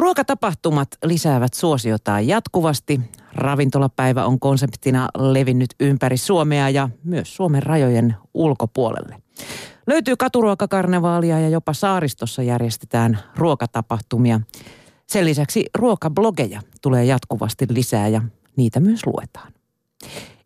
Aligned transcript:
Ruokatapahtumat 0.00 0.88
lisäävät 1.04 1.54
suosiotaan 1.54 2.26
jatkuvasti. 2.26 3.00
Ravintolapäivä 3.32 4.24
on 4.24 4.40
konseptina 4.40 5.08
levinnyt 5.18 5.70
ympäri 5.80 6.16
Suomea 6.16 6.70
ja 6.70 6.88
myös 7.04 7.36
Suomen 7.36 7.62
rajojen 7.62 8.16
ulkopuolelle. 8.34 9.16
Löytyy 9.86 10.16
katuruokakarnevaalia 10.16 11.40
ja 11.40 11.48
jopa 11.48 11.72
saaristossa 11.72 12.42
järjestetään 12.42 13.18
ruokatapahtumia. 13.36 14.40
Sen 15.06 15.24
lisäksi 15.24 15.64
ruokablogeja 15.74 16.60
tulee 16.82 17.04
jatkuvasti 17.04 17.66
lisää 17.70 18.08
ja 18.08 18.22
niitä 18.56 18.80
myös 18.80 19.06
luetaan. 19.06 19.52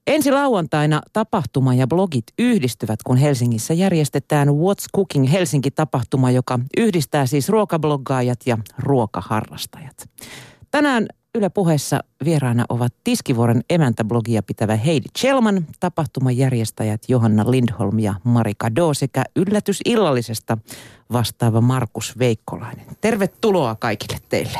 Ensi 0.06 0.30
lauantaina 0.30 1.00
tapahtuma 1.12 1.74
ja 1.74 1.86
blogit 1.86 2.24
yhdistyvät, 2.38 3.02
kun 3.02 3.16
Helsingissä 3.16 3.74
järjestetään 3.74 4.48
What's 4.48 4.86
Cooking 4.96 5.32
Helsinki-tapahtuma, 5.32 6.30
joka 6.30 6.58
yhdistää 6.76 7.26
siis 7.26 7.48
ruokabloggaajat 7.48 8.38
ja 8.46 8.58
ruokaharrastajat. 8.78 10.10
Tänään 10.70 11.06
Yle 11.34 11.48
puheessa 11.50 12.00
vieraana 12.24 12.64
ovat 12.68 12.92
Tiskivuoren 13.04 13.62
emäntäblogia 13.70 14.42
pitävä 14.42 14.76
Heidi 14.76 15.08
Chelman, 15.18 15.66
tapahtuman 15.80 16.36
järjestäjät 16.36 17.02
Johanna 17.08 17.50
Lindholm 17.50 17.98
ja 17.98 18.14
Marika 18.24 18.74
Do 18.76 18.94
sekä 18.94 19.24
yllätysillallisesta 19.36 20.58
vastaava 21.12 21.60
Markus 21.60 22.18
Veikkolainen. 22.18 22.86
Tervetuloa 23.00 23.74
kaikille 23.74 24.18
teille. 24.28 24.58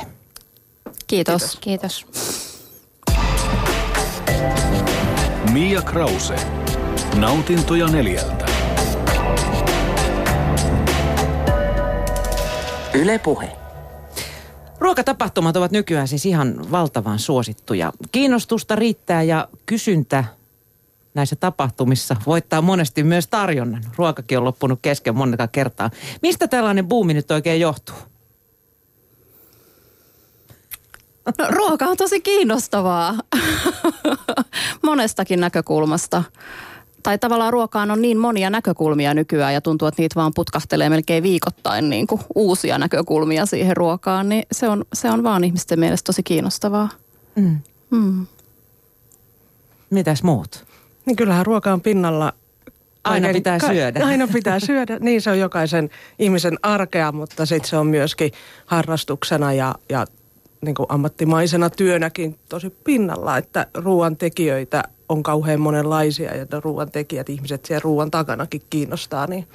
Kiitos. 1.07 1.59
Kiitos. 1.61 2.07
Mia 5.55 5.83
Krause. 5.83 6.35
Nautintoja 7.17 7.87
neljältä. 7.87 8.47
Yle 12.95 13.19
Puhe. 13.19 13.53
Ruokatapahtumat 14.79 15.57
ovat 15.57 15.71
nykyään 15.73 16.09
siis 16.09 16.27
ihan 16.27 16.71
valtavan 16.71 17.19
suosittuja. 17.19 17.93
Kiinnostusta 18.13 18.77
riittää 18.77 19.23
ja 19.23 19.49
kysyntä 19.66 20.24
näissä 21.15 21.37
tapahtumissa 21.37 22.16
voittaa 22.27 22.63
monesti 22.63 23.02
myös 23.02 23.27
tarjonnan. 23.27 23.85
Ruokakin 23.96 24.39
on 24.39 24.45
loppunut 24.45 24.79
kesken 24.83 25.16
monta 25.16 25.49
kertaa. 25.49 25.91
Mistä 26.23 26.49
tällainen 26.49 26.89
buumi 26.89 27.15
nyt 27.15 27.30
oikein 27.30 27.61
johtuu? 27.61 28.13
No, 31.39 31.47
ruoka 31.59 31.85
on 31.85 31.97
tosi 31.97 32.21
kiinnostavaa 32.21 33.15
monestakin 34.83 35.41
näkökulmasta 35.41 36.23
tai 37.05 37.19
tavallaan 37.19 37.53
ruokaan 37.53 37.91
on 37.91 38.03
niin 38.03 38.19
monia 38.19 38.51
näkökulmia 38.51 39.15
nykyään 39.15 39.55
ja 39.55 39.61
tuntuu, 39.61 39.89
että 39.89 40.02
niitä 40.02 40.15
vaan 40.21 40.33
putkahtelee 40.35 40.89
melkein 40.89 41.23
viikoittain 41.23 41.91
niin 41.91 42.07
kuin 42.07 42.21
uusia 42.35 42.79
näkökulmia 42.79 43.47
siihen 43.47 43.77
ruokaan, 43.77 44.29
niin 44.29 44.47
se 44.52 44.69
on, 44.69 44.85
se 44.93 45.11
on 45.11 45.23
vaan 45.23 45.45
ihmisten 45.45 45.80
mielestä 45.80 46.07
tosi 46.07 46.23
kiinnostavaa. 46.23 46.89
Mm. 47.37 47.59
Mm. 47.91 48.27
Mitäs 49.91 50.23
muut? 50.23 50.65
Niin 51.07 51.17
kyllähän 51.17 51.47
ruoka 51.47 51.73
on 51.73 51.80
pinnalla 51.80 52.33
Aina 53.05 53.29
pitää 53.33 53.59
syödä. 53.59 54.07
Aina 54.07 54.29
pitää 54.33 54.61
syödä. 54.61 54.99
Niin 55.01 55.23
se 55.23 55.30
on 55.30 55.39
jokaisen 55.39 55.91
ihmisen 56.19 56.59
arkea, 56.63 57.13
mutta 57.13 57.47
sitten 57.47 57.71
se 57.71 57.77
on 57.77 57.87
myöskin 57.87 58.33
harrastuksena 58.67 59.52
ja, 59.52 59.75
ja 59.89 60.07
niin 60.65 60.74
kuin 60.74 60.87
ammattimaisena 60.88 61.70
työnäkin 61.70 62.38
tosi 62.48 62.70
pinnalla, 62.70 63.38
että 63.38 63.66
ruoan 63.74 64.16
tekijöitä 64.16 64.82
on 65.09 65.22
kauhean 65.22 65.60
monenlaisia 65.60 66.37
ja 66.37 66.47
ruoan 66.60 66.91
tekijät, 66.91 67.28
ihmiset 67.28 67.65
siellä 67.65 67.81
ruoan 67.84 68.10
takanakin 68.10 68.62
kiinnostaa, 68.71 69.26
niin 69.26 69.48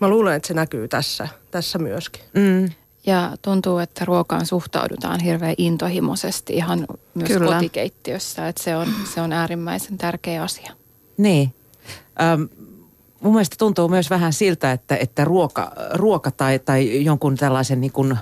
mä 0.00 0.08
luulen, 0.08 0.36
että 0.36 0.48
se 0.48 0.54
näkyy 0.54 0.88
tässä, 0.88 1.28
tässä 1.50 1.78
myöskin. 1.78 2.22
Mm. 2.34 2.68
Ja 3.06 3.36
tuntuu, 3.42 3.78
että 3.78 4.04
ruokaan 4.04 4.46
suhtaudutaan 4.46 5.20
hirveän 5.20 5.54
intohimoisesti 5.58 6.52
ihan 6.52 6.86
myös 7.14 7.28
Kyllä. 7.28 7.54
kotikeittiössä, 7.54 8.48
että 8.48 8.62
se 8.62 8.76
on, 8.76 8.88
se 9.14 9.20
on 9.20 9.32
äärimmäisen 9.32 9.98
tärkeä 9.98 10.42
asia. 10.42 10.72
Niin. 11.16 11.54
Öm, 12.22 12.48
mun 13.20 13.32
mielestä 13.32 13.56
tuntuu 13.58 13.88
myös 13.88 14.10
vähän 14.10 14.32
siltä, 14.32 14.72
että, 14.72 14.96
että 14.96 15.24
ruoka, 15.24 15.72
ruoka 15.94 16.30
tai, 16.30 16.58
tai 16.58 17.04
jonkun 17.04 17.36
tällaisen 17.36 17.80
niin 17.80 17.92
kuin, 17.92 18.16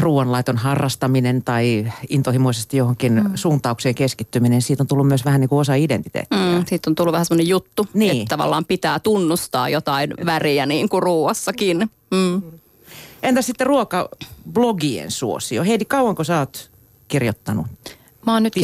ruoanlaiton 0.00 0.56
harrastaminen 0.56 1.42
tai 1.42 1.92
intohimoisesti 2.08 2.76
johonkin 2.76 3.12
mm. 3.12 3.30
suuntaukseen 3.34 3.94
keskittyminen, 3.94 4.62
siitä 4.62 4.82
on 4.82 4.86
tullut 4.86 5.08
myös 5.08 5.24
vähän 5.24 5.40
niin 5.40 5.48
kuin 5.48 5.60
osa 5.60 5.74
identiteettiä. 5.74 6.38
Mm, 6.38 6.64
siitä 6.66 6.90
on 6.90 6.94
tullut 6.94 7.12
vähän 7.12 7.26
semmoinen 7.26 7.48
juttu, 7.48 7.86
niin. 7.94 8.22
että 8.22 8.28
tavallaan 8.28 8.64
pitää 8.64 8.98
tunnustaa 8.98 9.68
jotain 9.68 10.14
väriä 10.26 10.66
niin 10.66 10.88
kuin 10.88 11.02
ruuassakin. 11.02 11.90
Mm. 12.10 12.42
Entä 13.22 13.42
sitten 13.42 13.66
ruokablogien 13.66 15.10
suosio? 15.10 15.64
Heidi, 15.64 15.84
kauanko 15.84 16.24
sä 16.24 16.38
oot 16.38 16.70
kirjoittanut? 17.08 17.66
Mä 18.26 18.32
oon 18.32 18.42
nyt 18.42 18.54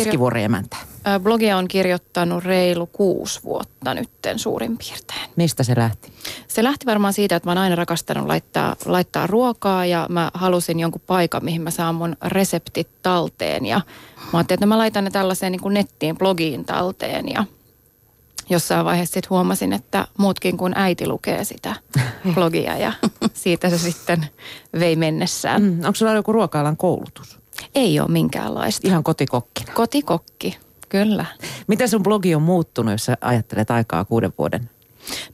emäntä. 0.45 0.77
Blogia 1.23 1.57
on 1.57 1.69
kirjoittanut 1.69 2.45
reilu 2.45 2.87
kuusi 2.87 3.43
vuotta 3.45 3.95
nytten 3.95 4.39
suurin 4.39 4.79
piirtein. 4.79 5.31
Mistä 5.37 5.63
se 5.63 5.77
lähti? 5.77 6.13
Se 6.49 6.65
lähti 6.65 6.87
varmaan 6.87 7.13
siitä, 7.13 7.37
että 7.37 7.47
mä 7.47 7.51
oon 7.51 7.59
aina 7.59 7.77
rakastanut 7.77 8.27
laittaa, 8.27 8.77
laittaa 8.87 9.27
ruokaa 9.27 9.87
ja 9.87 10.07
mä 10.09 10.31
halusin 10.35 10.81
jonkun 10.81 11.03
paikan, 11.07 11.45
mihin 11.45 11.63
mä 11.63 11.71
saan 11.71 11.95
mun 11.95 12.17
reseptit 12.27 12.89
talteen. 13.03 13.67
Ja 13.67 13.81
mä 14.33 14.39
ajattelin, 14.39 14.57
että 14.57 14.67
mä 14.67 14.79
laitan 14.79 15.05
ne 15.05 15.11
tällaiseen 15.11 15.53
niin 15.53 15.63
kuin 15.63 15.75
nettiin, 15.75 16.19
blogiin 16.19 16.65
talteen 16.65 17.29
ja 17.29 17.45
jossain 18.51 18.85
vaiheessa 18.85 19.15
sitten 19.15 19.31
huomasin, 19.31 19.73
että 19.73 20.07
muutkin 20.19 20.57
kuin 20.57 20.73
äiti 20.77 21.07
lukee 21.07 21.45
sitä 21.45 21.77
blogia 22.35 22.79
ja 22.79 22.93
siitä 23.35 23.71
se 23.71 23.79
sitten 23.79 24.27
vei 24.81 24.97
mennessään. 24.97 25.63
Mm, 25.63 25.79
onko 25.79 25.95
sulla 25.95 26.13
joku 26.13 26.33
ruoka 26.33 26.75
koulutus? 26.77 27.39
Ei 27.75 28.01
ole 28.01 28.09
minkäänlaista. 28.09 28.89
Ihan 28.89 29.05
kotikokkina? 29.05 29.73
Kotikokki, 29.75 30.59
kyllä. 30.89 31.25
Miten 31.67 31.89
sun 31.89 32.03
blogi 32.03 32.35
on 32.35 32.43
muuttunut, 32.43 32.93
jos 32.93 33.05
sä 33.05 33.17
ajattelet 33.21 33.71
aikaa 33.71 34.05
kuuden 34.05 34.33
vuoden? 34.39 34.71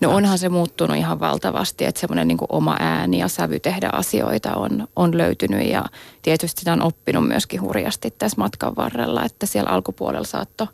No 0.00 0.10
onhan 0.10 0.38
se 0.38 0.48
muuttunut 0.48 0.96
ihan 0.96 1.20
valtavasti, 1.20 1.84
että 1.84 2.00
semmoinen 2.00 2.28
niin 2.28 2.38
oma 2.48 2.76
ääni 2.80 3.18
ja 3.18 3.28
sävy 3.28 3.60
tehdä 3.60 3.90
asioita 3.92 4.54
on, 4.54 4.88
on 4.96 5.18
löytynyt 5.18 5.68
ja 5.68 5.84
tietysti 6.22 6.60
sitä 6.60 6.72
on 6.72 6.82
oppinut 6.82 7.28
myöskin 7.28 7.60
hurjasti 7.60 8.10
tässä 8.10 8.40
matkan 8.40 8.76
varrella, 8.76 9.24
että 9.24 9.46
siellä 9.46 9.70
alkupuolella 9.70 10.26
saattoi 10.26 10.66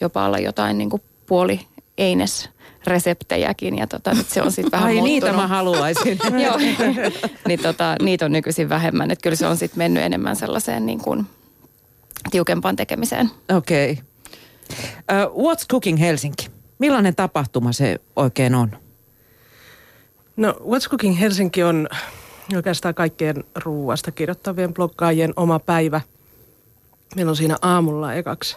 jopa 0.00 0.26
olla 0.26 0.38
jotain 0.38 0.78
niin 0.78 0.90
kuin 0.90 1.02
puoli 1.26 1.60
eines 1.98 2.50
reseptejäkin 2.86 3.78
ja 3.78 3.86
tota, 3.86 4.14
nyt 4.14 4.28
se 4.28 4.42
on 4.42 4.52
sitten 4.52 4.72
vähän 4.72 4.86
Ai 4.86 4.94
muuttunut. 4.94 5.22
niitä 5.22 5.32
mä 5.32 5.46
haluaisin. 5.46 6.18
Joo, 6.44 6.58
niin 7.48 7.60
tota, 7.62 7.96
niitä 8.02 8.24
on 8.24 8.32
nykyisin 8.32 8.68
vähemmän. 8.68 9.10
Että 9.10 9.22
kyllä 9.22 9.36
se 9.36 9.46
on 9.46 9.56
sitten 9.56 9.78
mennyt 9.78 10.02
enemmän 10.02 10.36
sellaiseen 10.36 10.86
niin 10.86 11.00
kuin 11.00 11.26
tiukempaan 12.30 12.76
tekemiseen. 12.76 13.30
Okei. 13.56 13.92
Okay. 13.92 14.04
Uh, 14.82 15.44
what's 15.44 15.66
Cooking 15.70 16.00
Helsinki? 16.00 16.48
Millainen 16.78 17.16
tapahtuma 17.16 17.72
se 17.72 18.00
oikein 18.16 18.54
on? 18.54 18.70
No 20.36 20.52
What's 20.52 20.88
Cooking 20.90 21.20
Helsinki 21.20 21.62
on 21.62 21.88
oikeastaan 22.56 22.94
kaikkien 22.94 23.44
ruuasta 23.64 24.12
kirjoittavien 24.12 24.74
bloggaajien 24.74 25.32
oma 25.36 25.58
päivä. 25.58 26.00
Meillä 27.16 27.30
on 27.30 27.36
siinä 27.36 27.56
aamulla 27.62 28.14
ekaksi 28.14 28.56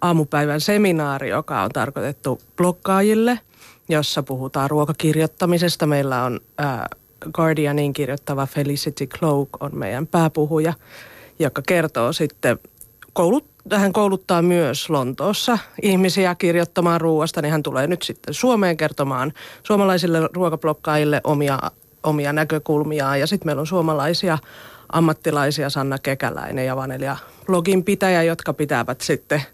aamupäivän 0.00 0.60
seminaari, 0.60 1.28
joka 1.28 1.62
on 1.62 1.70
tarkoitettu 1.70 2.40
bloggaajille– 2.56 3.38
jossa 3.88 4.22
puhutaan 4.22 4.70
ruokakirjoittamisesta. 4.70 5.86
Meillä 5.86 6.24
on 6.24 6.40
äh, 6.60 6.80
Guardianin 7.32 7.92
kirjoittava 7.92 8.46
Felicity 8.46 9.06
Cloak 9.06 9.48
on 9.60 9.70
meidän 9.78 10.06
pääpuhuja, 10.06 10.72
joka 11.38 11.62
kertoo 11.66 12.12
sitten, 12.12 12.58
koulut, 13.12 13.44
hän 13.72 13.92
kouluttaa 13.92 14.42
myös 14.42 14.90
Lontoossa 14.90 15.58
ihmisiä 15.82 16.34
kirjoittamaan 16.34 17.00
ruoasta, 17.00 17.42
niin 17.42 17.52
hän 17.52 17.62
tulee 17.62 17.86
nyt 17.86 18.02
sitten 18.02 18.34
Suomeen 18.34 18.76
kertomaan 18.76 19.32
suomalaisille 19.62 20.28
ruokablokkaajille 20.32 21.20
omia, 21.24 21.58
omia 22.02 22.32
näkökulmiaan. 22.32 23.20
Ja 23.20 23.26
sitten 23.26 23.48
meillä 23.48 23.60
on 23.60 23.66
suomalaisia 23.66 24.38
ammattilaisia, 24.92 25.70
Sanna 25.70 25.98
Kekäläinen 25.98 26.66
ja 26.66 26.76
Vanelia 26.76 27.16
blogin 27.46 27.84
pitäjä, 27.84 28.22
jotka 28.22 28.52
pitävät 28.52 29.00
sitten– 29.00 29.42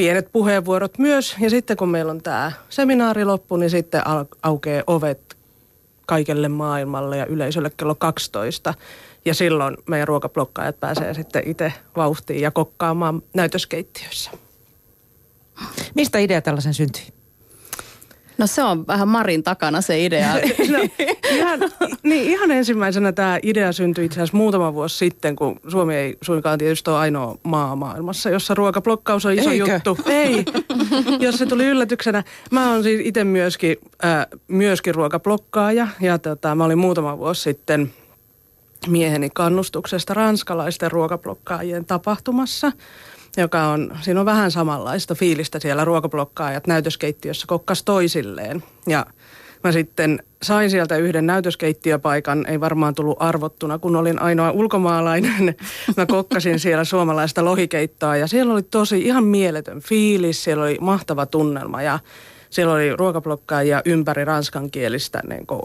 pienet 0.00 0.32
puheenvuorot 0.32 0.98
myös. 0.98 1.36
Ja 1.40 1.50
sitten 1.50 1.76
kun 1.76 1.88
meillä 1.88 2.10
on 2.10 2.22
tämä 2.22 2.52
seminaari 2.68 3.24
loppu, 3.24 3.56
niin 3.56 3.70
sitten 3.70 4.02
aukeaa 4.42 4.82
ovet 4.86 5.36
kaikelle 6.06 6.48
maailmalle 6.48 7.16
ja 7.16 7.26
yleisölle 7.26 7.70
kello 7.76 7.94
12. 7.94 8.74
Ja 9.24 9.34
silloin 9.34 9.76
meidän 9.88 10.08
ruokablokkaajat 10.08 10.80
pääsee 10.80 11.14
sitten 11.14 11.42
itse 11.46 11.72
vauhtiin 11.96 12.40
ja 12.40 12.50
kokkaamaan 12.50 13.22
näytöskeittiössä. 13.34 14.30
Mistä 15.94 16.18
idea 16.18 16.40
tällaisen 16.40 16.74
syntyi? 16.74 17.02
No 18.40 18.46
se 18.46 18.62
on 18.62 18.86
vähän 18.86 19.08
Marin 19.08 19.42
takana 19.42 19.80
se 19.80 20.04
idea. 20.04 20.34
no, 20.72 20.78
ihan, 21.30 21.60
niin, 22.02 22.30
ihan 22.30 22.50
ensimmäisenä 22.50 23.12
tämä 23.12 23.38
idea 23.42 23.72
syntyi 23.72 24.04
itse 24.04 24.16
asiassa 24.16 24.36
muutama 24.36 24.74
vuosi 24.74 24.96
sitten, 24.96 25.36
kun 25.36 25.60
Suomi 25.68 25.94
ei 25.94 26.16
suinkaan 26.22 26.58
tietysti 26.58 26.90
ole 26.90 26.98
ainoa 26.98 27.36
maa 27.42 27.76
maailmassa, 27.76 28.30
jossa 28.30 28.54
ruokablokkaus 28.54 29.26
on 29.26 29.32
iso 29.32 29.50
Eikö? 29.50 29.72
juttu. 29.72 29.98
Ei, 30.06 30.44
jos 31.18 31.38
se 31.38 31.46
tuli 31.46 31.66
yllätyksenä. 31.66 32.24
Mä 32.50 32.72
oon 32.72 32.82
siis 32.82 33.00
itse 33.04 33.24
myöskin, 33.24 33.76
äh, 34.04 34.26
myöskin 34.48 34.94
ruokablokkaaja 34.94 35.88
ja 36.00 36.18
tota, 36.18 36.54
mä 36.54 36.64
olin 36.64 36.78
muutama 36.78 37.18
vuosi 37.18 37.42
sitten 37.42 37.92
mieheni 38.88 39.30
kannustuksesta 39.34 40.14
ranskalaisten 40.14 40.90
ruokablokkaajien 40.90 41.84
tapahtumassa, 41.84 42.72
joka 43.36 43.66
on, 43.66 43.96
siinä 44.00 44.20
on 44.20 44.26
vähän 44.26 44.50
samanlaista 44.50 45.14
fiilistä 45.14 45.60
siellä 45.60 45.84
ruokablokkaajat 45.84 46.66
näytöskeittiössä 46.66 47.46
kokkas 47.46 47.82
toisilleen. 47.82 48.62
Ja 48.86 49.06
mä 49.64 49.72
sitten 49.72 50.22
sain 50.42 50.70
sieltä 50.70 50.96
yhden 50.96 51.26
näytöskeittiöpaikan, 51.26 52.46
ei 52.46 52.60
varmaan 52.60 52.94
tullut 52.94 53.16
arvottuna, 53.20 53.78
kun 53.78 53.96
olin 53.96 54.22
ainoa 54.22 54.50
ulkomaalainen. 54.50 55.54
Mä 55.96 56.06
kokkasin 56.06 56.60
siellä 56.60 56.84
suomalaista 56.84 57.44
lohikeittoa 57.44 58.16
ja 58.16 58.26
siellä 58.26 58.52
oli 58.52 58.62
tosi 58.62 59.02
ihan 59.02 59.24
mieletön 59.24 59.80
fiilis, 59.80 60.44
siellä 60.44 60.64
oli 60.64 60.78
mahtava 60.80 61.26
tunnelma 61.26 61.82
ja 61.82 61.98
siellä 62.50 62.74
oli 62.74 62.96
ruokablokkaajia 62.96 63.82
ympäri 63.84 64.24
ranskankielistä 64.24 65.22
niin 65.28 65.46
kuin, 65.46 65.62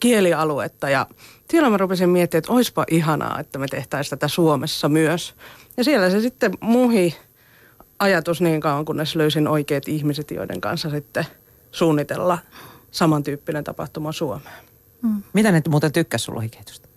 kielialuetta 0.00 0.90
ja 0.90 1.06
siellä 1.50 1.70
mä 1.70 1.76
rupesin 1.76 2.08
miettimään, 2.08 2.38
että 2.38 2.52
oispa 2.52 2.84
ihanaa, 2.90 3.40
että 3.40 3.58
me 3.58 3.66
tehtäisiin 3.68 4.10
tätä 4.10 4.28
Suomessa 4.28 4.88
myös. 4.88 5.34
Ja 5.76 5.84
siellä 5.84 6.10
se 6.10 6.20
sitten 6.20 6.52
muhi 6.60 7.16
ajatus 7.98 8.40
niin 8.40 8.60
kauan, 8.60 8.84
kunnes 8.84 9.16
löysin 9.16 9.48
oikeat 9.48 9.88
ihmiset, 9.88 10.30
joiden 10.30 10.60
kanssa 10.60 10.90
sitten 10.90 11.26
suunnitella 11.72 12.38
samantyyppinen 12.90 13.64
tapahtuma 13.64 14.12
Suomeen. 14.12 14.64
Mm. 15.02 15.22
Mitä 15.32 15.52
ne 15.52 15.62
muuten 15.68 15.92
tykkäsivät 15.92 16.24
sun 16.24 16.34
lohikeitosta? 16.34 16.88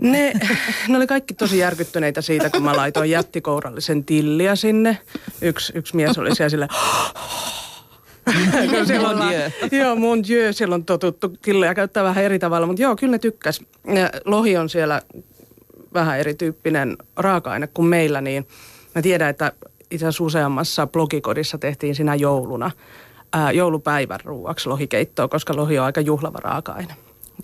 Ne, 0.00 0.32
ne 0.88 0.96
oli 0.96 1.06
kaikki 1.06 1.34
tosi 1.34 1.58
järkyttyneitä 1.58 2.20
siitä, 2.20 2.50
kun 2.50 2.62
mä 2.62 2.76
laitoin 2.76 3.10
jättikourallisen 3.10 4.04
tilliä 4.04 4.56
sinne. 4.56 4.98
Yksi, 5.42 5.72
yksi 5.76 5.96
mies 5.96 6.18
oli 6.18 6.34
siellä 6.34 6.68
sille 8.60 8.86
siellä 8.86 9.08
on, 9.08 9.18
joo, 9.72 9.96
mon 9.96 10.22
dieu, 10.28 10.52
siellä 10.52 10.74
on 10.74 10.84
totuttu 10.84 11.28
killejä 11.42 11.74
käyttää 11.74 12.04
vähän 12.04 12.24
eri 12.24 12.38
tavalla, 12.38 12.66
mutta 12.66 12.82
joo, 12.82 12.96
kyllä 12.96 13.10
ne 13.10 13.18
tykkäs. 13.18 13.60
Ja 13.94 14.10
lohi 14.24 14.56
on 14.56 14.68
siellä 14.68 15.02
vähän 15.94 16.18
erityyppinen 16.18 16.96
raaka-aine 17.16 17.66
kuin 17.66 17.86
meillä, 17.88 18.20
niin 18.20 18.46
mä 18.94 19.02
tiedän, 19.02 19.28
että 19.28 19.52
itse 19.90 20.06
asiassa 20.06 20.24
useammassa 20.24 20.86
blogikodissa 20.86 21.58
tehtiin 21.58 21.94
sinä 21.94 22.14
jouluna 22.14 22.70
ää, 23.32 23.52
joulupäivän 23.52 24.20
ruuaksi 24.24 24.68
lohikeittoa, 24.68 25.28
koska 25.28 25.56
lohi 25.56 25.78
on 25.78 25.84
aika 25.84 26.00
juhlava 26.00 26.38
raaka-aine. 26.38 26.94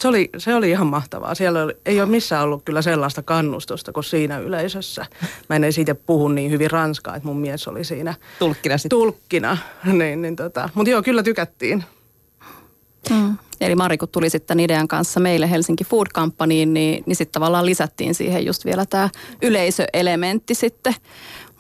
Se 0.00 0.08
oli, 0.08 0.30
se 0.38 0.54
oli 0.54 0.70
ihan 0.70 0.86
mahtavaa. 0.86 1.34
Siellä 1.34 1.62
oli, 1.62 1.76
ei 1.86 2.00
ole 2.00 2.08
missään 2.08 2.44
ollut 2.44 2.62
kyllä 2.64 2.82
sellaista 2.82 3.22
kannustusta 3.22 3.92
kuin 3.92 4.04
siinä 4.04 4.38
yleisössä. 4.38 5.06
Mä 5.48 5.56
en 5.56 5.72
siitä 5.72 5.94
puhu 5.94 6.28
niin 6.28 6.50
hyvin 6.50 6.70
ranskaa, 6.70 7.16
että 7.16 7.28
mun 7.28 7.40
mies 7.40 7.68
oli 7.68 7.84
siinä 7.84 8.14
tulkkina. 8.38 8.78
Sit. 8.78 8.88
Tulkkina, 8.88 9.58
niin, 9.98 10.22
niin 10.22 10.36
tota. 10.36 10.68
Mutta 10.74 10.90
joo, 10.90 11.02
kyllä 11.02 11.22
tykättiin. 11.22 11.84
Hmm. 13.10 13.38
Eli 13.60 13.74
Mari, 13.74 13.98
kun 13.98 14.08
tuli 14.08 14.30
sitten 14.30 14.60
idean 14.60 14.88
kanssa 14.88 15.20
meille 15.20 15.50
Helsinki 15.50 15.84
Food 15.84 16.06
Companyin, 16.14 16.74
niin, 16.74 17.04
niin 17.06 17.16
sitten 17.16 17.32
tavallaan 17.32 17.66
lisättiin 17.66 18.14
siihen 18.14 18.46
just 18.46 18.64
vielä 18.64 18.86
tämä 18.86 19.08
yleisöelementti 19.42 20.54
sitten 20.54 20.94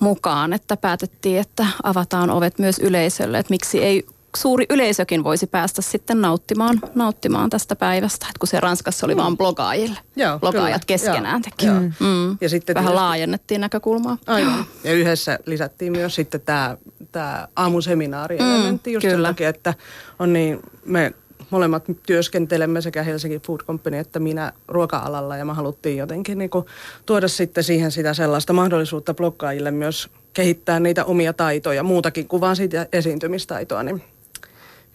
mukaan, 0.00 0.52
että 0.52 0.76
päätettiin, 0.76 1.40
että 1.40 1.66
avataan 1.82 2.30
ovet 2.30 2.58
myös 2.58 2.78
yleisölle, 2.78 3.38
että 3.38 3.50
miksi 3.50 3.82
ei 3.82 4.06
suuri 4.36 4.66
yleisökin 4.70 5.24
voisi 5.24 5.46
päästä 5.46 5.82
sitten 5.82 6.20
nauttimaan, 6.20 6.80
nauttimaan 6.94 7.50
tästä 7.50 7.76
päivästä, 7.76 8.26
että 8.26 8.38
kun 8.38 8.48
se 8.48 8.60
Ranskassa 8.60 9.06
oli 9.06 9.14
mm. 9.14 9.20
vain 9.20 9.36
blogaajille. 9.36 9.98
Joo, 10.16 10.38
Blogaajat 10.38 10.84
kyllä. 10.84 10.98
keskenään 10.98 11.42
teki. 11.42 11.66
Joo. 11.66 11.80
Mm. 11.80 12.38
Ja 12.40 12.48
sitten 12.48 12.74
Vähän 12.74 12.86
tietysti, 12.86 13.02
laajennettiin 13.02 13.60
näkökulmaa. 13.60 14.18
Aivan. 14.26 14.64
Ja 14.84 14.92
yhdessä 14.92 15.38
lisättiin 15.46 15.92
myös 15.92 16.14
sitten 16.14 16.40
tämä, 16.40 16.76
tämä 17.12 17.48
aamuseminaari-elementti 17.56 18.90
mm, 18.90 18.94
just 18.94 19.06
kyllä. 19.06 19.28
sen 19.28 19.34
takia, 19.34 19.48
että 19.48 19.74
on 20.18 20.32
niin, 20.32 20.62
me 20.84 21.12
molemmat 21.50 21.84
työskentelemme 22.06 22.80
sekä 22.80 23.02
Helsingin 23.02 23.40
Food 23.40 23.60
Company 23.60 23.96
että 23.96 24.18
minä 24.18 24.52
ruoka-alalla 24.68 25.36
ja 25.36 25.44
me 25.44 25.52
haluttiin 25.52 25.96
jotenkin 25.96 26.38
niin 26.38 26.50
kuin 26.50 26.66
tuoda 27.06 27.28
sitten 27.28 27.64
siihen 27.64 27.90
sitä 27.90 28.14
sellaista 28.14 28.52
mahdollisuutta 28.52 29.14
blokkaajille 29.14 29.70
myös 29.70 30.10
kehittää 30.32 30.80
niitä 30.80 31.04
omia 31.04 31.32
taitoja, 31.32 31.82
muutakin 31.82 32.28
kuin 32.28 32.40
vaan 32.40 32.56
siitä 32.56 32.86
esiintymistaitoa, 32.92 33.82
niin 33.82 34.02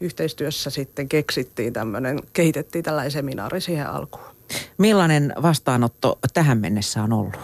yhteistyössä 0.01 0.69
sitten 0.69 1.10
keksittiin 1.10 1.74
tämmöinen, 1.74 2.19
kehitettiin 2.34 2.84
tällainen 2.84 3.12
seminaari 3.12 3.62
siihen 3.62 3.90
alkuun. 3.90 4.25
Millainen 4.78 5.34
vastaanotto 5.42 6.19
tähän 6.34 6.57
mennessä 6.57 7.04
on 7.04 7.13
ollut? 7.13 7.40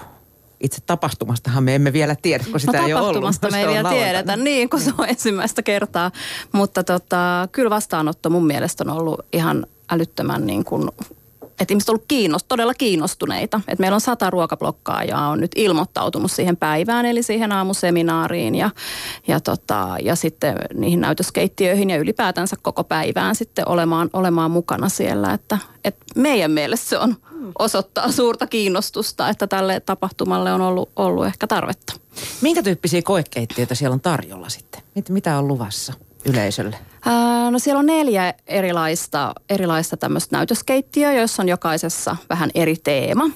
Itse 0.60 0.82
tapahtumastahan 0.86 1.64
me 1.64 1.76
emme 1.76 1.94
vielä 1.94 2.16
tiedä, 2.22 2.44
kun 2.52 2.60
sitä 2.60 2.82
no, 2.82 2.88
ei 2.88 2.94
ole 2.94 3.02
ollut. 3.02 3.14
Tapahtumasta 3.14 3.52
me 3.52 3.62
ei 3.62 3.68
vielä 3.68 3.90
tiedetä, 3.90 4.36
niin 4.36 4.70
kun 4.70 4.82
se 4.82 4.92
on 4.98 5.10
ensimmäistä 5.10 5.64
kertaa. 5.64 6.12
Mutta 6.52 6.84
tota, 6.84 7.48
kyllä 7.52 7.70
vastaanotto 7.70 8.30
mun 8.30 8.48
mielestä 8.48 8.84
on 8.88 8.90
ollut 8.90 9.26
ihan 9.34 9.66
älyttömän 9.92 10.46
niin 10.46 10.66
kuin 10.66 10.90
että 11.60 11.74
ihmiset 11.74 11.90
on 11.90 11.94
ollut 11.94 12.06
kiinnost, 12.08 12.48
todella 12.48 12.74
kiinnostuneita. 12.74 13.62
Että 13.68 13.82
meillä 13.82 13.96
on 13.96 14.02
sata 14.02 14.30
ruokablokkaajaa 14.30 15.30
on 15.30 15.40
nyt 15.40 15.52
ilmoittautunut 15.56 16.32
siihen 16.32 16.58
päivään, 16.58 17.06
eli 17.06 17.24
siihen 17.24 17.52
aamuseminaariin 17.52 18.56
ja, 18.56 18.70
ja, 19.28 19.40
tota, 19.40 19.96
ja 20.04 20.16
sitten 20.16 20.56
niihin 20.74 21.02
näytöskeittiöihin 21.02 21.90
ja 21.90 21.98
ylipäätänsä 21.98 22.56
koko 22.62 22.84
päivään 22.84 23.36
sitten 23.36 23.68
olemaan, 23.68 24.10
olemaan 24.14 24.52
mukana 24.52 24.90
siellä. 24.90 25.34
Että, 25.34 25.58
että 25.84 26.06
meidän 26.16 26.52
mielestä 26.52 26.90
se 26.90 26.98
on 26.98 27.16
osoittaa 27.60 28.12
suurta 28.12 28.48
kiinnostusta, 28.48 29.30
että 29.30 29.48
tälle 29.48 29.80
tapahtumalle 29.80 30.54
on 30.54 30.62
ollut, 30.62 30.90
ollut 30.96 31.26
ehkä 31.26 31.48
tarvetta. 31.48 31.94
Minkä 32.42 32.64
tyyppisiä 32.64 33.02
koekeittiöitä 33.02 33.76
siellä 33.76 33.94
on 33.94 34.02
tarjolla 34.02 34.50
sitten? 34.50 34.82
Mitä 35.10 35.38
on 35.38 35.48
luvassa 35.48 35.94
yleisölle? 36.26 36.78
No 37.52 37.60
siellä 37.60 37.80
on 37.80 37.86
neljä 37.86 38.34
erilaista, 38.48 39.34
erilaista 39.50 39.98
tämmöistä 39.98 40.38
näytöskeittiöä, 40.38 41.14
joissa 41.14 41.42
on 41.44 41.50
jokaisessa 41.50 42.16
vähän 42.30 42.50
eri 42.56 42.76
teema. 42.84 43.30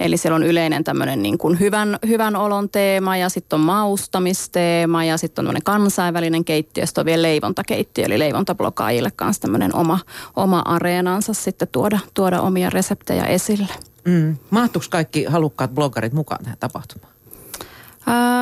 Eli 0.00 0.16
siellä 0.16 0.36
on 0.36 0.42
yleinen 0.42 0.84
tämmöinen 0.84 1.22
niin 1.22 1.38
kuin 1.38 1.60
hyvän, 1.60 1.98
hyvän 2.06 2.36
olon 2.36 2.68
teema 2.68 3.16
ja 3.16 3.28
sitten 3.28 3.56
on 3.56 3.64
maustamisteema 3.64 5.04
ja 5.04 5.16
sitten 5.16 5.48
on 5.48 5.56
kansainvälinen 5.64 6.44
keittiö, 6.44 6.86
sitten 6.86 7.02
on 7.02 7.06
vielä 7.06 7.22
leivontakeittiö, 7.22 8.04
eli 8.04 8.18
leivontablokaajille 8.18 9.10
kanssa 9.10 9.42
tämmöinen 9.42 9.74
oma, 9.74 9.98
oma 10.36 10.60
areenansa 10.60 11.34
sitten 11.34 11.68
tuoda, 11.72 11.98
tuoda 12.14 12.40
omia 12.40 12.70
reseptejä 12.70 13.24
esille. 13.24 13.72
Mm. 14.04 14.36
Mahtuuko 14.50 14.86
kaikki 14.90 15.24
halukkaat 15.24 15.74
bloggarit 15.74 16.12
mukaan 16.12 16.44
tähän 16.44 16.58
tapahtumaan? 16.60 17.12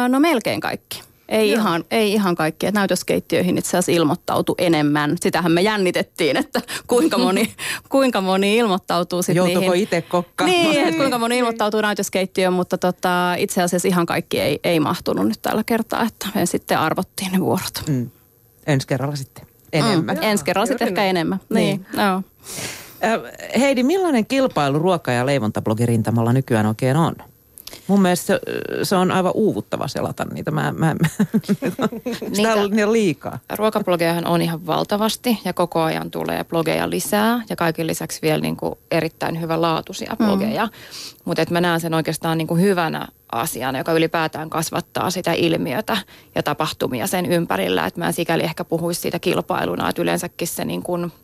No 0.08 0.20
melkein 0.20 0.60
kaikki. 0.60 1.02
Ei 1.28 1.50
ihan, 1.50 1.84
ei 1.90 2.12
ihan 2.12 2.34
kaikki. 2.34 2.66
Että 2.66 2.80
näytöskeittiöihin 2.80 3.58
itse 3.58 3.68
asiassa 3.68 3.92
ilmoittautu 3.92 4.54
enemmän. 4.58 5.16
Sitähän 5.20 5.52
me 5.52 5.62
jännitettiin, 5.62 6.36
että 6.36 6.62
kuinka 6.86 7.18
moni, 7.18 7.54
kuinka 7.88 8.20
moni 8.20 8.56
ilmoittautuu 8.56 9.22
sitten 9.22 9.36
Joutuuko 9.36 9.60
niihin. 9.60 9.82
itse 9.82 10.02
kokkaamaan? 10.02 10.60
Niin, 10.60 10.84
että 10.84 10.96
kuinka 11.00 11.18
moni 11.18 11.38
ilmoittautuu 11.38 11.80
näytöskeittiöön, 11.80 12.52
mutta 12.52 12.78
tota, 12.78 13.34
itse 13.38 13.62
asiassa 13.62 13.88
ihan 13.88 14.06
kaikki 14.06 14.40
ei, 14.40 14.60
ei 14.64 14.80
mahtunut 14.80 15.28
nyt 15.28 15.38
tällä 15.42 15.62
kertaa, 15.66 16.02
että 16.02 16.28
me 16.34 16.46
sitten 16.46 16.78
arvottiin 16.78 17.32
ne 17.32 17.40
vuorot. 17.40 17.82
Mm. 17.88 18.10
Ensi 18.66 18.86
kerralla 18.86 19.16
sitten 19.16 19.46
enemmän. 19.72 20.16
Mm. 20.16 20.22
Ensi 20.22 20.44
kerralla 20.44 20.66
sitten 20.66 20.88
ehkä 20.88 21.04
enemmän. 21.04 21.40
Niin, 21.48 21.86
niin. 21.96 22.04
Joo. 22.06 22.22
Heidi, 23.58 23.82
millainen 23.82 24.26
kilpailu 24.26 24.78
ruoka- 24.78 25.12
ja 25.12 25.26
leivontablogirintamalla 25.26 26.32
nykyään 26.32 26.66
oikein 26.66 26.96
on? 26.96 27.16
Mun 27.86 28.02
mielestä 28.02 28.26
se, 28.26 28.40
se 28.82 28.96
on 28.96 29.10
aivan 29.10 29.32
uuvuttava 29.34 29.88
selata 29.88 30.24
niitä. 30.24 30.50
Mä, 30.50 30.72
mä, 30.72 30.94
mä, 30.94 31.08
sitä 32.32 32.54
on 32.54 32.70
niin 32.70 32.92
liikaa. 32.92 33.38
Ruokablogejahan 33.56 34.26
on 34.26 34.42
ihan 34.42 34.66
valtavasti 34.66 35.38
ja 35.44 35.52
koko 35.52 35.82
ajan 35.82 36.10
tulee 36.10 36.44
blogeja 36.44 36.90
lisää 36.90 37.42
ja 37.48 37.56
kaiken 37.56 37.86
lisäksi 37.86 38.22
vielä 38.22 38.40
niin 38.40 38.56
kuin 38.56 38.74
erittäin 38.90 39.40
hyvälaatuisia 39.40 40.16
mm. 40.18 40.26
blogeja. 40.26 40.66
Mm. 40.66 40.72
Mutta 41.24 41.42
mä 41.50 41.60
näen 41.60 41.80
sen 41.80 41.94
oikeastaan 41.94 42.38
niin 42.38 42.48
kuin 42.48 42.60
hyvänä 42.60 43.08
asiana, 43.32 43.78
joka 43.78 43.92
ylipäätään 43.92 44.50
kasvattaa 44.50 45.10
sitä 45.10 45.32
ilmiötä 45.32 45.96
ja 46.34 46.42
tapahtumia 46.42 47.06
sen 47.06 47.26
ympärillä. 47.26 47.86
Että 47.86 48.00
mä 48.00 48.12
sikäli 48.12 48.42
ehkä 48.42 48.64
puhuisi 48.64 49.00
siitä 49.00 49.18
kilpailuna, 49.18 49.88
että 49.88 50.02
yleensäkin 50.02 50.48
se 50.48 50.64
niin 50.64 50.82
kuin– 50.82 51.12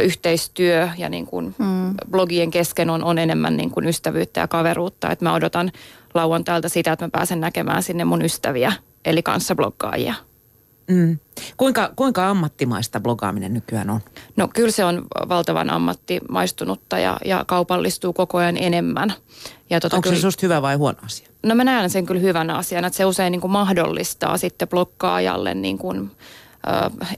yhteistyö 0.00 0.88
ja 0.98 1.08
niin 1.08 1.26
kuin 1.26 1.54
mm. 1.58 1.94
blogien 2.10 2.50
kesken 2.50 2.90
on, 2.90 3.04
on 3.04 3.18
enemmän 3.18 3.56
niin 3.56 3.70
kuin 3.70 3.86
ystävyyttä 3.86 4.40
ja 4.40 4.48
kaveruutta. 4.48 5.10
Että 5.10 5.24
mä 5.24 5.34
odotan 5.34 5.72
lauantailta 6.14 6.68
sitä, 6.68 6.92
että 6.92 7.04
mä 7.04 7.10
pääsen 7.10 7.40
näkemään 7.40 7.82
sinne 7.82 8.04
mun 8.04 8.24
ystäviä, 8.24 8.72
eli 9.04 9.22
kanssabloggaajia. 9.22 10.14
Mm. 10.90 11.18
Kuinka, 11.56 11.92
kuinka 11.96 12.30
ammattimaista 12.30 13.00
blogaaminen 13.00 13.54
nykyään 13.54 13.90
on? 13.90 14.00
No 14.36 14.48
kyllä 14.48 14.70
se 14.70 14.84
on 14.84 15.06
valtavan 15.28 15.70
ammattimaistunutta 15.70 16.98
ja, 16.98 17.16
ja 17.24 17.44
kaupallistuu 17.46 18.12
koko 18.12 18.38
ajan 18.38 18.56
enemmän. 18.56 19.12
Ja 19.70 19.80
tota, 19.80 19.96
Onko 19.96 20.06
se 20.06 20.10
kyllä, 20.10 20.22
susta 20.22 20.46
hyvä 20.46 20.62
vai 20.62 20.76
huono 20.76 20.98
asia? 21.04 21.28
No 21.42 21.54
mä 21.54 21.64
näen 21.64 21.90
sen 21.90 22.06
kyllä 22.06 22.20
hyvänä 22.20 22.56
asiana, 22.56 22.86
että 22.86 22.96
se 22.96 23.04
usein 23.04 23.30
niin 23.30 23.40
kuin 23.40 23.50
mahdollistaa 23.50 24.38
sitten 24.38 24.68
blokkaajalle 24.68 25.54
niin 25.54 25.78
kuin 25.78 26.10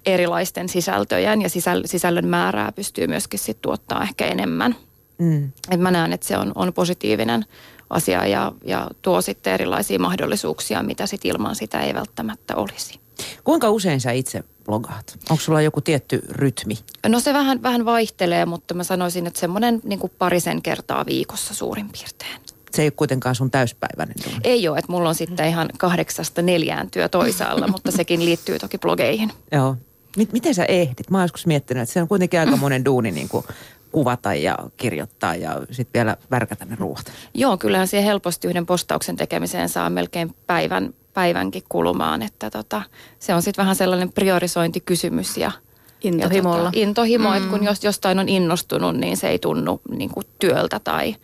erilaisten 0.06 0.68
sisältöjen 0.68 1.42
ja 1.42 1.48
sisäl, 1.48 1.82
sisällön 1.84 2.26
määrää 2.26 2.72
pystyy 2.72 3.06
myöskin 3.06 3.38
sit 3.38 3.62
tuottaa 3.62 4.02
ehkä 4.02 4.26
enemmän. 4.26 4.76
Mm. 5.18 5.52
Et 5.70 5.80
mä 5.80 5.90
näen, 5.90 6.12
että 6.12 6.26
se 6.26 6.38
on, 6.38 6.52
on 6.54 6.72
positiivinen 6.72 7.44
asia 7.90 8.26
ja, 8.26 8.52
ja 8.64 8.90
tuo 9.02 9.22
sitten 9.22 9.52
erilaisia 9.52 9.98
mahdollisuuksia, 9.98 10.82
mitä 10.82 11.06
sitten 11.06 11.30
ilman 11.30 11.56
sitä 11.56 11.80
ei 11.80 11.94
välttämättä 11.94 12.56
olisi. 12.56 13.00
Kuinka 13.44 13.70
usein 13.70 14.00
sä 14.00 14.12
itse 14.12 14.44
blogaat? 14.64 15.18
Onko 15.30 15.42
sulla 15.42 15.62
joku 15.62 15.80
tietty 15.80 16.22
rytmi? 16.28 16.78
No 17.08 17.20
se 17.20 17.34
vähän, 17.34 17.62
vähän 17.62 17.84
vaihtelee, 17.84 18.46
mutta 18.46 18.74
mä 18.74 18.84
sanoisin, 18.84 19.26
että 19.26 19.40
semmoinen 19.40 19.80
niin 19.84 20.00
parisen 20.18 20.62
kertaa 20.62 21.06
viikossa 21.06 21.54
suurin 21.54 21.88
piirtein. 21.88 22.40
Se 22.74 22.82
ei 22.82 22.86
ole 22.86 22.92
kuitenkaan 22.96 23.34
sun 23.34 23.50
täyspäiväinen 23.50 24.14
duuni. 24.24 24.40
Ei 24.44 24.68
ole, 24.68 24.78
että 24.78 24.92
mulla 24.92 25.08
on 25.08 25.14
sitten 25.14 25.48
ihan 25.48 25.68
kahdeksasta 25.78 26.42
neljään 26.42 26.90
työ 26.90 27.08
toisaalla, 27.08 27.68
mutta 27.68 27.90
sekin 27.90 28.24
liittyy 28.24 28.58
toki 28.58 28.78
blogeihin. 28.78 29.32
Joo. 29.52 29.76
M- 30.18 30.32
miten 30.32 30.54
sä 30.54 30.64
ehdit? 30.64 31.10
Mä 31.10 31.18
oon 31.18 31.24
joskus 31.24 31.46
miettinyt, 31.46 31.82
että 31.82 31.92
se 31.92 32.02
on 32.02 32.08
kuitenkin 32.08 32.40
aika 32.40 32.56
monen 32.56 32.84
duuni 32.84 33.10
niin 33.10 33.28
kuin 33.28 33.44
kuvata 33.92 34.34
ja 34.34 34.58
kirjoittaa 34.76 35.34
ja 35.34 35.60
sitten 35.70 36.00
vielä 36.00 36.16
värkätä 36.30 36.64
ne 36.64 36.76
ruuat. 36.78 37.04
Joo, 37.34 37.56
kyllähän 37.56 37.88
siihen 37.88 38.06
helposti 38.06 38.48
yhden 38.48 38.66
postauksen 38.66 39.16
tekemiseen 39.16 39.68
saa 39.68 39.90
melkein 39.90 40.34
päivän, 40.46 40.94
päivänkin 41.14 41.62
kulumaan, 41.68 42.22
että 42.22 42.50
tota, 42.50 42.82
se 43.18 43.34
on 43.34 43.42
sitten 43.42 43.62
vähän 43.62 43.76
sellainen 43.76 44.12
priorisointikysymys 44.12 45.36
ja 45.36 45.52
Intohimolla. 46.00 46.58
Ja 46.58 46.64
tota, 46.64 46.78
intohimo, 46.78 47.30
mm. 47.30 47.36
että 47.36 47.48
kun 47.48 47.64
jos, 47.64 47.84
jostain 47.84 48.18
on 48.18 48.28
innostunut, 48.28 48.96
niin 48.96 49.16
se 49.16 49.28
ei 49.28 49.38
tunnu 49.38 49.80
niin 49.90 50.10
kuin 50.10 50.26
työltä 50.38 50.80
tai 50.84 51.16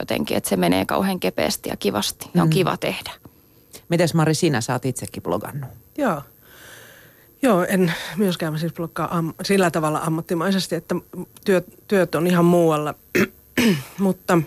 jotenkin, 0.00 0.36
että 0.36 0.50
se 0.50 0.56
menee 0.56 0.84
kauhean 0.86 1.20
kepeästi 1.20 1.68
ja 1.68 1.76
kivasti 1.76 2.30
ja 2.34 2.42
on 2.42 2.48
Mm. 2.48 2.52
kiva 2.52 2.76
tehdä. 2.76 3.10
Mites 3.88 4.14
Mari, 4.14 4.34
sinä 4.34 4.58
oot 4.72 4.84
itsekin 4.86 5.22
blogannut? 5.22 5.70
Joo. 5.98 6.22
Joo, 7.42 7.64
en 7.64 7.92
myöskään 8.16 8.52
mä 8.52 8.58
siis 8.58 8.72
blokkaa 8.72 9.16
am- 9.18 9.34
sillä 9.42 9.70
tavalla 9.70 9.98
ammattimaisesti, 9.98 10.74
että 10.74 10.94
työt, 11.44 11.66
työt 11.88 12.14
on 12.14 12.26
ihan 12.26 12.44
muualla. 12.44 12.94
Mutta 13.98 14.38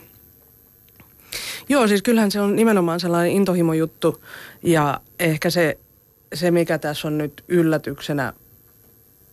joo, 1.70 1.88
siis 1.88 2.02
kyllähän 2.02 2.32
se 2.32 2.42
on 2.42 2.56
nimenomaan 2.56 3.00
sellainen 3.00 3.32
intohimojuttu 3.32 4.24
ja 4.64 5.02
ehkä 5.20 5.50
se, 5.50 5.78
se 6.34 6.52
mikä 6.52 6.78
tässä 6.78 7.08
on 7.08 7.18
nyt 7.18 7.44
yllätyksenä 7.48 8.34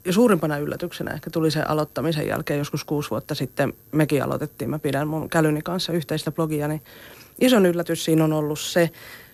ja 0.09 0.13
suurimpana 0.13 0.59
yllätyksenä 0.59 1.11
ehkä 1.11 1.31
tuli 1.31 1.51
se 1.51 1.63
aloittamisen 1.63 2.27
jälkeen 2.27 2.59
joskus 2.59 2.85
kuusi 2.85 3.11
vuotta 3.11 3.35
sitten 3.35 3.73
mekin 3.93 4.23
aloitettiin. 4.23 4.71
Mä 4.71 4.79
pidän 4.79 5.09
mun 5.09 5.31
kälyni 5.31 5.63
kanssa 5.63 5.93
yhteistä 5.93 6.33
blogia, 6.33 6.69
niin 6.69 6.83
ison 7.41 7.67
yllätys 7.67 8.05
siinä 8.05 8.25
on 8.25 8.33
ollut 8.33 8.61
se, 8.61 8.91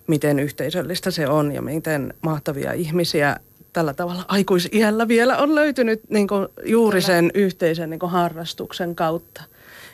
miten 0.06 0.38
yhteisöllistä 0.38 1.10
se 1.10 1.28
on 1.28 1.52
ja 1.52 1.62
miten 1.62 2.14
mahtavia 2.22 2.72
ihmisiä 2.72 3.36
tällä 3.72 3.94
tavalla 3.94 4.24
aikuisiällä 4.28 5.08
vielä 5.08 5.36
on 5.36 5.54
löytynyt 5.54 6.00
niin 6.08 6.28
kuin 6.28 6.48
juuri 6.64 7.02
sen 7.02 7.30
yhteisen 7.34 7.90
niin 7.90 8.00
kuin 8.00 8.12
harrastuksen 8.12 8.94
kautta. 8.94 9.42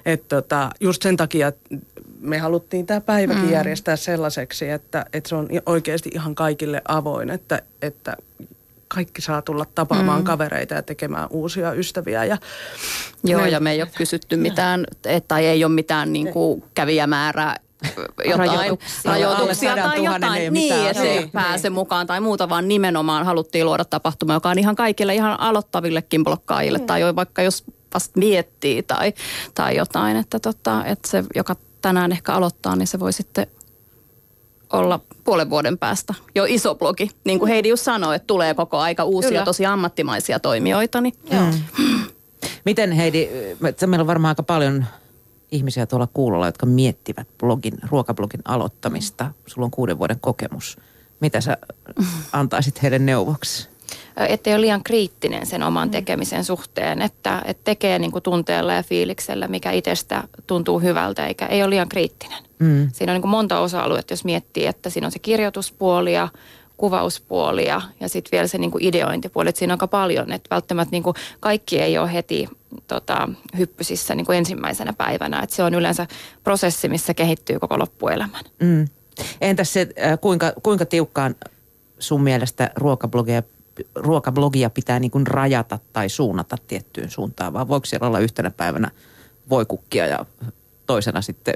Että 0.06 0.37
tota, 0.37 0.70
just 0.80 1.02
sen 1.02 1.16
takia 1.16 1.49
että 1.49 1.76
me 2.20 2.38
haluttiin 2.38 2.87
tämä 2.87 3.00
päiväkin 3.00 3.44
mm. 3.44 3.52
järjestää 3.52 3.96
sellaiseksi, 3.96 4.70
että, 4.70 5.06
että 5.12 5.28
se 5.28 5.34
on 5.34 5.49
oikeasti 5.66 6.10
ihan 6.14 6.34
kaikille 6.34 6.82
avoin, 6.88 7.30
että, 7.30 7.62
että 7.82 8.16
kaikki 8.94 9.23
saa 9.23 9.42
tulla 9.42 9.64
tapaamaan 9.75 10.20
mm. 10.20 10.25
kavereita 10.25 10.75
ja 10.75 10.82
tekemään 10.82 11.28
uusia 11.30 11.73
ystäviä. 11.73 12.25
Ja 12.25 12.38
Joo, 13.25 13.40
me- 13.40 13.49
ja 13.49 13.61
me 13.61 13.73
ei 13.73 13.82
ole 13.82 13.90
kysytty 13.97 14.37
mitään, 14.37 14.85
et- 15.04 15.28
tai 15.28 15.47
ei 15.47 15.64
ole 15.64 15.73
mitään 15.73 16.12
niin 16.12 16.32
kuin 16.32 16.64
kävijämäärää 16.75 17.56
jotain 18.25 18.38
Rajoituksia. 18.50 19.02
tai 19.02 19.20
100 19.54 19.78
000 19.78 19.94
ei 19.94 20.04
jotain. 20.04 20.25
ole 20.25 20.38
Niin, 20.38 20.52
mitään 20.52 20.87
että 20.87 21.02
ei 21.02 21.26
pääse 21.32 21.70
mukaan 21.70 22.06
tai 22.06 22.20
muuta, 22.20 22.49
vaan 22.49 22.68
nimenomaan 22.68 23.26
haluttiin 23.26 23.66
luoda 23.66 23.85
tapahtuma, 23.85 24.35
joka 24.35 24.50
on 24.50 24.59
ihan 24.59 24.76
kaikille 24.76 25.14
ihan 25.14 25.40
aloittavillekin 25.40 26.25
blokkaajille 26.25 26.78
tai 26.78 27.00
jo 27.00 27.16
vaikka 27.16 27.42
jos 27.42 27.64
vasta 27.94 28.18
miettii 28.18 28.82
tai, 28.82 29.12
tai 29.54 29.76
jotain, 29.76 30.16
että, 30.16 30.38
tota, 30.40 30.85
että 30.85 31.09
se, 31.09 31.25
joka 31.35 31.56
tänään 31.82 32.12
ehkä 32.12 32.32
aloittaa, 32.35 32.76
niin 32.76 32.87
se 32.88 33.00
voi 33.00 33.12
sitten 33.12 33.47
olla 34.73 35.00
puolen 35.30 35.50
vuoden 35.50 35.78
päästä 35.78 36.14
jo 36.34 36.44
iso 36.49 36.75
blogi. 36.75 37.10
Niin 37.25 37.38
kuin 37.38 37.49
Heidi 37.49 37.68
just 37.68 37.84
sanoi, 37.84 38.16
että 38.16 38.26
tulee 38.26 38.54
koko 38.54 38.78
aika 38.78 39.04
uusia 39.04 39.30
Kyllä. 39.30 39.44
tosi 39.44 39.66
ammattimaisia 39.66 40.40
toimijoita. 40.40 41.00
Niin 41.00 41.14
Joo. 41.32 41.42
Miten 42.64 42.92
Heidi, 42.92 43.28
meillä 43.87 44.02
on 44.02 44.06
varmaan 44.06 44.30
aika 44.30 44.42
paljon 44.42 44.84
ihmisiä 45.50 45.87
tuolla 45.87 46.08
kuulolla, 46.14 46.46
jotka 46.46 46.66
miettivät 46.66 47.28
blogin, 47.38 47.75
ruokablogin 47.90 48.40
aloittamista. 48.44 49.30
Sulla 49.46 49.64
on 49.64 49.70
kuuden 49.70 49.99
vuoden 49.99 50.20
kokemus. 50.20 50.78
Mitä 51.20 51.40
sä 51.40 51.56
antaisit 52.32 52.82
heille 52.82 52.99
neuvoksi? 52.99 53.68
Ettei 54.26 54.54
ole 54.54 54.60
liian 54.60 54.84
kriittinen 54.84 55.46
sen 55.46 55.62
oman 55.62 55.90
tekemisen 55.90 56.44
suhteen, 56.44 57.02
että, 57.02 57.42
että 57.44 57.64
tekee 57.64 57.98
niin 57.98 58.12
kuin 58.12 58.22
tunteella 58.22 58.72
ja 58.72 58.82
fiiliksellä, 58.82 59.48
mikä 59.48 59.70
itsestä 59.70 60.22
tuntuu 60.46 60.80
hyvältä, 60.80 61.26
eikä 61.26 61.46
ei 61.46 61.62
ole 61.62 61.70
liian 61.70 61.88
kriittinen. 61.88 62.42
Mm. 62.58 62.88
Siinä 62.92 63.12
on 63.12 63.14
niin 63.14 63.22
kuin 63.22 63.30
monta 63.30 63.60
osa-aluetta, 63.60 64.12
jos 64.12 64.24
miettii, 64.24 64.66
että 64.66 64.90
siinä 64.90 65.06
on 65.06 65.12
se 65.12 65.18
kirjoituspuoli 65.18 66.12
ja 66.12 66.28
kuvauspuoli 66.76 67.66
ja, 67.66 67.80
ja 68.00 68.08
sitten 68.08 68.30
vielä 68.32 68.46
se 68.46 68.58
niin 68.58 68.70
kuin 68.70 68.84
ideointipuoli, 68.84 69.48
että 69.48 69.58
siinä 69.58 69.72
on 69.72 69.76
aika 69.76 69.88
paljon, 69.88 70.32
että 70.32 70.54
välttämättä 70.54 70.92
niin 70.92 71.02
kuin 71.02 71.14
kaikki 71.40 71.80
ei 71.80 71.98
ole 71.98 72.12
heti 72.12 72.48
tota, 72.86 73.28
hyppysissä 73.58 74.14
niin 74.14 74.26
kuin 74.26 74.38
ensimmäisenä 74.38 74.92
päivänä, 74.92 75.40
että 75.40 75.56
se 75.56 75.62
on 75.62 75.74
yleensä 75.74 76.06
prosessi, 76.44 76.88
missä 76.88 77.14
kehittyy 77.14 77.58
koko 77.58 77.78
loppuelämän. 77.78 78.44
Mm. 78.60 78.88
Entäs 79.40 79.72
se, 79.72 79.88
äh, 80.04 80.20
kuinka, 80.20 80.52
kuinka 80.62 80.86
tiukkaan 80.86 81.34
sun 81.98 82.22
mielestä 82.22 82.70
ruokablogia, 82.76 83.42
ruokablogia 83.94 84.70
pitää 84.70 85.00
niin 85.00 85.10
kuin 85.10 85.26
rajata 85.26 85.78
tai 85.92 86.08
suunnata 86.08 86.56
tiettyyn 86.66 87.10
suuntaan, 87.10 87.52
vai 87.52 87.68
voiko 87.68 87.87
siellä 87.87 88.06
olla 88.06 88.18
yhtenä 88.18 88.50
päivänä 88.50 88.90
voikukkia 89.50 90.06
ja 90.06 90.26
toisena 90.87 91.22
sitten 91.22 91.54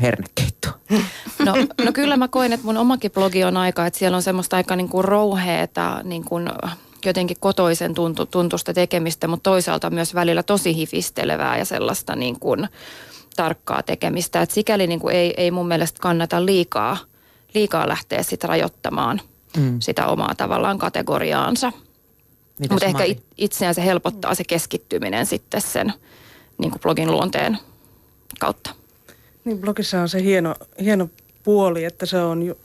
hernekeittoa? 0.00 0.72
No, 1.44 1.54
no 1.84 1.92
kyllä 1.92 2.16
mä 2.16 2.28
koen, 2.28 2.52
että 2.52 2.66
mun 2.66 2.76
omakin 2.76 3.10
blogi 3.10 3.44
on 3.44 3.56
aika, 3.56 3.86
että 3.86 3.98
siellä 3.98 4.16
on 4.16 4.22
semmoista 4.22 4.56
aika 4.56 4.76
niin 4.76 4.88
kuin 4.88 5.04
rouheeta, 5.04 6.00
niin 6.04 6.24
kuin 6.24 6.48
jotenkin 7.04 7.36
kotoisen 7.40 7.94
tuntu, 7.94 8.26
tuntusta 8.26 8.74
tekemistä, 8.74 9.28
mutta 9.28 9.50
toisaalta 9.50 9.90
myös 9.90 10.14
välillä 10.14 10.42
tosi 10.42 10.76
hifistelevää 10.76 11.58
ja 11.58 11.64
sellaista 11.64 12.16
niin 12.16 12.40
kuin 12.40 12.68
tarkkaa 13.36 13.82
tekemistä. 13.82 14.42
Et 14.42 14.50
sikäli 14.50 14.86
niin 14.86 15.00
kuin 15.00 15.14
ei, 15.14 15.34
ei 15.36 15.50
mun 15.50 15.68
mielestä 15.68 16.00
kannata 16.00 16.46
liikaa, 16.46 16.96
liikaa 17.54 17.88
lähteä 17.88 18.22
sit 18.22 18.44
rajoittamaan 18.44 19.20
Mm. 19.56 19.80
sitä 19.80 20.06
omaa 20.06 20.34
tavallaan 20.34 20.78
kategoriaansa. 20.78 21.72
Mutta 22.70 22.86
ehkä 22.86 22.98
Mari? 22.98 23.10
it, 23.10 23.22
itseään 23.38 23.74
se 23.74 23.84
helpottaa 23.84 24.34
se 24.34 24.44
keskittyminen 24.44 25.26
sitten 25.26 25.60
sen 25.60 25.92
niin 26.58 26.70
kuin 26.70 26.80
blogin 26.80 27.10
luonteen 27.10 27.58
kautta. 28.40 28.70
Niin 29.44 29.58
blogissa 29.58 30.00
on 30.00 30.08
se 30.08 30.22
hieno, 30.22 30.54
hieno 30.80 31.08
puoli, 31.44 31.84
että 31.84 32.06
se 32.06 32.18
on 32.18 32.42
ju, 32.42 32.58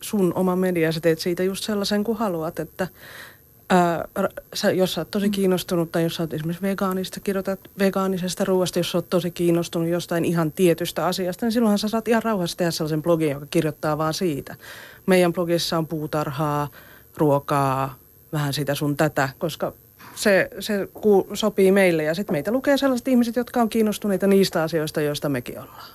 sun 0.00 0.32
oma 0.34 0.56
media. 0.56 0.92
Sä 0.92 1.00
teet 1.00 1.18
siitä 1.18 1.42
just 1.42 1.64
sellaisen 1.64 2.04
kuin 2.04 2.18
haluat, 2.18 2.58
että 2.58 2.88
ää, 3.70 4.08
sä, 4.54 4.70
jos 4.70 4.94
sä 4.94 5.00
oot 5.00 5.10
tosi 5.10 5.30
kiinnostunut 5.30 5.92
tai 5.92 6.02
jos 6.02 6.14
sä 6.14 6.22
oot 6.22 6.34
esimerkiksi 6.34 6.62
vegaanista, 6.62 7.20
kirjoitat 7.20 7.60
vegaanisesta 7.78 8.44
ruoasta, 8.44 8.78
jos 8.78 8.90
sä 8.90 8.98
oot 8.98 9.10
tosi 9.10 9.30
kiinnostunut 9.30 9.88
jostain 9.88 10.24
ihan 10.24 10.52
tietystä 10.52 11.06
asiasta, 11.06 11.46
niin 11.46 11.52
silloinhan 11.52 11.78
sä 11.78 11.88
saat 11.88 12.08
ihan 12.08 12.22
rauhassa 12.22 12.56
tehdä 12.56 12.70
sellaisen 12.70 13.02
blogin, 13.02 13.30
joka 13.30 13.46
kirjoittaa 13.50 13.98
vaan 13.98 14.14
siitä. 14.14 14.56
Meidän 15.06 15.32
blogissa 15.32 15.78
on 15.78 15.86
puutarhaa, 15.86 16.68
ruokaa, 17.16 17.94
vähän 18.32 18.52
sitä 18.52 18.74
sun 18.74 18.96
tätä, 18.96 19.28
koska 19.38 19.72
se, 20.14 20.50
se 20.60 20.88
ku, 20.94 21.28
sopii 21.34 21.72
meille 21.72 22.02
ja 22.02 22.14
sitten 22.14 22.34
meitä 22.34 22.52
lukee 22.52 22.76
sellaiset 22.76 23.08
ihmiset, 23.08 23.36
jotka 23.36 23.60
on 23.62 23.68
kiinnostuneita 23.68 24.26
niistä 24.26 24.62
asioista, 24.62 25.00
joista 25.00 25.28
mekin 25.28 25.58
ollaan. 25.58 25.88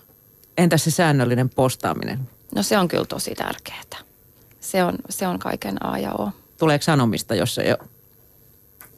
Entäs 0.58 0.84
se 0.84 0.92
säännöllinen 0.92 1.50
postaaminen? 1.50 2.20
No 2.56 2.64
se 2.64 2.78
on 2.78 2.88
kyllä 2.88 3.06
tosi 3.06 3.36
tärkeää. 3.36 3.84
Se 4.60 4.84
on, 4.84 4.96
se 5.10 5.28
on 5.28 5.40
kaiken 5.40 5.86
A 5.86 5.98
ja 5.98 6.14
O. 6.14 6.32
Tuleeko 6.64 6.84
sanomista, 6.84 7.36
jos 7.36 7.58
ei 7.58 7.70
ole 7.70 7.90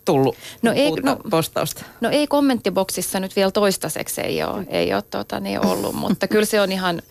tullut 0.05 0.36
No 0.62 0.72
ei- 0.72 0.91
no- 0.91 1.17
postausta? 1.29 1.84
No 2.01 2.10
ei 2.10 2.27
kommenttiboksissa 2.27 3.19
nyt 3.19 3.36
vielä 3.36 3.51
toistaiseksi 3.51 4.22
ei 4.22 4.43
ole, 4.43 4.65
ei 4.69 4.93
ole 4.93 5.01
tota, 5.01 5.39
niin 5.39 5.65
ollut, 5.65 5.95
mutta 5.95 6.27
kyllä 6.27 6.45
se 6.45 6.62
on 6.62 6.72
ihan, 6.72 7.01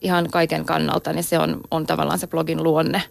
ihan 0.00 0.30
kaiken 0.30 0.64
kannalta, 0.64 1.12
niin 1.12 1.24
se 1.24 1.38
on, 1.38 1.60
on 1.70 1.86
tavallaan 1.86 2.18
se 2.18 2.26
blogin 2.26 2.62
luonne. 2.62 3.02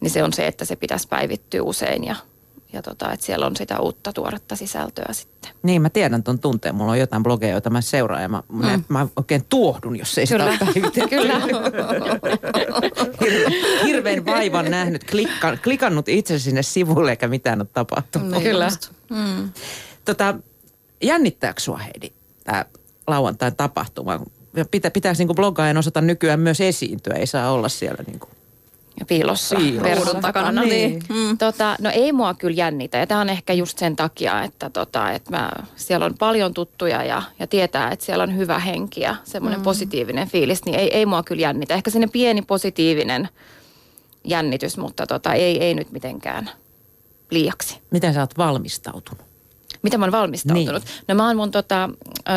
Niin 0.00 0.10
se 0.10 0.22
on 0.22 0.32
se, 0.32 0.46
että 0.46 0.64
se 0.64 0.76
pitäisi 0.76 1.08
päivittyä 1.08 1.62
usein 1.62 2.04
ja, 2.04 2.16
ja 2.72 2.82
tota, 2.82 3.12
että 3.12 3.26
siellä 3.26 3.46
on 3.46 3.56
sitä 3.56 3.80
uutta 3.80 4.12
tuoretta 4.12 4.56
sisältöä 4.56 5.12
sitten. 5.12 5.50
Niin, 5.62 5.82
mä 5.82 5.90
tiedän 5.90 6.22
ton 6.22 6.38
tunteen. 6.38 6.74
Mulla 6.74 6.92
on 6.92 6.98
jotain 6.98 7.22
blogeja, 7.22 7.52
joita 7.52 7.70
mä 7.70 7.80
seuraan 7.80 8.22
ja 8.22 8.28
mä, 8.28 8.42
mm. 8.48 8.84
mä 8.88 9.06
oikein 9.16 9.44
tuohdun, 9.48 9.98
jos 9.98 10.18
ei 10.18 10.26
sitä 10.26 10.38
Kyllä, 10.38 10.50
ole 10.50 10.58
päivitetty. 10.58 11.08
kyllä. 11.16 11.40
Hirveän, 13.20 13.52
hirveän 13.84 14.26
vaivan 14.26 14.70
nähnyt, 14.70 15.04
klikka, 15.04 15.56
klikannut 15.56 16.08
itse 16.08 16.38
sinne 16.38 16.62
sivulle 16.62 17.10
eikä 17.10 17.28
mitään 17.28 17.60
ole 17.60 17.68
tapahtunut. 17.72 18.30
Niin 18.30 18.42
Kyllä. 18.42 18.68
Mm. 19.10 19.50
Tota, 20.04 20.34
jännittääkö 21.02 21.60
sua 21.60 21.76
Heidi 21.78 22.12
tämä 22.44 22.64
lauantain 23.06 23.56
tapahtuma? 23.56 24.20
Ja 24.56 24.64
Pitä, 24.70 24.90
pitäisi 24.90 25.20
niinku 25.20 25.34
blogaajan 25.34 25.76
osata 25.76 26.00
nykyään 26.00 26.40
myös 26.40 26.60
esiintyä, 26.60 27.14
ei 27.14 27.26
saa 27.26 27.50
olla 27.50 27.68
siellä 27.68 28.04
niinku. 28.06 28.28
Ja 28.32 28.39
piilossa. 29.08 29.56
Piilossa. 29.56 29.82
verhon 29.82 30.06
Ruudun 30.06 30.22
takana, 30.22 30.62
niin. 30.62 31.02
Mm. 31.08 31.38
Tota, 31.38 31.76
no 31.80 31.90
ei 31.90 32.12
mua 32.12 32.34
kyllä 32.34 32.54
jännitä 32.54 32.98
ja 32.98 33.06
tämä 33.06 33.20
on 33.20 33.28
ehkä 33.28 33.52
just 33.52 33.78
sen 33.78 33.96
takia, 33.96 34.42
että, 34.42 34.70
tota, 34.70 35.12
että 35.12 35.30
mä, 35.30 35.50
siellä 35.76 36.06
on 36.06 36.14
paljon 36.18 36.54
tuttuja 36.54 37.04
ja, 37.04 37.22
ja 37.38 37.46
tietää, 37.46 37.90
että 37.90 38.04
siellä 38.04 38.22
on 38.22 38.36
hyvä 38.36 38.58
henki 38.58 39.00
ja 39.00 39.16
semmoinen 39.24 39.60
mm. 39.60 39.64
positiivinen 39.64 40.28
fiilis, 40.28 40.64
niin 40.64 40.78
ei, 40.78 40.96
ei 40.96 41.06
mua 41.06 41.22
kyllä 41.22 41.42
jännitä. 41.42 41.74
Ehkä 41.74 41.90
sinne 41.90 42.06
pieni 42.06 42.42
positiivinen 42.42 43.28
jännitys, 44.24 44.78
mutta 44.78 45.06
tota, 45.06 45.32
ei, 45.32 45.62
ei 45.62 45.74
nyt 45.74 45.92
mitenkään 45.92 46.50
liiaksi. 47.30 47.78
Miten 47.90 48.14
sä 48.14 48.20
oot 48.20 48.38
valmistautunut? 48.38 49.29
Mitä 49.82 49.98
mä 49.98 50.04
oon 50.04 50.12
valmistautunut? 50.12 50.84
Niin. 50.84 51.04
No 51.08 51.14
mä 51.14 51.26
oon 51.26 51.36
mun 51.36 51.50
tota, 51.50 51.90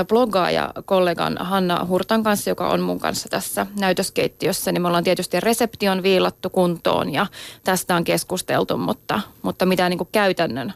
bloggaaja 0.07 0.73
kollegan 0.85 1.37
Hanna 1.39 1.85
Hurtan 1.85 2.23
kanssa, 2.23 2.49
joka 2.49 2.69
on 2.69 2.81
mun 2.81 2.99
kanssa 2.99 3.29
tässä 3.29 3.65
näytöskeittiössä, 3.79 4.71
niin 4.71 4.81
me 4.81 4.87
ollaan 4.87 5.03
tietysti 5.03 5.39
resepti 5.39 5.89
on 5.89 6.03
viilattu 6.03 6.49
kuntoon 6.49 7.13
ja 7.13 7.25
tästä 7.63 7.95
on 7.95 8.03
keskusteltu, 8.03 8.77
mutta, 8.77 9.21
mutta 9.41 9.65
mitään 9.65 9.89
niin 9.89 10.07
käytännön 10.11 10.73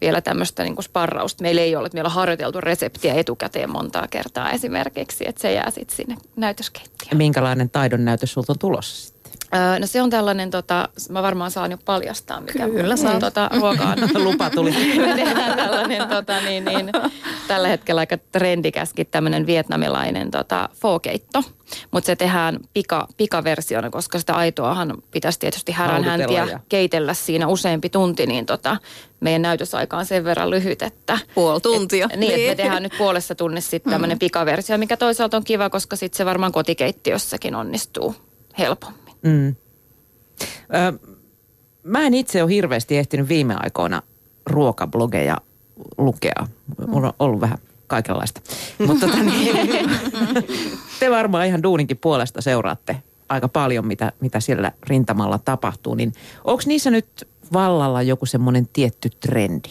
vielä 0.00 0.20
tämmöistä 0.20 0.62
niin 0.62 0.74
kuin 0.74 0.84
sparrausta 0.84 1.42
meillä 1.42 1.60
ei 1.60 1.76
ole. 1.76 1.90
Meillä 1.92 2.08
on 2.08 2.14
harjoiteltu 2.14 2.60
reseptiä 2.60 3.14
etukäteen 3.14 3.70
montaa 3.70 4.08
kertaa 4.10 4.50
esimerkiksi, 4.50 5.24
että 5.28 5.42
se 5.42 5.52
jää 5.52 5.70
sitten 5.70 5.96
sinne 5.96 6.16
näytöskeittiöön. 6.36 7.16
Minkälainen 7.16 7.70
taidon 7.70 8.04
näytös 8.04 8.32
sulta 8.32 8.52
on 8.52 8.58
tulossa 8.58 9.13
no 9.78 9.86
se 9.86 10.02
on 10.02 10.10
tällainen, 10.10 10.50
tota, 10.50 10.88
mä 11.08 11.22
varmaan 11.22 11.50
saan 11.50 11.70
jo 11.70 11.78
paljastaa, 11.84 12.40
mikä 12.40 12.68
Kyllä, 12.68 12.94
mun, 12.96 13.20
tota, 13.20 13.50
ruokaan. 13.60 13.98
Lupa 14.14 14.50
tuli. 14.50 14.70
me 15.06 15.14
tehdään 15.14 15.56
tällainen, 15.56 16.08
tota, 16.08 16.40
niin, 16.40 16.64
niin, 16.64 16.90
tällä 17.48 17.68
hetkellä 17.68 17.98
aika 17.98 18.18
trendikäskin 18.32 19.06
tämmöinen 19.10 19.46
vietnamilainen 19.46 20.30
tota, 20.30 20.68
fookeitto. 20.74 21.42
Mutta 21.90 22.06
se 22.06 22.16
tehdään 22.16 22.58
pika, 22.74 23.08
pikaversiona, 23.16 23.90
koska 23.90 24.18
sitä 24.18 24.32
aitoahan 24.32 25.02
pitäisi 25.10 25.38
tietysti 25.38 25.72
häränhäntiä 25.72 26.44
ja... 26.44 26.60
keitellä 26.68 27.14
siinä 27.14 27.48
useampi 27.48 27.88
tunti, 27.88 28.26
niin 28.26 28.46
tota, 28.46 28.76
meidän 29.20 29.42
näytösaika 29.42 29.96
on 29.96 30.06
sen 30.06 30.24
verran 30.24 30.50
lyhyt, 30.50 30.82
että... 30.82 31.18
Puoli 31.34 31.60
tuntia. 31.60 32.08
Et, 32.10 32.20
niin, 32.20 32.28
niin. 32.28 32.50
että 32.50 32.62
me 32.62 32.64
tehdään 32.64 32.82
nyt 32.82 32.94
puolessa 32.98 33.34
tunnissa 33.34 33.70
sitten 33.70 33.90
tämmöinen 33.90 34.16
mm. 34.16 34.20
pikaversio, 34.20 34.78
mikä 34.78 34.96
toisaalta 34.96 35.36
on 35.36 35.44
kiva, 35.44 35.70
koska 35.70 35.96
sitten 35.96 36.16
se 36.16 36.24
varmaan 36.24 36.52
kotikeittiössäkin 36.52 37.54
onnistuu 37.54 38.14
helpommin. 38.58 39.03
Mm. 39.24 39.56
Ö, 40.74 41.08
mä 41.82 42.06
en 42.06 42.14
itse 42.14 42.42
ole 42.42 42.50
hirveästi 42.50 42.96
ehtinyt 42.96 43.28
viime 43.28 43.54
aikoina 43.58 44.02
ruokablogeja 44.46 45.38
lukea. 45.98 46.46
Mulla 46.86 47.06
on 47.06 47.14
ollut 47.18 47.40
vähän 47.40 47.58
kaikenlaista. 47.86 48.40
Mutta 48.86 49.06
tota, 49.06 49.22
niin, 49.22 49.90
te 51.00 51.10
varmaan 51.10 51.46
ihan 51.46 51.62
duuninkin 51.62 51.96
puolesta 51.96 52.42
seuraatte 52.42 53.02
aika 53.28 53.48
paljon, 53.48 53.86
mitä, 53.86 54.12
mitä 54.20 54.40
siellä 54.40 54.72
rintamalla 54.88 55.38
tapahtuu. 55.38 55.94
Niin 55.94 56.12
onko 56.44 56.62
niissä 56.66 56.90
nyt 56.90 57.28
vallalla 57.52 58.02
joku 58.02 58.26
semmoinen 58.26 58.68
tietty 58.72 59.10
trendi? 59.10 59.70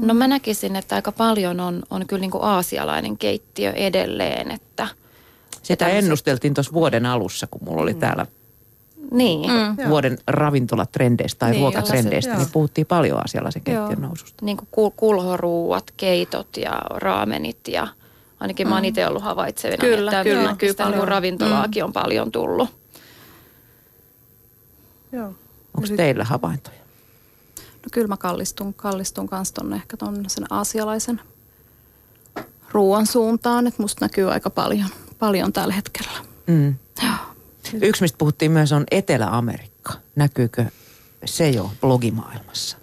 No 0.00 0.14
mä 0.14 0.28
näkisin, 0.28 0.76
että 0.76 0.94
aika 0.94 1.12
paljon 1.12 1.60
on, 1.60 1.82
on 1.90 2.06
kyllä 2.06 2.20
niin 2.20 2.30
kuin 2.30 2.44
aasialainen 2.44 3.18
keittiö 3.18 3.72
edelleen, 3.72 4.50
että– 4.50 4.88
sitä 5.64 5.88
ennusteltiin 5.88 6.54
tuossa 6.54 6.72
vuoden 6.72 7.06
alussa, 7.06 7.46
kun 7.46 7.60
mulla 7.64 7.82
oli 7.82 7.92
mm. 7.92 8.00
täällä 8.00 8.26
niin. 9.10 9.50
Mm. 9.50 9.88
vuoden 9.88 10.18
ravintolatrendeistä 10.26 11.38
tai 11.38 11.50
niin, 11.50 11.60
ruokatrendeistä, 11.60 12.36
niin 12.36 12.48
puhuttiin 12.52 12.86
paljon 12.86 13.24
asialaisen 13.24 13.62
keittiön 13.62 14.02
noususta. 14.02 14.44
Niin 14.46 14.56
kuin 14.56 14.92
kulhoruuat, 14.96 15.90
keitot 15.96 16.56
ja 16.56 16.82
raamenit 16.90 17.68
ja 17.68 17.88
ainakin 18.40 18.66
mm. 18.66 18.68
mä 18.68 18.74
oon 18.74 18.82
mm. 18.82 18.88
itse 18.88 19.06
ollut 19.06 19.22
havaitsevina, 19.22 19.80
kyllä, 19.80 20.10
että 20.10 20.24
kyllä, 20.24 20.42
näkyy 20.42 20.74
kyllä 20.74 20.90
paljon. 20.90 21.08
ravintolaakin 21.08 21.82
mm. 21.82 21.86
on 21.86 21.92
paljon 21.92 22.32
tullut. 22.32 22.68
Joo. 25.12 25.34
Onko 25.76 25.96
teillä 25.96 26.24
havaintoja? 26.24 26.76
No 27.58 27.88
kyllä 27.92 28.08
mä 28.08 28.16
kallistun, 28.16 28.74
kallistun 28.74 29.28
kanssa 29.28 29.54
tonne 29.54 29.76
ehkä 29.76 29.96
ton 29.96 30.24
sen 30.26 30.46
aasialaisen 30.50 31.20
ruoan 32.72 33.06
suuntaan, 33.06 33.66
että 33.66 33.82
musta 33.82 34.04
näkyy 34.04 34.32
aika 34.32 34.50
paljon– 34.50 34.88
paljon 35.18 35.52
tällä 35.52 35.74
hetkellä. 35.74 36.10
Mm. 36.46 36.74
Yksi, 37.82 38.02
mistä 38.02 38.18
puhuttiin 38.18 38.50
myös, 38.50 38.72
on 38.72 38.84
Etelä-Amerikka. 38.90 39.92
Näkyykö 40.16 40.64
se 41.24 41.50
jo 41.50 41.70
blogimaailmassa? 41.80 42.76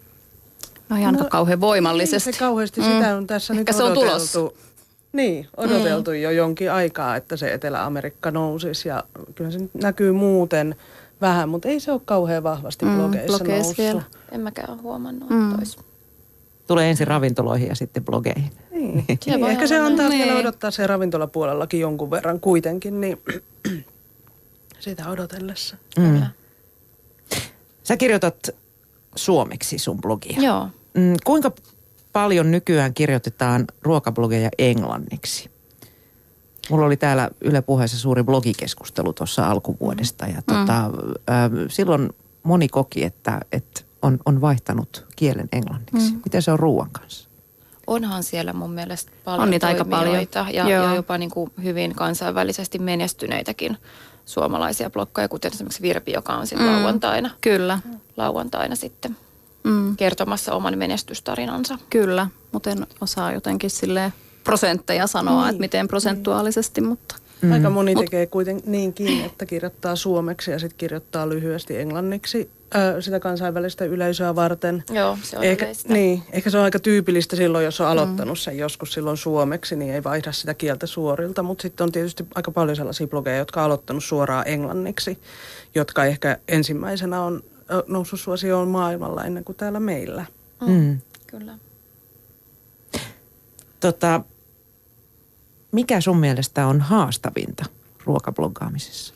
No 0.89 0.97
ei 0.97 1.05
ainakaan 1.05 1.25
no, 1.25 1.29
kauhean 1.29 1.61
voimallisesti. 1.61 2.29
Ei 2.29 2.33
se 2.33 2.39
kauheasti, 2.39 2.81
mm. 2.81 2.87
sitä 2.87 3.15
on 3.15 3.27
tässä 3.27 3.53
Ehkä 3.53 3.71
nyt 3.71 3.77
se 3.77 3.83
on 3.83 3.93
tulossa. 3.93 4.39
Niin, 5.13 5.47
odoteltu 5.57 6.11
mm. 6.11 6.17
jo 6.17 6.31
jonkin 6.31 6.71
aikaa, 6.71 7.15
että 7.15 7.37
se 7.37 7.53
Etelä-Amerikka 7.53 8.31
nousisi 8.31 8.89
ja 8.89 9.03
kyllä 9.35 9.51
se 9.51 9.59
näkyy 9.73 10.11
muuten 10.11 10.75
vähän, 11.21 11.49
mutta 11.49 11.67
ei 11.67 11.79
se 11.79 11.91
ole 11.91 12.01
kauhean 12.05 12.43
vahvasti 12.43 12.85
mm, 12.85 12.95
blogeissa, 12.95 13.37
blogeissa 13.37 13.53
noussut. 13.53 13.77
Vielä. 13.77 14.01
En 14.31 14.41
mäkään 14.41 14.69
ole 14.69 14.81
huomannut, 14.81 15.29
mm. 15.29 15.53
Tulee 16.67 16.89
ensin 16.89 17.07
ravintoloihin 17.07 17.67
ja 17.67 17.75
sitten 17.75 18.05
blogeihin. 18.05 18.51
Niin, 18.71 19.05
niin 19.25 19.45
ehkä 19.45 19.67
se 19.67 19.79
antaa 19.79 20.09
niin. 20.09 20.27
vielä 20.27 20.39
odottaa 20.39 20.71
se 20.71 20.87
ravintolapuolellakin 20.87 21.79
jonkun 21.79 22.11
verran 22.11 22.39
kuitenkin, 22.39 23.01
niin 23.01 23.17
sitä 24.79 25.09
odotellessa. 25.09 25.77
Mm. 25.99 26.21
Sä 27.83 27.97
kirjoitat 27.97 28.49
suomeksi 29.15 29.77
sun 29.77 30.01
blogia. 30.01 30.41
Joo. 30.41 30.69
Mm, 30.93 31.15
kuinka 31.23 31.51
paljon 32.13 32.51
nykyään 32.51 32.93
kirjoitetaan 32.93 33.65
ruokablogeja 33.81 34.49
englanniksi? 34.57 35.51
Mulla 36.69 36.85
oli 36.85 36.97
täällä 36.97 37.29
Yle 37.41 37.61
Puheessa 37.61 37.97
suuri 37.97 38.23
blogikeskustelu 38.23 39.13
tuossa 39.13 39.47
alkuvuodesta 39.47 40.27
ja 40.27 40.37
mm. 40.37 40.43
tota, 40.45 40.85
äh, 40.85 41.51
silloin 41.69 42.09
moni 42.43 42.67
koki, 42.67 43.03
että, 43.03 43.39
että 43.51 43.81
on, 44.01 44.19
on 44.25 44.41
vaihtanut 44.41 45.05
kielen 45.15 45.49
englanniksi. 45.51 46.11
Mm. 46.11 46.21
Miten 46.25 46.41
se 46.41 46.51
on 46.51 46.59
ruoan 46.59 46.89
kanssa? 46.91 47.29
Onhan 47.91 48.23
siellä 48.23 48.53
mun 48.53 48.71
mielestä 48.71 49.11
paljon 49.23 49.43
on 49.43 49.49
niitä 49.49 49.67
aika 49.67 49.85
paljon. 49.85 50.27
Ja, 50.53 50.69
ja 50.69 50.95
jopa 50.95 51.17
niin 51.17 51.31
kuin 51.31 51.51
hyvin 51.63 51.95
kansainvälisesti 51.95 52.79
menestyneitäkin 52.79 53.77
suomalaisia 54.25 54.89
blokkoja, 54.89 55.27
kuten 55.27 55.51
esimerkiksi 55.53 55.81
Virpi, 55.81 56.11
joka 56.11 56.33
on 56.33 56.47
sitten 56.47 56.67
mm, 56.67 56.73
lauantaina. 56.73 57.29
Kyllä. 57.41 57.79
Lauantaina 58.17 58.75
sitten 58.75 59.17
mm. 59.63 59.95
kertomassa 59.97 60.53
oman 60.53 60.77
menestystarinansa. 60.77 61.77
Kyllä, 61.89 62.27
mutta 62.51 62.69
en 62.69 62.87
osaa 63.01 63.33
jotenkin 63.33 63.69
sille 63.69 64.13
prosentteja 64.43 65.07
sanoa, 65.07 65.41
niin. 65.41 65.49
että 65.49 65.59
miten 65.59 65.87
prosentuaalisesti, 65.87 66.81
niin. 66.81 66.89
mutta... 66.89 67.15
Mm. 67.41 67.51
Aika 67.51 67.69
moni 67.69 67.95
tekee 67.95 68.25
kuitenkin 68.25 68.71
niinkin, 68.71 69.25
että 69.25 69.45
kirjoittaa 69.45 69.95
suomeksi 69.95 70.51
ja 70.51 70.59
sitten 70.59 70.77
kirjoittaa 70.77 71.29
lyhyesti 71.29 71.77
englanniksi 71.77 72.49
ö, 72.75 73.01
sitä 73.01 73.19
kansainvälistä 73.19 73.85
yleisöä 73.85 74.35
varten. 74.35 74.83
Joo, 74.89 75.17
se 75.23 75.37
on 75.37 75.43
ehkä, 75.43 75.67
Niin, 75.87 76.23
ehkä 76.31 76.49
se 76.49 76.57
on 76.57 76.63
aika 76.63 76.79
tyypillistä 76.79 77.35
silloin, 77.35 77.65
jos 77.65 77.81
on 77.81 77.87
mm. 77.87 77.91
aloittanut 77.91 78.39
sen 78.39 78.57
joskus 78.57 78.93
silloin 78.93 79.17
suomeksi, 79.17 79.75
niin 79.75 79.93
ei 79.93 80.03
vaihda 80.03 80.31
sitä 80.31 80.53
kieltä 80.53 80.87
suorilta. 80.87 81.43
Mutta 81.43 81.61
sitten 81.61 81.83
on 81.83 81.91
tietysti 81.91 82.25
aika 82.35 82.51
paljon 82.51 82.75
sellaisia 82.75 83.07
blogeja, 83.07 83.37
jotka 83.37 83.59
on 83.59 83.65
aloittanut 83.65 84.03
suoraan 84.03 84.47
englanniksi, 84.47 85.19
jotka 85.75 86.05
ehkä 86.05 86.37
ensimmäisenä 86.47 87.21
on 87.21 87.43
noussut 87.87 88.19
suosioon 88.19 88.67
maailmalla 88.67 89.23
ennen 89.23 89.43
kuin 89.43 89.55
täällä 89.55 89.79
meillä. 89.79 90.25
Mm. 90.61 90.71
Mm. 90.71 90.99
Kyllä. 91.27 91.57
Tota, 93.79 94.21
mikä 95.71 96.01
sun 96.01 96.17
mielestä 96.17 96.67
on 96.67 96.81
haastavinta 96.81 97.65
ruokabloggaamisessa? 98.05 99.13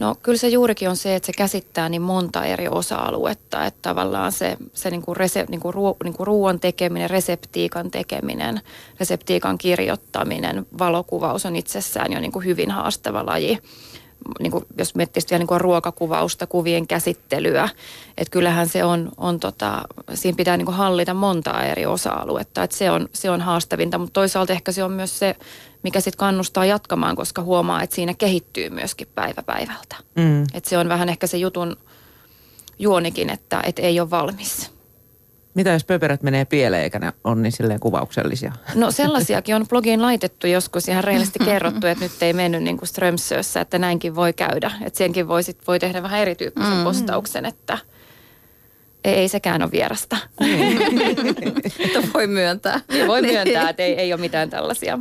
No 0.00 0.14
kyllä 0.22 0.38
se 0.38 0.48
juurikin 0.48 0.88
on 0.88 0.96
se, 0.96 1.14
että 1.14 1.26
se 1.26 1.32
käsittää 1.32 1.88
niin 1.88 2.02
monta 2.02 2.44
eri 2.44 2.68
osa-aluetta, 2.68 3.66
että 3.66 3.78
tavallaan 3.82 4.32
se, 4.32 4.56
se 4.74 4.90
niin 4.90 5.02
kuin 5.02 5.16
rese, 5.16 5.44
niin 5.48 5.60
kuin 5.60 5.74
ruo, 5.74 5.96
niin 6.04 6.14
kuin 6.14 6.26
ruoan 6.26 6.60
tekeminen, 6.60 7.10
reseptiikan 7.10 7.90
tekeminen, 7.90 8.60
reseptiikan 9.00 9.58
kirjoittaminen, 9.58 10.66
valokuvaus 10.78 11.46
on 11.46 11.56
itsessään 11.56 12.12
jo 12.12 12.20
niin 12.20 12.32
kuin 12.32 12.44
hyvin 12.44 12.70
haastava 12.70 13.26
laji. 13.26 13.58
Niin 14.40 14.52
kuin, 14.52 14.64
jos 14.78 14.94
miettii 14.94 15.22
vielä 15.30 15.38
niin 15.38 15.46
kuin 15.46 15.60
ruokakuvausta, 15.60 16.46
kuvien 16.46 16.86
käsittelyä, 16.86 17.68
että 18.18 18.30
kyllähän 18.32 18.68
se 18.68 18.84
on, 18.84 19.12
on 19.16 19.40
tota, 19.40 19.82
siinä 20.14 20.36
pitää 20.36 20.56
niin 20.56 20.66
kuin 20.66 20.76
hallita 20.76 21.14
montaa 21.14 21.64
eri 21.64 21.86
osa-aluetta, 21.86 22.62
että 22.62 22.76
se 22.76 22.90
on, 22.90 23.08
se 23.12 23.30
on 23.30 23.40
haastavinta, 23.40 23.98
mutta 23.98 24.12
toisaalta 24.12 24.52
ehkä 24.52 24.72
se 24.72 24.84
on 24.84 24.92
myös 24.92 25.18
se 25.18 25.36
mikä 25.82 26.00
sitten 26.00 26.18
kannustaa 26.18 26.64
jatkamaan, 26.64 27.16
koska 27.16 27.42
huomaa, 27.42 27.82
että 27.82 27.96
siinä 27.96 28.14
kehittyy 28.14 28.70
myöskin 28.70 29.08
päivä 29.14 29.42
päivältä. 29.42 29.96
Mm. 30.14 30.42
Että 30.54 30.70
se 30.70 30.78
on 30.78 30.88
vähän 30.88 31.08
ehkä 31.08 31.26
se 31.26 31.36
jutun 31.36 31.76
juonikin, 32.78 33.30
että 33.30 33.62
et 33.66 33.78
ei 33.78 34.00
ole 34.00 34.10
valmis. 34.10 34.70
Mitä 35.54 35.70
jos 35.70 35.84
pöperät 35.84 36.22
menee 36.22 36.44
pieleen 36.44 36.82
eikä 36.82 36.98
ne 36.98 37.12
on 37.24 37.42
niin 37.42 37.52
silleen 37.52 37.80
kuvauksellisia? 37.80 38.52
No 38.74 38.90
sellaisiakin 38.90 39.54
on 39.54 39.68
blogiin 39.68 40.02
laitettu 40.02 40.46
joskus 40.46 40.88
ihan 40.88 41.04
reilisti 41.04 41.38
kerrottu, 41.38 41.86
että 41.86 42.04
nyt 42.04 42.22
ei 42.22 42.32
mennyt 42.32 42.62
niin 42.62 42.78
kuin 42.78 42.88
Strömsössä, 42.88 43.60
että 43.60 43.78
näinkin 43.78 44.14
voi 44.14 44.32
käydä. 44.32 44.70
Että 44.86 44.98
senkin 44.98 45.28
voi, 45.28 45.42
sit, 45.42 45.66
voi 45.66 45.78
tehdä 45.78 46.02
vähän 46.02 46.20
erityyppisen 46.20 46.76
mm. 46.76 46.84
postauksen, 46.84 47.46
että 47.46 47.78
ei, 49.04 49.14
ei 49.14 49.28
sekään 49.28 49.62
ole 49.62 49.70
vierasta. 49.70 50.16
että 51.78 52.02
voi 52.14 52.26
myöntää. 52.26 52.80
Niin 52.88 53.06
voi 53.06 53.22
myöntää, 53.22 53.70
että 53.70 53.82
ei, 53.82 53.94
ei 53.94 54.12
ole 54.12 54.20
mitään 54.20 54.50
tällaisia. 54.50 54.98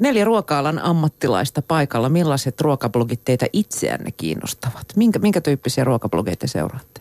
Neljä 0.00 0.24
ruoka-alan 0.24 0.78
ammattilaista 0.78 1.62
paikalla. 1.62 2.08
Millaiset 2.08 2.60
ruokablogit 2.60 3.24
teitä 3.24 3.46
itseänne 3.52 4.10
kiinnostavat? 4.10 4.86
Minkä, 4.96 5.18
minkä 5.18 5.40
tyyppisiä 5.40 5.84
ruokablogeita 5.84 6.46
seuraatte? 6.46 7.00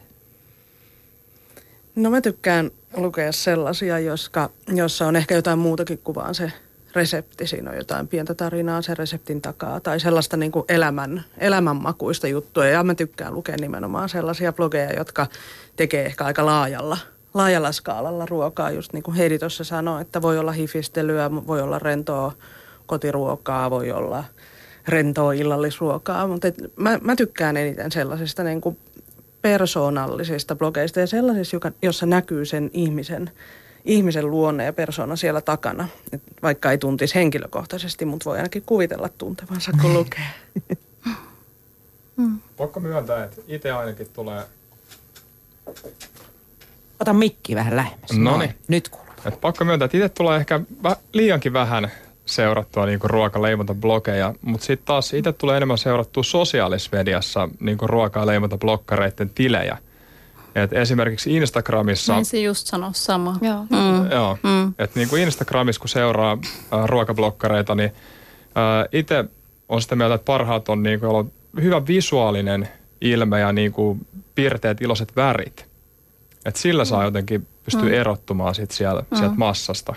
No 1.96 2.10
mä 2.10 2.22
tykkään 2.22 2.72
lukea 2.98 3.32
sellaisia, 3.32 4.00
joska, 4.00 4.50
jossa 4.68 5.08
on 5.08 5.16
ehkä 5.16 5.36
jotain 5.36 5.60
muutakin 5.60 5.98
kuin 5.98 6.16
vaan 6.16 6.36
se 6.36 6.52
resepti, 6.96 7.48
siinä 7.48 7.72
on 7.72 7.78
jotain 7.78 8.08
pientä 8.08 8.34
tarinaa 8.34 8.82
sen 8.82 8.98
reseptin 8.98 9.42
takaa 9.42 9.80
tai 9.80 10.00
sellaista 10.00 10.38
niin 10.38 10.52
kuin 10.52 10.66
elämän, 10.70 11.24
elämänmakuista 11.38 12.28
juttua. 12.28 12.66
Ja 12.66 12.84
mä 12.84 12.96
tykkään 12.96 13.34
lukea 13.34 13.56
nimenomaan 13.62 14.10
sellaisia 14.10 14.54
blogeja, 14.54 14.94
jotka 14.94 15.28
tekee 15.76 16.06
ehkä 16.06 16.26
aika 16.26 16.46
laajalla, 16.46 16.98
laajalla 17.34 17.72
skaalalla 17.72 18.26
ruokaa. 18.26 18.72
Just 18.72 18.94
niin 18.94 19.04
kuin 19.04 19.18
Heidi 19.18 19.40
tuossa 19.40 19.64
sanoi, 19.64 20.02
että 20.02 20.22
voi 20.22 20.40
olla 20.40 20.52
hifistelyä, 20.52 21.32
voi 21.32 21.62
olla 21.62 21.80
rentoa 21.80 22.34
kotiruokaa, 22.90 23.70
voi 23.70 23.92
olla 23.92 24.24
rentoa 24.88 25.34
illallisruokaa. 25.34 26.28
Mutta 26.28 26.48
et 26.48 26.56
mä, 26.76 27.00
mä 27.02 27.16
tykkään 27.16 27.58
eniten 27.58 27.92
sellaisista 27.92 28.44
niin 28.44 28.62
kuin 28.62 28.78
persoonallisista 29.42 30.56
blogeista 30.56 31.00
ja 31.00 31.08
sellaisista, 31.08 31.56
joka, 31.56 31.72
jossa 31.82 32.06
näkyy 32.06 32.46
sen 32.46 32.70
ihmisen– 32.74 33.32
ihmisen 33.86 34.32
luonne 34.32 34.66
ja 34.66 34.74
persona 34.74 35.16
siellä 35.16 35.42
takana. 35.42 35.88
Et 36.12 36.22
vaikka 36.42 36.72
ei 36.72 36.78
tuntisi 36.78 37.16
henkilökohtaisesti, 37.16 38.06
mutta 38.06 38.26
voi 38.30 38.38
ainakin 38.38 38.64
kuvitella 38.66 39.10
tuntevansa, 39.10 39.72
kun 39.82 39.94
lukee. 39.94 40.28
Pakko 42.58 42.80
myöntää, 42.80 43.24
että 43.24 43.42
itse 43.48 43.72
ainakin 43.72 44.08
tulee... 44.14 44.44
Ota 47.00 47.14
mikki 47.14 47.56
vähän 47.56 47.76
lähemmäs. 47.76 48.12
Noniin. 48.12 48.56
Nyt 48.68 48.90
kuuluu. 48.90 49.10
Et 49.26 49.42
pakko 49.42 49.66
myöntää, 49.66 49.86
että 49.86 49.98
itse 49.98 50.10
tulee 50.10 50.38
ehkä 50.38 50.60
vä- 50.84 50.98
liiankin 51.14 51.54
vähän 51.54 51.92
seurattua 52.36 52.86
niin 52.86 53.00
ruokaleimontablogeja, 53.04 54.34
mutta 54.42 54.66
sitten 54.66 54.86
taas 54.86 55.14
itse 55.14 55.34
tulee 55.34 55.58
enemmän 55.58 55.78
seurattua 55.78 56.24
sosiaalisessa 56.24 56.98
mediassa 56.98 57.50
niin 57.60 57.78
ruoka- 57.82 58.20
ja 58.20 58.28
leimontablokkareiden 58.28 59.30
tilejä– 59.30 59.78
et 60.56 60.74
esimerkiksi 60.74 61.36
Instagramissa... 61.36 62.16
Ensin 62.16 62.44
just 62.44 62.68
sanoa 62.68 62.94
sama. 62.94 63.38
Joo. 63.42 63.64
Mm. 63.70 64.12
Joo. 64.12 64.38
Mm. 64.44 64.74
Et 64.80 64.96
niin 64.96 65.10
kuin 65.10 65.22
Instagramissa, 65.22 65.80
kun 65.80 65.90
seuraa 65.90 66.38
äh, 66.74 66.86
ruokablokkareita, 66.86 67.76
niin 67.76 67.92
äh, 68.46 68.88
itse 68.92 69.26
on 69.70 69.82
sitä 69.82 69.96
mieltä, 69.96 70.16
että 70.16 70.26
parhaat 70.26 70.70
on 70.70 70.84
niin 70.84 71.00
kuin, 71.00 71.32
hyvä 71.62 71.88
visuaalinen 71.88 72.70
ilme 73.02 73.40
ja 73.40 73.52
niin 73.52 73.72
kuin 73.72 74.08
piirteet, 74.36 74.82
iloiset 74.82 75.16
värit. 75.16 75.66
Et 76.46 76.56
sillä 76.56 76.86
saa 76.86 77.04
jotenkin 77.04 77.48
pystyä 77.64 77.90
mm. 77.90 77.94
erottumaan 77.94 78.56
sit 78.56 78.72
siellä, 78.72 79.04
mm. 79.12 79.18
sieltä 79.18 79.36
massasta. 79.36 79.96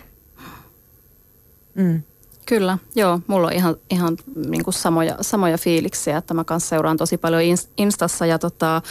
Mm. 1.74 2.02
Kyllä, 2.46 2.78
joo. 2.94 3.20
Mulla 3.26 3.46
on 3.46 3.52
ihan, 3.52 3.76
ihan 3.90 4.16
niin 4.46 4.64
kuin 4.64 4.74
samoja, 4.74 5.16
samoja 5.20 5.58
fiiliksiä, 5.58 6.16
että 6.16 6.34
mä 6.34 6.44
kanssa 6.44 6.68
seuraan 6.68 6.96
tosi 6.96 7.18
paljon 7.18 7.42
Instassa 7.76 8.26
ja 8.26 8.38
tota, 8.38 8.82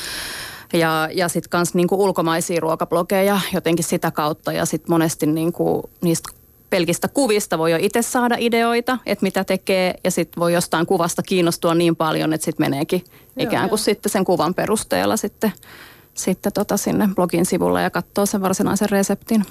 ja, 0.74 1.10
ja 1.14 1.28
sitten 1.28 1.50
kans 1.50 1.74
niinku 1.74 2.04
ulkomaisia 2.04 2.60
ruokablogeja 2.60 3.42
jotenkin 3.54 3.86
sitä 3.86 4.12
kautta 4.12 4.54
ja 4.54 4.66
sitten 4.66 4.92
monesti 4.92 5.26
niinku 5.26 5.90
niistä 6.02 6.30
pelkistä 6.70 7.08
kuvista 7.08 7.58
voi 7.58 7.72
jo 7.72 7.78
itse 7.82 8.02
saada 8.02 8.36
ideoita, 8.40 8.98
että 9.06 9.24
mitä 9.24 9.44
tekee 9.44 9.94
ja 10.04 10.12
sitten 10.12 10.40
voi 10.40 10.54
jostain 10.54 10.86
kuvasta 10.86 11.24
kiinnostua 11.24 11.76
niin 11.76 11.96
paljon, 11.96 12.34
että 12.34 12.46
sitten 12.46 12.64
meneekin 12.66 13.04
Joo, 13.10 13.48
ikään 13.48 13.70
kuin 13.70 13.80
jo. 13.80 13.84
sitten 13.84 14.12
sen 14.12 14.26
kuvan 14.26 14.54
perusteella 14.54 15.18
sitten, 15.18 15.52
sitten 16.14 16.54
tota 16.54 16.78
sinne 16.78 17.10
blogin 17.16 17.46
sivulle 17.46 17.82
ja 17.82 17.90
katsoo 17.90 18.26
sen 18.26 18.42
varsinaisen 18.42 18.90
reseptin. 18.90 19.46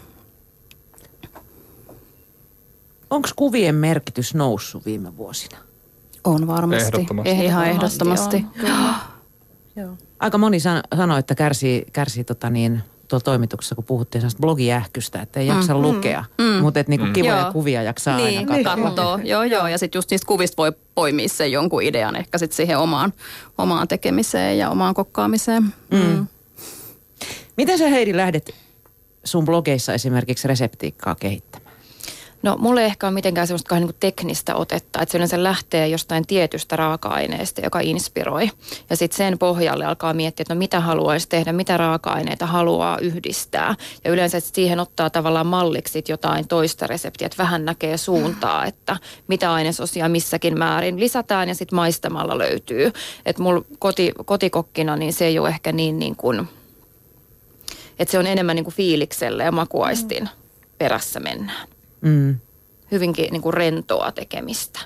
Onko 3.11 3.29
kuvien 3.37 3.75
merkitys 3.75 4.35
noussut 4.35 4.87
viime 4.87 5.16
vuosina? 5.16 5.59
On 6.25 6.46
varmasti. 6.46 6.87
Ehdottomasti. 6.87 7.31
Ihan 7.31 7.66
ehdottomasti. 7.66 8.44
Joo. 9.77 9.90
Aika 10.18 10.38
moni 10.38 10.61
sanoi, 10.61 11.18
että 11.18 11.35
kärsii, 11.35 11.85
kärsii 11.92 12.25
tota 12.25 12.51
niin, 12.51 12.83
tuolla 13.09 13.25
toimituksessa, 13.25 13.75
kun 13.75 13.85
puhuttiin 13.85 14.23
sellaista 14.23 14.40
blogijähkystä, 14.40 15.23
että 15.23 15.40
ei 15.40 15.46
jaksa 15.46 15.75
mm, 15.75 15.83
lukea. 15.83 16.25
Mm, 16.38 16.62
mutta 16.62 16.81
että 16.81 16.90
niinku 16.90 17.07
mm. 17.07 17.12
kivoja 17.12 17.40
joo. 17.40 17.53
kuvia 17.53 17.83
jaksaa 17.83 18.16
niin, 18.16 18.53
aina 18.53 18.77
katsoa. 18.77 19.16
Niin, 19.16 19.27
joo, 19.27 19.42
joo. 19.42 19.66
Ja 19.66 19.79
sitten 19.79 19.99
just 19.99 20.11
niistä 20.11 20.27
kuvista 20.27 20.57
voi 20.57 20.73
poimia 20.94 21.29
sen 21.29 21.53
jonkun 21.53 21.83
idean 21.83 22.16
ehkä 22.16 22.38
sitten 22.38 22.57
siihen 22.57 22.79
omaan, 22.79 23.12
omaan 23.59 23.88
tekemiseen 23.88 24.59
ja 24.59 24.70
omaan 24.70 24.94
kokkaamiseen. 24.94 25.62
Mm. 25.62 25.99
Mm. 25.99 26.27
Miten 27.57 27.79
sä 27.79 27.88
Heidi 27.88 28.16
lähdet 28.16 28.55
sun 29.25 29.44
blogeissa 29.44 29.94
esimerkiksi 29.94 30.49
reseptiikkaa 30.49 31.14
kehittämään? 31.14 31.60
No 32.42 32.57
mulle 32.59 32.81
ei 32.81 32.87
ehkä 32.87 33.07
ole 33.07 33.14
mitenkään 33.14 33.46
semmoista 33.46 33.81
niin 33.81 33.90
teknistä 34.00 34.55
otetta, 34.55 35.03
että 35.03 35.12
se 35.12 35.18
yleensä 35.18 35.42
lähtee 35.42 35.88
jostain 35.88 36.26
tietystä 36.26 36.76
raaka-aineesta, 36.76 37.61
joka 37.61 37.81
inspiroi. 37.81 38.50
Ja 38.90 38.96
sitten 38.96 39.16
sen 39.16 39.38
pohjalle 39.38 39.85
alkaa 39.85 40.14
miettiä, 40.14 40.42
että 40.42 40.55
no 40.55 40.59
mitä 40.59 40.81
haluaisi 40.81 41.29
tehdä, 41.29 41.53
mitä 41.53 41.76
raaka-aineita 41.76 42.46
haluaa 42.46 42.98
yhdistää. 42.98 43.74
Ja 44.05 44.11
yleensä 44.11 44.40
siihen 44.40 44.81
ottaa 44.81 45.11
tavallaan 45.11 45.46
malliksi 45.46 46.05
jotain 46.09 46.48
toista 46.48 46.87
reseptiä, 46.87 47.26
että 47.26 47.42
vähän 47.42 47.64
näkee 47.64 47.96
suuntaa, 47.96 48.66
että 48.66 48.96
mitä 49.29 49.53
ainesosia 49.53 50.09
missäkin 50.09 50.59
määrin 50.59 51.00
lisätään 51.00 51.48
ja 51.48 51.55
sitten 51.55 51.76
maistamalla 51.76 52.38
löytyy. 52.38 52.92
Että 53.26 53.42
mulla 53.42 53.64
koti, 53.79 54.12
kotikokkina 54.24 54.96
niin 54.96 55.12
se 55.12 55.26
ei 55.26 55.38
ole 55.38 55.48
ehkä 55.48 55.72
niin, 55.72 55.98
niin 55.98 56.16
kuin, 56.16 56.48
että 57.98 58.12
se 58.12 58.18
on 58.18 58.26
enemmän 58.26 58.57
niin 58.57 58.64
kuin 58.64 58.74
fiilikselle 58.74 59.44
ja 59.44 59.53
makuaistin 59.53 60.29
perässä 60.79 61.20
mennään. 61.20 61.68
Mm. 62.00 62.38
Hyvinkin 62.90 63.28
niin 63.32 63.42
kuin 63.42 63.54
rentoa 63.54 64.12
tekemistä. 64.12 64.80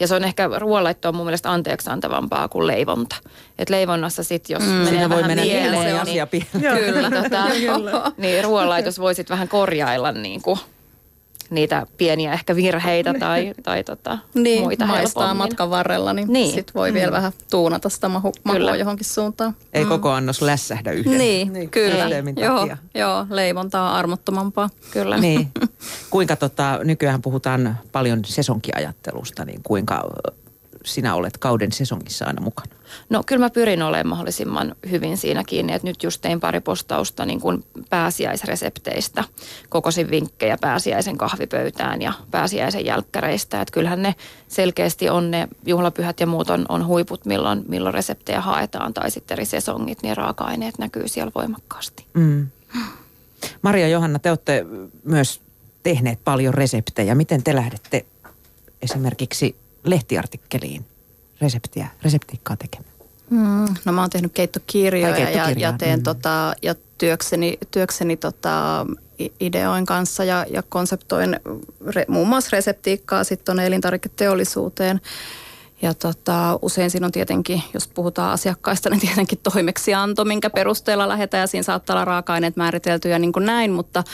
Ja 0.00 0.06
se 0.06 0.14
on 0.14 0.24
ehkä 0.24 0.50
ruoanlaitto 0.58 1.08
on 1.08 1.14
mun 1.16 1.26
mielestä 1.26 1.52
anteeksi 1.52 1.90
antavampaa 1.90 2.48
kuin 2.48 2.66
leivonta. 2.66 3.16
Et 3.58 3.70
leivonnassa 3.70 4.22
sitten, 4.22 4.54
jos 4.54 4.62
mm. 4.62 4.68
menee 4.68 5.10
voi 5.10 5.22
mennä 5.22 5.42
mieleen, 5.42 5.72
niin, 5.72 6.00
asia 6.00 6.28
niin, 6.32 6.46
kyllä, 6.84 7.10
tota, 7.10 7.44
niin 8.16 8.44
ruoanlaitos 8.44 8.98
voi 8.98 9.14
sitten 9.14 9.34
vähän 9.34 9.48
korjailla 9.48 10.12
niin 10.12 10.42
kuin 10.42 10.58
niitä 11.50 11.86
pieniä 11.96 12.32
ehkä 12.32 12.56
virheitä 12.56 13.14
tai, 13.14 13.54
tai 13.62 13.84
tota, 13.84 14.18
niin, 14.34 14.62
muita 14.62 14.86
maistaa 14.86 15.22
helpommin. 15.22 15.48
matkan 15.48 15.70
varrella, 15.70 16.12
niin, 16.12 16.32
niin. 16.32 16.54
sitten 16.54 16.74
voi 16.74 16.90
mm. 16.90 16.94
vielä 16.94 17.12
vähän 17.12 17.32
tuunata 17.50 17.88
sitä 17.88 18.08
mahu, 18.08 18.32
mahua 18.44 18.76
johonkin 18.76 19.06
suuntaan. 19.06 19.56
Ei 19.72 19.84
mm. 19.84 19.88
koko 19.88 20.10
annos 20.10 20.42
lässähdä 20.42 20.92
yhden 20.92 21.18
Niin, 21.18 21.52
niin 21.52 21.70
kyllä. 21.70 22.08
Joo, 22.36 22.68
joo, 22.94 23.26
leivonta 23.30 23.82
on 23.82 23.90
armottomampaa. 23.90 24.70
Kyllä. 24.90 25.16
Niin. 25.16 25.48
Kuinka 26.10 26.36
tota, 26.36 26.80
nykyään 26.84 27.22
puhutaan 27.22 27.78
paljon 27.92 28.24
sesonkiajattelusta, 28.24 29.44
niin 29.44 29.60
kuinka 29.62 30.02
sinä 30.86 31.14
olet 31.14 31.38
kauden 31.38 31.72
sesongissa 31.72 32.24
aina 32.24 32.42
mukana? 32.42 32.76
No 33.10 33.22
kyllä 33.26 33.44
mä 33.44 33.50
pyrin 33.50 33.82
olemaan 33.82 34.06
mahdollisimman 34.06 34.74
hyvin 34.90 35.16
siinä 35.16 35.44
kiinni, 35.44 35.72
että 35.72 35.88
nyt 35.88 36.02
just 36.02 36.20
tein 36.20 36.40
pari 36.40 36.60
postausta 36.60 37.26
niin 37.26 37.40
kuin 37.40 37.64
pääsiäisresepteistä. 37.90 39.24
Kokosin 39.68 40.10
vinkkejä 40.10 40.56
pääsiäisen 40.60 41.18
kahvipöytään 41.18 42.02
ja 42.02 42.12
pääsiäisen 42.30 42.84
jälkkäreistä. 42.84 43.60
Että 43.60 43.72
kyllähän 43.72 44.02
ne 44.02 44.14
selkeästi 44.48 45.08
on 45.08 45.30
ne 45.30 45.48
juhlapyhät 45.66 46.20
ja 46.20 46.26
muut 46.26 46.50
on, 46.50 46.66
on 46.68 46.86
huiput, 46.86 47.26
milloin, 47.26 47.64
milloin 47.68 47.94
reseptejä 47.94 48.40
haetaan 48.40 48.94
tai 48.94 49.10
sitten 49.10 49.34
eri 49.34 49.44
sesongit, 49.44 50.02
niin 50.02 50.16
raaka-aineet 50.16 50.78
näkyy 50.78 51.08
siellä 51.08 51.32
voimakkaasti. 51.34 52.06
Mm. 52.14 52.46
Maria 53.62 53.88
Johanna, 53.88 54.18
te 54.18 54.30
olette 54.30 54.66
myös 55.04 55.40
tehneet 55.82 56.18
paljon 56.24 56.54
reseptejä. 56.54 57.14
Miten 57.14 57.42
te 57.42 57.54
lähdette 57.54 58.06
esimerkiksi 58.82 59.56
lehtiartikkeliin 59.86 60.86
reseptiä, 61.40 61.88
reseptiikkaa 62.02 62.56
tekemään? 62.56 62.96
Mm, 63.30 63.74
no 63.84 63.92
mä 63.92 64.00
oon 64.00 64.10
tehnyt 64.10 64.32
keittokirjoja 64.32 65.30
ja, 65.30 65.50
ja 65.50 65.72
teen 65.72 65.98
mm. 65.98 66.02
tota, 66.02 66.54
ja 66.62 66.74
työkseni, 66.98 67.58
työkseni 67.70 68.16
tota, 68.16 68.86
ideoin 69.40 69.86
kanssa 69.86 70.24
ja, 70.24 70.46
ja 70.50 70.62
konseptoin 70.62 71.40
re, 71.86 72.04
muun 72.08 72.28
muassa 72.28 72.50
reseptiikkaa 72.52 73.24
sitten 73.24 73.44
tuonne 73.44 73.66
elintarviketeollisuuteen. 73.66 75.00
Ja 75.82 75.94
tota, 75.94 76.58
usein 76.62 76.90
siinä 76.90 77.06
on 77.06 77.12
tietenkin, 77.12 77.62
jos 77.74 77.88
puhutaan 77.88 78.32
asiakkaista, 78.32 78.90
niin 78.90 79.00
tietenkin 79.00 79.38
toimeksianto, 79.52 80.24
minkä 80.24 80.50
perusteella 80.50 81.08
lähdetään 81.08 81.40
ja 81.40 81.46
siinä 81.46 81.62
saattaa 81.62 81.94
olla 81.94 82.04
raaka-aineet 82.04 82.56
määriteltyjä 82.56 83.18
niin 83.18 83.32
kuin 83.32 83.46
näin, 83.46 83.72
mutta, 83.72 84.04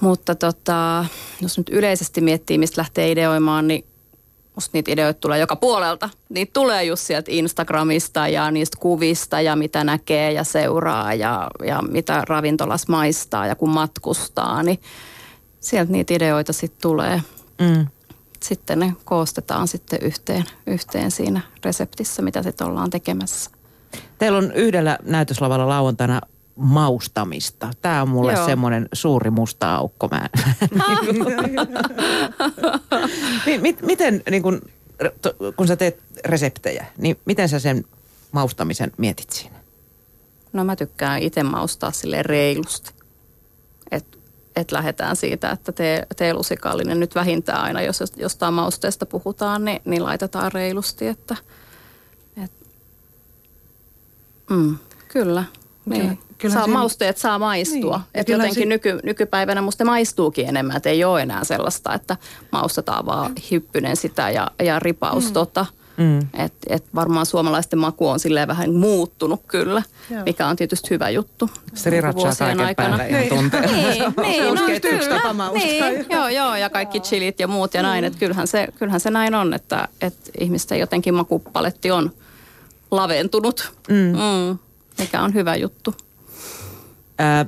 mutta 0.00 0.34
tota, 0.34 1.04
jos 1.40 1.58
nyt 1.58 1.68
yleisesti 1.68 2.20
miettii, 2.20 2.58
mistä 2.58 2.80
lähtee 2.80 3.10
ideoimaan, 3.10 3.68
niin 3.68 3.84
musta 4.58 4.70
niitä 4.72 4.92
ideoita 4.92 5.20
tulee 5.20 5.38
joka 5.38 5.56
puolelta. 5.56 6.08
Niitä 6.28 6.52
tulee 6.52 6.84
just 6.84 7.02
sieltä 7.02 7.30
Instagramista 7.30 8.28
ja 8.28 8.50
niistä 8.50 8.76
kuvista 8.80 9.40
ja 9.40 9.56
mitä 9.56 9.84
näkee 9.84 10.32
ja 10.32 10.44
seuraa 10.44 11.14
ja, 11.14 11.50
ja 11.66 11.82
mitä 11.82 12.22
ravintolas 12.28 12.88
maistaa 12.88 13.46
ja 13.46 13.54
kun 13.54 13.70
matkustaa, 13.70 14.62
niin 14.62 14.80
sieltä 15.60 15.92
niitä 15.92 16.14
ideoita 16.14 16.52
sitten 16.52 16.82
tulee. 16.82 17.22
Mm. 17.60 17.86
Sitten 18.42 18.78
ne 18.78 18.92
koostetaan 19.04 19.68
sitten 19.68 19.98
yhteen, 20.02 20.44
yhteen 20.66 21.10
siinä 21.10 21.40
reseptissä, 21.64 22.22
mitä 22.22 22.42
sitten 22.42 22.66
ollaan 22.66 22.90
tekemässä. 22.90 23.50
Teillä 24.18 24.38
on 24.38 24.52
yhdellä 24.52 24.98
näytöslavalla 25.02 25.68
lauantaina 25.68 26.20
maustamista. 26.58 27.70
Tämä 27.82 28.02
on 28.02 28.08
mulle 28.08 28.32
Joo. 28.32 28.46
semmoinen 28.46 28.88
suuri 28.92 29.30
musta 29.30 29.74
aukko. 29.74 30.08
Mä 30.08 30.28
miten, 33.82 34.22
niin 34.30 34.42
kun, 34.42 34.62
kun 35.56 35.66
sä 35.66 35.76
teet 35.76 36.02
reseptejä, 36.24 36.86
niin 36.96 37.16
miten 37.24 37.48
sä 37.48 37.58
sen 37.58 37.84
maustamisen 38.32 38.92
mietit 38.96 39.30
siinä? 39.30 39.56
No 40.52 40.64
mä 40.64 40.76
tykkään 40.76 41.22
itse 41.22 41.42
maustaa 41.42 41.92
sille 41.92 42.22
reilusti. 42.22 42.90
Et, 43.90 44.18
et 44.56 44.72
lähdetään 44.72 45.16
siitä, 45.16 45.50
että 45.50 45.72
tee, 45.72 46.06
teelusikallinen 46.16 47.00
nyt 47.00 47.14
vähintään 47.14 47.60
aina, 47.60 47.82
jos 47.82 48.02
jostain 48.16 48.54
mausteesta 48.54 49.06
puhutaan, 49.06 49.64
niin, 49.64 49.82
niin 49.84 50.04
laitetaan 50.04 50.52
reilusti, 50.52 51.06
että 51.06 51.36
et, 52.44 52.52
mm, 54.50 54.78
kyllä. 55.08 55.44
Niin. 55.86 56.27
Kyllä 56.38 56.54
saa, 56.54 56.64
siinä... 56.64 56.78
Mausteet 56.78 57.18
saa 57.18 57.38
maistua. 57.38 57.96
Niin. 57.96 58.06
Että 58.14 58.32
jotenkin 58.32 58.54
si- 58.54 58.66
nyky, 58.66 58.98
nykypäivänä 59.02 59.62
musta 59.62 59.84
maistuukin 59.84 60.48
enemmän, 60.48 60.76
että 60.76 60.88
ei 60.88 61.04
ole 61.04 61.22
enää 61.22 61.44
sellaista, 61.44 61.94
että 61.94 62.16
maustetaan 62.52 63.06
vaan 63.06 63.32
hyppynen 63.50 63.96
sitä 63.96 64.30
ja, 64.30 64.50
ja 64.62 64.78
ripaus 64.78 65.26
mm. 65.26 65.32
tota. 65.32 65.66
Mm. 65.98 66.18
Et, 66.18 66.52
et 66.66 66.84
varmaan 66.94 67.26
suomalaisten 67.26 67.78
maku 67.78 68.08
on 68.08 68.20
silleen 68.20 68.48
vähän 68.48 68.74
muuttunut 68.74 69.42
kyllä, 69.48 69.82
Joo. 70.10 70.22
mikä 70.24 70.46
on 70.46 70.56
tietysti 70.56 70.90
hyvä 70.90 71.10
juttu. 71.10 71.50
Sriratsaa 71.74 72.32
kaiken 72.38 72.66
aikana. 72.66 72.96
päälle 72.96 73.24
ihan 73.24 73.38
tunteella. 73.38 73.72
Niin, 73.72 74.14
niin, 74.22 74.54
no, 74.54 74.60
kyllä. 74.66 75.50
Niin, 75.52 76.06
joo, 76.10 76.28
joo, 76.28 76.56
ja 76.56 76.70
kaikki 76.70 77.00
chilit 77.00 77.40
ja 77.40 77.48
muut 77.48 77.74
ja 77.74 77.82
näin. 77.82 78.04
Että 78.04 78.18
kyllähän, 78.18 78.46
se, 78.46 78.68
kyllähän 78.78 79.00
se 79.00 79.10
näin 79.10 79.34
on, 79.34 79.54
että, 79.54 79.88
että 80.00 80.30
ihmisten 80.40 80.78
jotenkin 80.78 81.14
makupaletti 81.14 81.90
on 81.90 82.12
laventunut, 82.90 83.72
mm. 83.88 83.94
Mm, 83.94 84.58
mikä 84.98 85.22
on 85.22 85.34
hyvä 85.34 85.56
juttu. 85.56 85.94
Ää, 87.18 87.46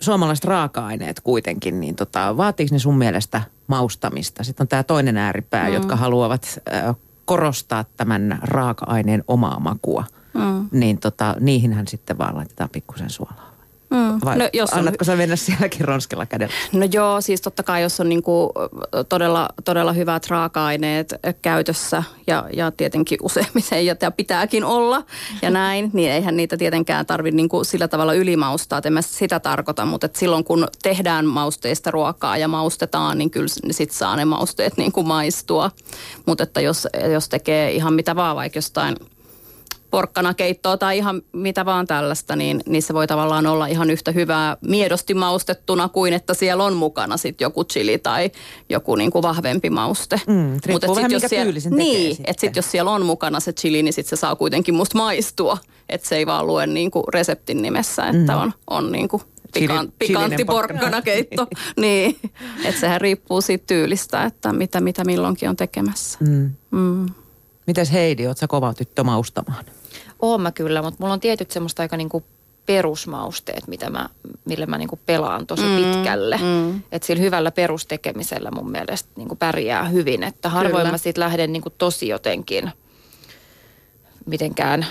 suomalaiset 0.00 0.44
raaka-aineet 0.44 1.20
kuitenkin, 1.20 1.80
niin 1.80 1.96
tota, 1.96 2.36
vaatiiko 2.36 2.74
ne 2.74 2.78
sun 2.78 2.98
mielestä 2.98 3.42
maustamista? 3.66 4.44
Sitten 4.44 4.64
on 4.64 4.68
tämä 4.68 4.82
toinen 4.82 5.16
ääripää, 5.16 5.68
mm. 5.68 5.74
jotka 5.74 5.96
haluavat 5.96 6.60
äh, 6.72 6.96
korostaa 7.24 7.84
tämän 7.96 8.38
raaka-aineen 8.42 9.24
omaa 9.28 9.60
makua. 9.60 10.04
Mm. 10.34 10.68
Niin 10.72 10.98
tota, 10.98 11.36
niihinhän 11.40 11.88
sitten 11.88 12.18
vaan 12.18 12.36
laitetaan 12.36 12.70
pikkusen 12.70 13.10
suolaa. 13.10 13.49
Mm. 13.90 14.20
Vai 14.24 14.38
no, 14.38 14.48
jos 14.52 14.72
annatko 14.72 15.02
on... 15.02 15.06
sä 15.06 15.16
mennä 15.16 15.36
sielläkin 15.36 15.80
ronskella 15.80 16.26
kädellä? 16.26 16.54
No 16.72 16.86
joo, 16.92 17.20
siis 17.20 17.40
totta 17.40 17.62
kai 17.62 17.82
jos 17.82 18.00
on 18.00 18.08
niinku 18.08 18.52
todella, 19.08 19.48
todella 19.64 19.92
hyvät 19.92 20.26
raaka-aineet 20.28 21.14
käytössä 21.42 22.02
ja, 22.26 22.44
ja 22.52 22.70
tietenkin 22.70 23.18
useimmiten 23.26 23.86
ja 23.86 24.10
pitääkin 24.16 24.64
olla 24.64 25.02
ja 25.42 25.50
näin, 25.50 25.90
niin 25.92 26.12
eihän 26.12 26.36
niitä 26.36 26.56
tietenkään 26.56 27.06
tarvitse 27.06 27.36
niinku 27.36 27.64
sillä 27.64 27.88
tavalla 27.88 28.12
ylimaustaa, 28.12 28.78
että 28.78 28.88
en 28.88 28.92
mä 28.92 29.02
sitä 29.02 29.40
tarkoita, 29.40 29.84
mutta 29.84 30.06
et 30.06 30.16
silloin 30.16 30.44
kun 30.44 30.68
tehdään 30.82 31.26
mausteista 31.26 31.90
ruokaa 31.90 32.36
ja 32.36 32.48
maustetaan, 32.48 33.18
niin 33.18 33.30
kyllä 33.30 33.48
sit 33.70 33.90
saa 33.90 34.16
ne 34.16 34.24
mausteet 34.24 34.76
niinku 34.76 35.02
maistua. 35.02 35.70
Mutta 36.26 36.42
että 36.42 36.60
jos, 36.60 36.88
jos 37.12 37.28
tekee 37.28 37.72
ihan 37.72 37.94
mitä 37.94 38.16
vaan 38.16 38.36
vaikka 38.36 38.58
jostain– 38.58 38.96
porkkanakeittoa 39.90 40.76
tai 40.76 40.98
ihan 40.98 41.22
mitä 41.32 41.64
vaan 41.64 41.86
tällaista, 41.86 42.36
niin, 42.36 42.60
niin 42.66 42.82
se 42.82 42.94
voi 42.94 43.06
tavallaan 43.06 43.46
olla 43.46 43.66
ihan 43.66 43.90
yhtä 43.90 44.12
hyvää 44.12 44.56
miedosti 44.60 45.14
maustettuna 45.14 45.88
kuin 45.88 46.12
että 46.12 46.34
siellä 46.34 46.64
on 46.64 46.74
mukana 46.74 47.16
sitten 47.16 47.44
joku 47.44 47.64
chili 47.64 47.98
tai 47.98 48.30
joku 48.68 48.96
niinku 48.96 49.22
vahvempi 49.22 49.70
mauste. 49.70 50.20
Mm, 50.26 50.60
Mutta 50.72 50.94
vähän 50.96 51.10
jos 51.10 51.22
siellä, 51.28 51.52
Niin, 51.70 52.16
sitten 52.16 52.52
jos 52.56 52.70
siellä 52.70 52.90
on 52.90 53.06
mukana 53.06 53.40
se 53.40 53.52
chili, 53.52 53.82
niin 53.82 53.92
sitten 53.92 54.18
se 54.18 54.20
saa 54.20 54.36
kuitenkin 54.36 54.74
musta 54.74 54.98
maistua. 54.98 55.58
Että 55.88 56.08
se 56.08 56.16
ei 56.16 56.26
vaan 56.26 56.46
lue 56.46 56.66
niinku 56.66 57.02
reseptin 57.14 57.62
nimessä, 57.62 58.06
että 58.06 58.32
mm. 58.32 58.42
on, 58.42 58.52
on 58.70 58.92
niinku 58.92 59.22
pikan, 59.54 59.92
pikantti 59.98 60.44
porkkanakeitto. 60.44 61.46
niin, 61.80 62.16
että 62.64 62.80
sehän 62.80 63.00
riippuu 63.00 63.40
siitä 63.40 63.64
tyylistä, 63.66 64.24
että 64.24 64.52
mitä, 64.52 64.80
mitä 64.80 65.04
milloinkin 65.04 65.48
on 65.48 65.56
tekemässä. 65.56 66.18
Mm. 66.20 66.50
Mm. 66.70 67.06
Mites 67.66 67.92
Heidi, 67.92 68.26
oot 68.26 68.38
sä 68.38 68.46
kova 68.48 68.74
tyttö 68.74 69.04
maustamaan? 69.04 69.64
Oon 70.22 70.40
mä 70.40 70.52
kyllä, 70.52 70.82
mutta 70.82 70.98
mulla 71.00 71.12
on 71.12 71.20
tietyt 71.20 71.50
semmoista 71.50 71.82
aika 71.82 71.96
niinku 71.96 72.24
perusmausteet, 72.66 73.68
mitä 73.68 73.90
mä, 73.90 74.08
millä 74.44 74.66
mä 74.66 74.78
niinku 74.78 74.98
pelaan 75.06 75.46
tosi 75.46 75.62
mm, 75.62 75.76
pitkälle. 75.76 76.36
Mm. 76.36 76.82
Että 76.92 77.06
sillä 77.06 77.22
hyvällä 77.22 77.50
perustekemisellä 77.50 78.50
mun 78.50 78.70
mielestä 78.70 79.08
niinku 79.16 79.36
pärjää 79.36 79.84
hyvin. 79.84 80.22
Että 80.22 80.48
harvoin 80.48 80.82
kyllä. 80.82 80.90
mä 80.90 80.98
siitä 80.98 81.20
lähden 81.20 81.52
niinku 81.52 81.70
tosi 81.70 82.08
jotenkin 82.08 82.70
mitenkään 84.26 84.86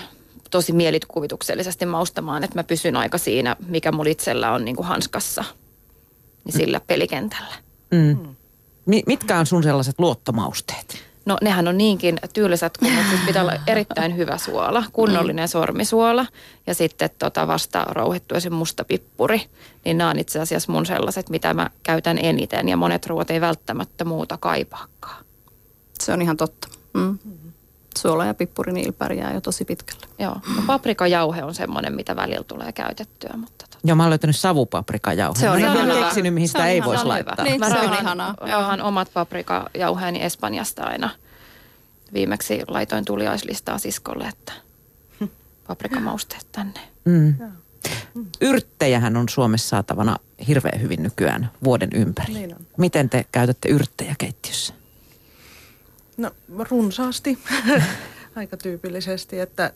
tosi 0.50 0.72
mielikuvituksellisesti 0.72 1.86
maustamaan, 1.86 2.44
että 2.44 2.58
mä 2.58 2.64
pysyn 2.64 2.96
aika 2.96 3.18
siinä, 3.18 3.56
mikä 3.66 3.92
mulla 3.92 4.10
itsellä 4.10 4.52
on 4.52 4.64
niinku 4.64 4.82
hanskassa, 4.82 5.44
niin 6.44 6.52
sillä 6.52 6.78
mm. 6.78 6.84
pelikentällä. 6.86 7.54
Mm. 7.90 8.34
Mitkä 9.06 9.38
on 9.38 9.46
sun 9.46 9.62
sellaiset 9.62 9.98
luottomausteet? 9.98 11.09
No 11.30 11.36
nehän 11.42 11.68
on 11.68 11.78
niinkin 11.78 12.18
tyylisät, 12.32 12.78
kun 12.78 12.88
siis 13.08 13.20
pitää 13.26 13.42
olla 13.42 13.52
erittäin 13.66 14.16
hyvä 14.16 14.38
suola, 14.38 14.84
kunnollinen 14.92 15.44
mm. 15.44 15.48
sormisuola 15.48 16.26
ja 16.66 16.74
sitten 16.74 17.10
tota 17.18 17.46
vasta 17.46 17.84
rouhittu 17.88 18.34
esim. 18.34 18.52
musta 18.52 18.84
pippuri. 18.84 19.42
Niin 19.84 19.98
nämä 19.98 20.10
on 20.10 20.18
itse 20.18 20.40
asiassa 20.40 20.72
mun 20.72 20.86
sellaiset, 20.86 21.28
mitä 21.28 21.54
mä 21.54 21.70
käytän 21.82 22.18
eniten 22.22 22.68
ja 22.68 22.76
monet 22.76 23.06
ruoat 23.06 23.30
ei 23.30 23.40
välttämättä 23.40 24.04
muuta 24.04 24.36
kaipaakaan. 24.36 25.24
Se 26.00 26.12
on 26.12 26.22
ihan 26.22 26.36
totta. 26.36 26.68
Mm. 26.94 27.18
Suola 27.98 28.26
ja 28.26 28.34
pippuri 28.34 28.72
niillä 28.72 28.92
pärjää 28.92 29.34
jo 29.34 29.40
tosi 29.40 29.64
pitkälle. 29.64 30.06
Joo, 30.18 30.34
no 30.56 30.62
paprikajauhe 30.66 31.44
on 31.44 31.54
semmoinen, 31.54 31.94
mitä 31.94 32.16
välillä 32.16 32.44
tulee 32.44 32.72
käytettyä, 32.72 33.34
mutta 33.36 33.66
Joo, 33.84 33.96
mä 33.96 34.02
oon 34.02 34.10
löytänyt 34.10 34.36
savupaprikajauheen. 34.36 35.40
Se 35.40 35.50
on 35.50 35.60
mä 35.60 35.94
en 35.94 36.04
keksinyt, 36.04 36.34
mihin 36.34 36.48
sitä 36.48 36.66
ei 36.66 36.84
voisi 36.84 37.04
laittaa. 37.04 37.44
Niin, 37.44 37.60
se 37.68 37.78
on 37.78 37.94
ihanaa. 37.94 38.34
Onhan 38.40 38.82
omat 38.82 39.10
paprikajauheeni 39.14 40.22
Espanjasta 40.22 40.84
aina. 40.84 41.10
Viimeksi 42.12 42.62
laitoin 42.68 43.04
tuliaislistaa 43.04 43.78
siskolle, 43.78 44.24
että 44.24 44.52
paprikamausteet 45.66 46.46
tänne. 46.52 46.80
Mm. 47.04 47.34
Yrttejähän 48.40 49.16
on 49.16 49.28
Suomessa 49.28 49.68
saatavana 49.68 50.16
hirveän 50.48 50.80
hyvin 50.80 51.02
nykyään 51.02 51.50
vuoden 51.64 51.90
ympäri. 51.94 52.34
Niin 52.34 52.54
on. 52.54 52.66
Miten 52.76 53.10
te 53.10 53.26
käytätte 53.32 53.68
yrttejä 53.68 54.14
keittiössä? 54.18 54.74
No 56.16 56.30
runsaasti, 56.70 57.38
aika 58.36 58.56
tyypillisesti, 58.56 59.40
että 59.40 59.72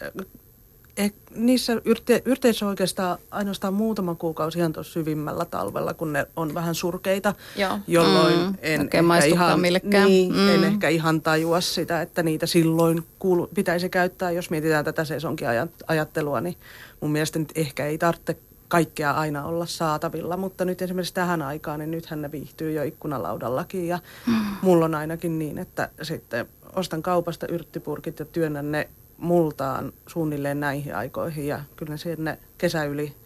eh, 0.96 1.12
niissä 1.34 1.80
yrte, 1.84 2.22
yrteissä 2.24 2.66
oikeastaan 2.66 3.18
ainoastaan 3.30 3.74
muutama 3.74 4.14
kuukausi 4.14 4.58
ihan 4.58 4.72
tuossa 4.72 4.92
syvimmällä 4.92 5.44
talvella, 5.44 5.94
kun 5.94 6.12
ne 6.12 6.26
on 6.36 6.54
vähän 6.54 6.74
surkeita, 6.74 7.34
Joo. 7.56 7.78
jolloin 7.86 8.38
mm. 8.38 8.54
en, 8.62 8.80
ehkä 8.80 8.98
ihan, 9.24 9.62
niin, 10.06 10.32
mm. 10.32 10.48
en 10.48 10.64
ehkä 10.64 10.88
ihan 10.88 11.20
tajua 11.20 11.60
sitä, 11.60 12.02
että 12.02 12.22
niitä 12.22 12.46
silloin 12.46 13.06
kuulu, 13.18 13.46
pitäisi 13.54 13.88
käyttää, 13.88 14.30
jos 14.30 14.50
mietitään 14.50 14.84
tätä 14.84 15.04
sesonkin 15.04 15.48
ajattelua, 15.86 16.40
niin 16.40 16.56
mun 17.00 17.12
mielestä 17.12 17.38
nyt 17.38 17.52
ehkä 17.54 17.86
ei 17.86 17.98
tarvitse 17.98 18.36
kaikkea 18.68 19.10
aina 19.10 19.44
olla 19.44 19.66
saatavilla, 19.66 20.36
mutta 20.36 20.64
nyt 20.64 20.82
esimerkiksi 20.82 21.14
tähän 21.14 21.42
aikaan, 21.42 21.78
niin 21.78 21.90
nythän 21.90 22.22
ne 22.22 22.32
viihtyy 22.32 22.72
jo 22.72 22.82
ikkunalaudallakin 22.82 23.88
ja 23.88 23.98
mm. 24.26 24.34
mulla 24.62 24.84
on 24.84 24.94
ainakin 24.94 25.38
niin, 25.38 25.58
että 25.58 25.88
sitten 26.02 26.46
ostan 26.76 27.02
kaupasta 27.02 27.46
yrttipurkit 27.46 28.18
ja 28.18 28.24
työnnän 28.24 28.72
ne 28.72 28.88
multaan 29.18 29.92
suunnilleen 30.06 30.60
näihin 30.60 30.96
aikoihin 30.96 31.46
ja 31.46 31.60
kyllä 31.76 31.96
sinne 31.96 32.38
kesä 32.58 32.84
yli 32.84 33.16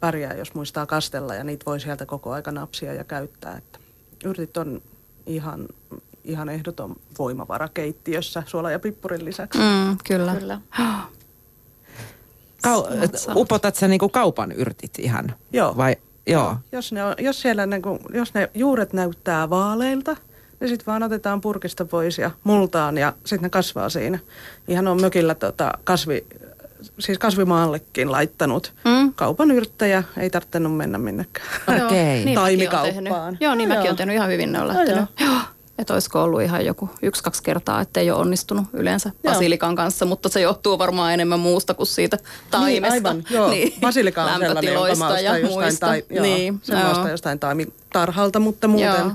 pärjää, 0.00 0.34
jos 0.34 0.54
muistaa 0.54 0.86
kastella 0.86 1.34
ja 1.34 1.44
niitä 1.44 1.66
voi 1.66 1.80
sieltä 1.80 2.06
koko 2.06 2.32
aika 2.32 2.52
napsia 2.52 2.94
ja 2.94 3.04
käyttää. 3.04 3.56
Että 3.56 3.78
yrtit 4.24 4.56
on 4.56 4.82
ihan, 5.26 5.68
ihan 6.24 6.48
ehdoton 6.48 6.96
voimavara 7.18 7.68
keittiössä 7.68 8.42
suola 8.46 8.70
ja 8.70 8.78
pippurin 8.78 9.24
lisäksi. 9.24 9.58
Mm, 9.58 9.98
kyllä. 10.08 10.34
kyllä. 10.34 10.60
Kau- 12.66 13.36
upotat 13.36 13.74
sä 13.74 13.88
niinku 13.88 14.08
kaupan 14.08 14.52
yrtit 14.52 14.98
ihan? 14.98 15.34
Joo. 15.52 15.76
Vai, 15.76 15.96
joo. 16.26 16.56
Jos, 16.72 16.92
ne 16.92 17.04
on, 17.04 17.14
jos, 17.18 17.42
siellä 17.42 17.66
niinku, 17.66 17.98
jos 18.14 18.34
ne 18.34 18.50
juuret 18.54 18.92
näyttää 18.92 19.50
vaaleilta– 19.50 20.16
ja 20.62 20.68
sitten 20.68 20.86
vaan 20.86 21.02
otetaan 21.02 21.40
purkista 21.40 21.84
pois 21.84 22.18
ja 22.18 22.30
multaan 22.44 22.98
ja 22.98 23.12
sitten 23.24 23.42
ne 23.42 23.50
kasvaa 23.50 23.88
siinä. 23.88 24.18
Ihan 24.68 24.88
on 24.88 25.00
mökillä 25.00 25.34
tota 25.34 25.72
kasvi, 25.84 26.26
siis 26.98 27.18
kasvimaallekin 27.18 28.12
laittanut 28.12 28.72
mm. 28.84 29.14
kaupan 29.14 29.50
yrttejä. 29.50 30.02
Ei 30.16 30.30
tarvinnut 30.30 30.76
mennä 30.76 30.98
minnekään. 30.98 31.48
Okei. 31.68 31.84
Okay. 31.84 32.24
niin 32.24 32.34
Taimikauppaan. 32.34 33.38
Joo, 33.40 33.54
niin 33.54 33.68
mäkin 33.68 33.84
olen 33.84 33.96
tehnyt 33.96 34.14
ihan 34.14 34.30
hyvin 34.30 34.52
ne 34.52 34.60
on 34.60 34.68
lähtenyt. 34.68 35.04
Joo. 35.20 35.30
joo. 35.30 35.40
Että 35.78 35.94
olisiko 35.94 36.22
ollut 36.22 36.42
ihan 36.42 36.66
joku 36.66 36.90
yksi-kaksi 37.02 37.42
kertaa, 37.42 37.80
että 37.80 38.00
ei 38.00 38.10
ole 38.10 38.20
onnistunut 38.20 38.64
yleensä 38.72 39.10
joo. 39.24 39.34
basilikan 39.34 39.76
kanssa, 39.76 40.04
mutta 40.04 40.28
se 40.28 40.40
johtuu 40.40 40.78
varmaan 40.78 41.14
enemmän 41.14 41.40
muusta 41.40 41.74
kuin 41.74 41.86
siitä 41.86 42.18
taimesta. 42.50 42.94
Niin, 42.94 43.06
aivan, 43.06 43.24
joo. 43.30 43.50
Niin. 43.50 43.74
Basilika 43.80 44.24
on 44.24 44.40
sellainen, 44.40 44.74
joka 44.74 45.18
ja 45.20 45.38
jostain, 45.38 45.46
muista. 45.46 45.86
Tai, 45.86 46.04
joo, 46.10 46.22
niin, 46.22 46.60
joo. 46.68 47.08
jostain 47.08 47.38
taimitarhalta, 47.38 48.40
mutta 48.40 48.68
muuten... 48.68 49.04
Joo 49.04 49.12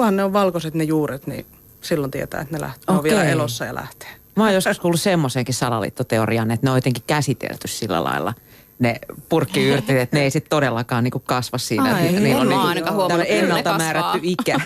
kunhan 0.00 0.16
ne 0.16 0.24
on 0.24 0.32
valkoiset 0.32 0.74
ne 0.74 0.84
juuret, 0.84 1.26
niin 1.26 1.46
silloin 1.80 2.10
tietää, 2.10 2.40
että 2.40 2.56
ne 2.56 2.60
lähtee, 2.60 2.82
okay. 2.82 2.96
on 2.96 3.02
vielä 3.02 3.24
elossa 3.24 3.64
ja 3.64 3.74
lähtee. 3.74 4.08
Mä 4.36 4.44
oon 4.44 4.54
joskus 4.54 4.78
kuullut 4.78 5.00
semmoisenkin 5.00 5.54
salaliittoteorian, 5.54 6.50
että 6.50 6.66
ne 6.66 6.70
on 6.70 6.76
jotenkin 6.76 7.02
käsitelty 7.06 7.68
sillä 7.68 8.04
lailla 8.04 8.34
ne 8.78 8.96
purkkiyrtit, 9.28 9.96
että 9.96 10.16
ne 10.16 10.22
ei 10.22 10.30
sitten 10.30 10.50
todellakaan 10.50 11.04
niinku 11.04 11.18
kasva 11.18 11.58
siinä. 11.58 11.94
Ai, 11.94 12.06
että 12.06 12.20
niillä 12.20 12.40
on 12.40 12.48
niinku 12.48 12.66
ainakaan 12.66 12.96
huomannut, 12.96 13.26
ennalta 13.30 13.78
määrätty 13.78 14.18
ikä. 14.22 14.60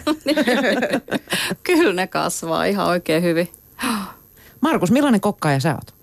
kyllä 1.62 1.92
ne 1.92 2.06
kasvaa 2.06 2.64
ihan 2.64 2.86
oikein 2.86 3.22
hyvin. 3.22 3.48
Markus, 4.60 4.90
millainen 4.90 5.20
kokkaaja 5.20 5.60
sä 5.60 5.74
oot? 5.74 5.94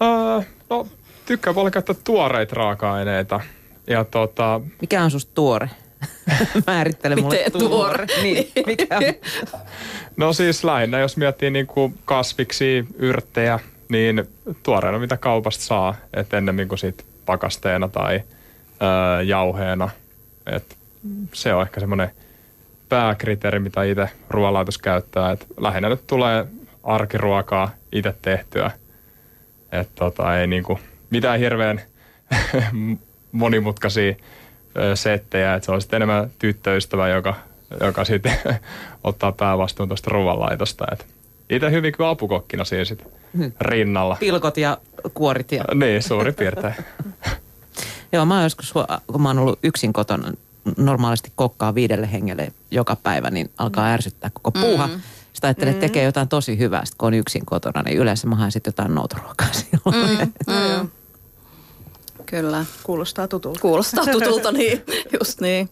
Uh, 0.00 0.44
no, 0.70 0.86
tykkää 1.26 1.54
paljon 1.54 1.72
käyttää 1.72 1.96
tuoreita 2.04 2.54
raaka-aineita 2.54 3.40
Ja 3.86 4.04
tota, 4.04 4.60
Mikä 4.80 5.02
on 5.02 5.10
susta 5.10 5.32
tuore? 5.34 5.70
Määrittele 6.66 7.16
mulle 7.16 7.36
Miten 7.36 7.60
tuore? 7.60 8.06
Niin, 8.22 8.52
mikä 8.66 8.96
on? 8.96 9.02
no 10.16 10.32
siis 10.32 10.64
lähinnä, 10.64 10.98
jos 10.98 11.16
miettii 11.16 11.50
niin 11.50 11.66
kuin 11.66 11.98
kasviksi, 12.04 12.84
yrttejä, 12.94 13.58
niin 13.88 14.28
tuoreena 14.62 14.98
mitä 14.98 15.16
kaupasta 15.16 15.64
saa, 15.64 15.94
että 16.14 16.38
ennemmin 16.38 16.68
kuin 16.68 16.78
sit 16.78 17.04
pakasteena 17.26 17.88
tai 17.88 18.22
öö, 18.82 19.22
jauheena. 19.22 19.90
Et 20.46 20.76
se 21.32 21.54
on 21.54 21.62
ehkä 21.62 21.80
semmoinen 21.80 22.10
pääkriteeri, 22.88 23.58
mitä 23.58 23.82
itse 23.82 24.08
ruoanlaitos 24.30 24.78
käyttää. 24.78 25.32
Et 25.32 25.46
lähinnä 25.60 25.88
nyt 25.88 26.06
tulee 26.06 26.46
arkiruokaa 26.82 27.70
itse 27.92 28.14
tehtyä. 28.22 28.70
Että 29.72 29.92
tota, 29.94 30.38
ei 30.38 30.46
niinku 30.46 30.78
mitään 31.10 31.38
hirveän 31.38 31.80
monimutkaisia 33.32 34.14
settejä. 34.94 35.54
Et 35.54 35.64
se 35.64 35.72
on 35.72 35.80
sitten 35.80 35.96
enemmän 35.96 36.30
tyttöystävä, 36.38 37.08
joka, 37.08 37.34
joka 37.80 38.04
sitten 38.04 38.32
ottaa 39.04 39.32
päävastuun 39.32 39.88
tuosta 39.88 40.10
ruoanlaitosta. 40.10 40.86
Et 40.92 41.06
itse 41.50 41.70
hyvin 41.70 41.92
kuin 41.96 42.06
apukokkina 42.06 42.64
siinä 42.64 42.84
sit 42.84 43.04
rinnalla. 43.60 44.16
Pilkot 44.20 44.56
ja 44.56 44.78
kuorit 45.14 45.52
ja... 45.52 45.64
Niin, 45.74 46.02
suurin 46.02 46.34
piirtein. 46.34 46.74
Joo, 48.12 48.26
mä 48.26 48.34
oon 48.34 48.42
joskus, 48.42 48.74
kun 49.06 49.22
mä 49.22 49.28
oon 49.28 49.38
ollut 49.38 49.58
yksin 49.62 49.92
kotona, 49.92 50.32
normaalisti 50.76 51.32
kokkaa 51.34 51.74
viidelle 51.74 52.12
hengelle 52.12 52.52
joka 52.70 52.96
päivä, 52.96 53.30
niin 53.30 53.50
alkaa 53.58 53.86
ärsyttää 53.86 54.30
koko 54.34 54.50
puuha. 54.50 54.86
Mm. 54.86 55.00
Sitten 55.32 55.48
ajattelee, 55.48 55.72
että 55.72 55.80
tekee 55.80 56.04
jotain 56.04 56.28
tosi 56.28 56.58
hyvää, 56.58 56.84
sitten 56.84 56.98
kun 56.98 57.06
on 57.06 57.14
yksin 57.14 57.46
kotona, 57.46 57.82
niin 57.82 57.98
yleensä 57.98 58.26
mä 58.26 58.36
haen 58.36 58.52
sitten 58.52 58.68
jotain 58.68 58.94
noutoruokaa 58.94 59.48
silloin. 59.52 60.18
Mm. 60.20 60.32
Mm. 60.46 60.88
Kyllä. 62.30 62.64
Kuulostaa 62.82 63.28
tutulta. 63.28 63.60
Kuulostaa 63.60 64.04
tutulta, 64.12 64.52
niin 64.52 64.84
just 65.20 65.40
niin. 65.40 65.68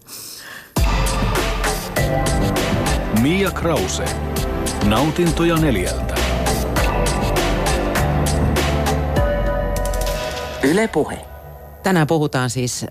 Mia 3.22 3.50
Krause. 3.50 4.04
Nautintoja 4.84 5.56
neljältä. 5.56 6.14
Yle 10.62 10.88
Puhe. 10.88 11.18
Tänään 11.82 12.06
puhutaan 12.06 12.50
siis 12.50 12.86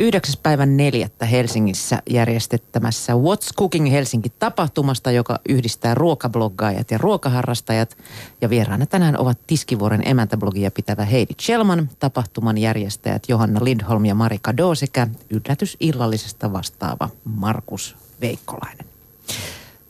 9. 0.00 0.34
päivän 0.42 0.76
neljättä 0.76 1.26
Helsingissä 1.26 2.02
järjestettämässä 2.10 3.12
What's 3.12 3.54
Cooking 3.58 3.92
Helsinki-tapahtumasta, 3.92 5.10
joka 5.10 5.38
yhdistää 5.48 5.94
ruokabloggaajat 5.94 6.90
ja 6.90 6.98
ruokaharrastajat. 6.98 7.96
Ja 8.40 8.50
vieraana 8.50 8.86
tänään 8.86 9.18
ovat 9.18 9.38
Tiskivuoren 9.46 10.08
emäntäblogia 10.08 10.70
pitävä 10.70 11.04
Heidi 11.04 11.34
Chelman, 11.34 11.90
tapahtuman 11.98 12.58
järjestäjät 12.58 13.22
Johanna 13.28 13.64
Lindholm 13.64 14.04
ja 14.04 14.14
Marika 14.14 14.56
Do 14.56 14.74
sekä 14.74 15.08
yllätysillallisesta 15.30 16.52
vastaava 16.52 17.08
Markus 17.24 17.96
Veikkolainen. 18.20 18.86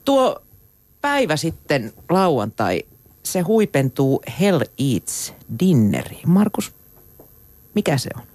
Tuo 0.04 0.42
päivä 1.00 1.36
sitten 1.36 1.92
lauantai, 2.08 2.82
se 3.22 3.40
huipentuu 3.40 4.22
Hell 4.40 4.60
Eats 4.78 5.34
Dinneriin. 5.60 6.30
Markus, 6.30 6.72
mikä 7.74 7.98
se 7.98 8.10
on? 8.16 8.29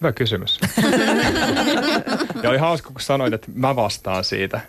Hyvä 0.00 0.12
kysymys. 0.12 0.58
ja 2.42 2.50
oli 2.50 2.58
hauska, 2.58 2.90
kun 2.90 3.00
sanoit, 3.00 3.32
että 3.34 3.48
mä 3.54 3.76
vastaan 3.76 4.24
siitä. 4.24 4.60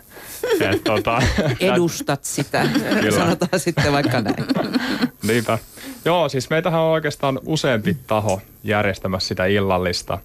Et, 0.60 0.84
tota, 0.84 1.22
Edustat 1.60 2.24
sitä, 2.24 2.66
Kyllä. 3.00 3.18
sanotaan 3.18 3.60
sitten 3.60 3.92
vaikka 3.92 4.20
näin. 4.20 4.36
Niinpä. 5.28 5.58
Joo, 6.04 6.28
siis 6.28 6.50
meitähän 6.50 6.80
on 6.80 6.90
oikeastaan 6.90 7.40
useampi 7.46 7.96
taho 8.06 8.42
järjestämässä 8.64 9.28
sitä 9.28 9.46
illallista. 9.46 10.18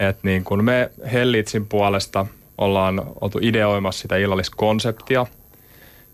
Et 0.00 0.18
niin 0.22 0.44
kun 0.44 0.64
me 0.64 0.90
Hellitsin 1.12 1.66
puolesta 1.66 2.26
ollaan 2.58 3.02
oltu 3.20 3.38
ideoimassa 3.42 4.02
sitä 4.02 4.16
illalliskonseptia. 4.16 5.26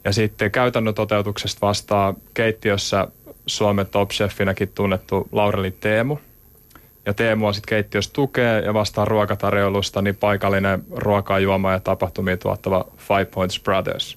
Ja 0.05 0.12
sitten 0.12 0.50
käytännön 0.50 0.94
toteutuksesta 0.94 1.66
vastaa 1.66 2.14
keittiössä 2.35 3.09
Suomen 3.46 3.87
top 3.87 4.11
chefinäkin 4.11 4.68
tunnettu 4.68 5.28
Laureli 5.33 5.70
Teemu. 5.70 6.18
Ja 7.06 7.14
Teemua 7.14 7.52
sitten 7.52 7.68
keittiössä 7.68 8.12
tukee 8.12 8.60
ja 8.60 8.74
vastaa 8.74 9.04
ruokatarjoilusta 9.04 10.02
niin 10.02 10.16
paikallinen 10.16 10.84
ruokaa, 10.90 11.38
juomaa 11.38 11.72
ja 11.72 11.80
tapahtumia 11.80 12.36
tuottava 12.36 12.84
Five 12.96 13.24
Points 13.24 13.60
Brothers. 13.60 14.16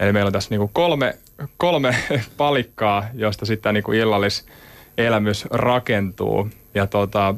Eli 0.00 0.12
meillä 0.12 0.28
on 0.28 0.32
tässä 0.32 0.50
niinku 0.50 0.70
kolme, 0.72 1.18
kolme 1.56 1.96
palikkaa, 2.36 3.04
josta 3.14 3.46
sitten 3.46 3.74
niinku 3.74 3.92
illalliselämys 3.92 5.44
rakentuu. 5.50 6.48
Ja 6.74 6.86
tuossa 6.86 7.34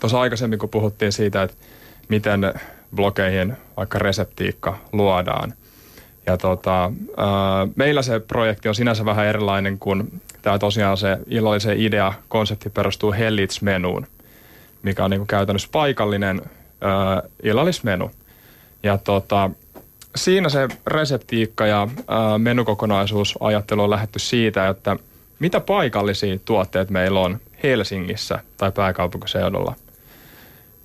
tota, 0.00 0.20
aikaisemmin, 0.20 0.58
kun 0.58 0.68
puhuttiin 0.68 1.12
siitä, 1.12 1.42
että 1.42 1.56
miten 2.08 2.54
blogeihin 2.94 3.56
vaikka 3.76 3.98
reseptiikka 3.98 4.78
luodaan. 4.92 5.54
Ja 6.30 6.36
tota, 6.36 6.92
ää, 7.16 7.68
meillä 7.76 8.02
se 8.02 8.20
projekti 8.20 8.68
on 8.68 8.74
sinänsä 8.74 9.04
vähän 9.04 9.26
erilainen 9.26 9.78
kuin 9.78 10.20
tämä 10.42 10.58
tosiaan 10.58 10.96
se 10.96 11.18
illallisen 11.26 11.80
idea, 11.80 12.12
konsepti 12.28 12.70
perustuu 12.70 13.12
Hellits-menuun, 13.12 14.06
mikä 14.82 15.04
on 15.04 15.10
niinku 15.10 15.26
käytännössä 15.26 15.68
paikallinen 15.72 16.42
ää, 16.80 17.22
illallismenu. 17.42 18.10
Ja 18.82 18.98
tota, 18.98 19.50
siinä 20.16 20.48
se 20.48 20.68
reseptiikka 20.86 21.66
ja 21.66 21.88
ää, 22.08 22.38
menukokonaisuus 22.38 23.38
ajattelu 23.40 23.82
on 23.82 23.90
lähetty 23.90 24.18
siitä, 24.18 24.68
että 24.68 24.96
mitä 25.38 25.60
paikallisia 25.60 26.38
tuotteita 26.44 26.92
meillä 26.92 27.20
on 27.20 27.38
Helsingissä 27.62 28.40
tai 28.56 28.72
pääkaupunkiseudulla. 28.72 29.74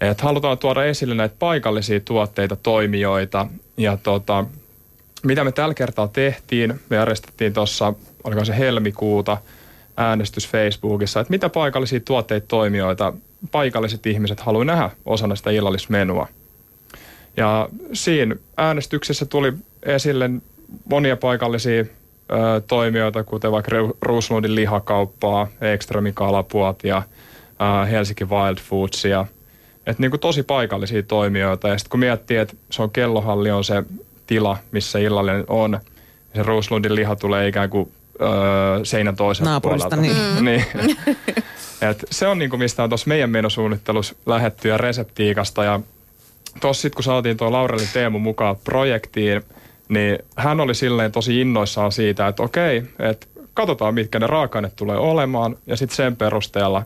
Et 0.01 0.21
halutaan 0.21 0.57
tuoda 0.57 0.85
esille 0.85 1.15
näitä 1.15 1.35
paikallisia 1.39 1.99
tuotteita, 1.99 2.55
toimijoita 2.55 3.47
ja 3.77 3.97
tota, 3.97 4.45
mitä 5.25 5.43
me 5.43 5.51
tällä 5.51 5.73
kertaa 5.73 6.07
tehtiin, 6.07 6.79
me 6.89 6.95
järjestettiin 6.95 7.53
tuossa, 7.53 7.93
oliko 8.23 8.45
se 8.45 8.57
helmikuuta, 8.57 9.37
äänestys 9.97 10.47
Facebookissa, 10.47 11.19
että 11.19 11.31
mitä 11.31 11.49
paikallisia 11.49 11.99
tuotteita, 11.99 12.47
toimijoita, 12.47 13.13
paikalliset 13.51 14.05
ihmiset 14.05 14.39
haluaa 14.39 14.65
nähdä 14.65 14.89
osana 15.05 15.35
sitä 15.35 15.51
illallismenua. 15.51 16.27
Ja 17.37 17.69
siinä 17.93 18.35
äänestyksessä 18.57 19.25
tuli 19.25 19.53
esille 19.83 20.29
monia 20.89 21.17
paikallisia 21.17 21.81
ö, 21.81 21.85
toimijoita, 22.67 23.23
kuten 23.23 23.51
vaikka 23.51 23.71
Ruuslundin 24.01 24.55
lihakauppaa, 24.55 25.47
Ekströmin 25.61 26.13
kalapuot 26.13 26.83
ja 26.83 27.03
ö, 27.81 27.85
Helsinki 27.85 28.25
Wild 28.25 28.57
Foodsia. 28.57 29.25
Että 29.85 30.01
niin 30.03 30.19
tosi 30.19 30.43
paikallisia 30.43 31.03
toimijoita. 31.03 31.67
Ja 31.67 31.77
sitten 31.77 31.89
kun 31.89 31.99
miettii, 31.99 32.37
että 32.37 32.55
se 32.71 32.81
on 32.81 32.91
kellohalli 32.91 33.51
on 33.51 33.63
se 33.63 33.83
tila, 34.27 34.57
missä 34.71 34.99
illallinen 34.99 35.45
on, 35.47 35.79
se 36.35 36.43
Ruuslundin 36.43 36.95
liha 36.95 37.15
tulee 37.15 37.47
ikään 37.47 37.69
kuin 37.69 37.91
ö, 38.21 38.25
seinän 38.85 39.15
toiselta 39.15 39.49
Naapurista, 39.49 39.89
puolelta. 39.89 40.41
niin. 40.41 40.65
niin. 40.75 40.97
Et 41.89 42.05
se 42.11 42.27
on 42.27 42.39
niinku 42.39 42.57
mistä 42.57 42.83
on 42.83 42.89
tuossa 42.89 43.07
meidän 43.07 43.29
menusuunnittelussa 43.29 44.15
lähetty 44.25 44.67
ja 44.67 44.77
reseptiikasta 44.77 45.63
ja 45.63 45.79
tuossa 46.61 46.81
sitten 46.81 46.95
kun 46.95 47.03
saatiin 47.03 47.37
tuo 47.37 47.51
Laureli 47.51 47.87
Teemu 47.93 48.19
mukaan 48.19 48.55
projektiin, 48.63 49.43
niin 49.89 50.19
hän 50.35 50.59
oli 50.59 50.75
silleen 50.75 51.11
tosi 51.11 51.41
innoissaan 51.41 51.91
siitä, 51.91 52.27
että 52.27 52.43
okei, 52.43 52.83
että 52.99 53.27
katsotaan 53.53 53.93
mitkä 53.93 54.19
ne 54.19 54.27
raaka 54.27 54.69
tulee 54.75 54.97
olemaan 54.97 55.55
ja 55.67 55.75
sitten 55.77 55.95
sen 55.95 56.15
perusteella 56.15 56.83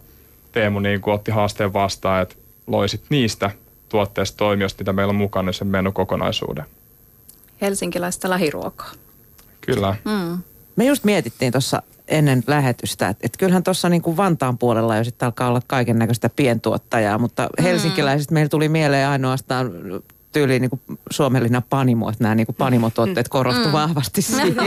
Teemu 0.52 0.80
niin 0.80 1.02
otti 1.06 1.32
haasteen 1.32 1.73
vastaan, 1.73 2.21
että 2.21 2.36
loisit 2.67 3.02
niistä 3.10 3.52
tuotteista 3.89 4.38
toimijoista, 4.38 4.82
mitä 4.82 4.93
meillä 4.93 5.12
on 5.12 5.15
mukana 5.15 5.52
sen 5.52 5.67
menukokonaisuuden. 5.67 6.65
Helsinkiläistä 7.62 8.30
lähiruokaa. 8.30 8.91
Kyllä. 9.62 9.95
Mm. 10.06 10.38
Me 10.76 10.86
just 10.86 11.04
mietittiin 11.04 11.52
tuossa 11.52 11.82
ennen 12.08 12.43
lähetystä, 12.48 13.10
että, 13.10 13.26
että 13.26 13.38
kyllähän 13.38 13.63
tuossa 13.63 13.89
niin 13.89 14.02
kuin 14.02 14.17
Vantaan 14.17 14.58
puolella 14.58 14.98
jo 14.98 15.04
sitten 15.04 15.26
alkaa 15.26 15.50
olla 15.50 15.62
kaiken 15.67 16.00
näköistä 16.00 16.30
pientuottajaa, 16.30 17.17
mutta 17.17 17.50
helsinkiläisistä 17.63 18.34
meillä 18.34 18.50
tuli 18.50 18.69
mieleen 18.69 19.08
ainoastaan 19.08 19.72
tyyliin 20.32 20.62
niin 20.62 20.69
kuin 20.69 21.00
Suomellinen 21.12 21.63
panimo, 21.69 22.10
että 22.10 22.24
nämä 22.24 22.36
niin 22.36 22.45
kuin 22.45 22.56
panimotuotteet 22.56 23.30
korostu 23.30 23.65
mm. 23.67 23.72
vahvasti 23.72 24.22
siinä. 24.41 24.63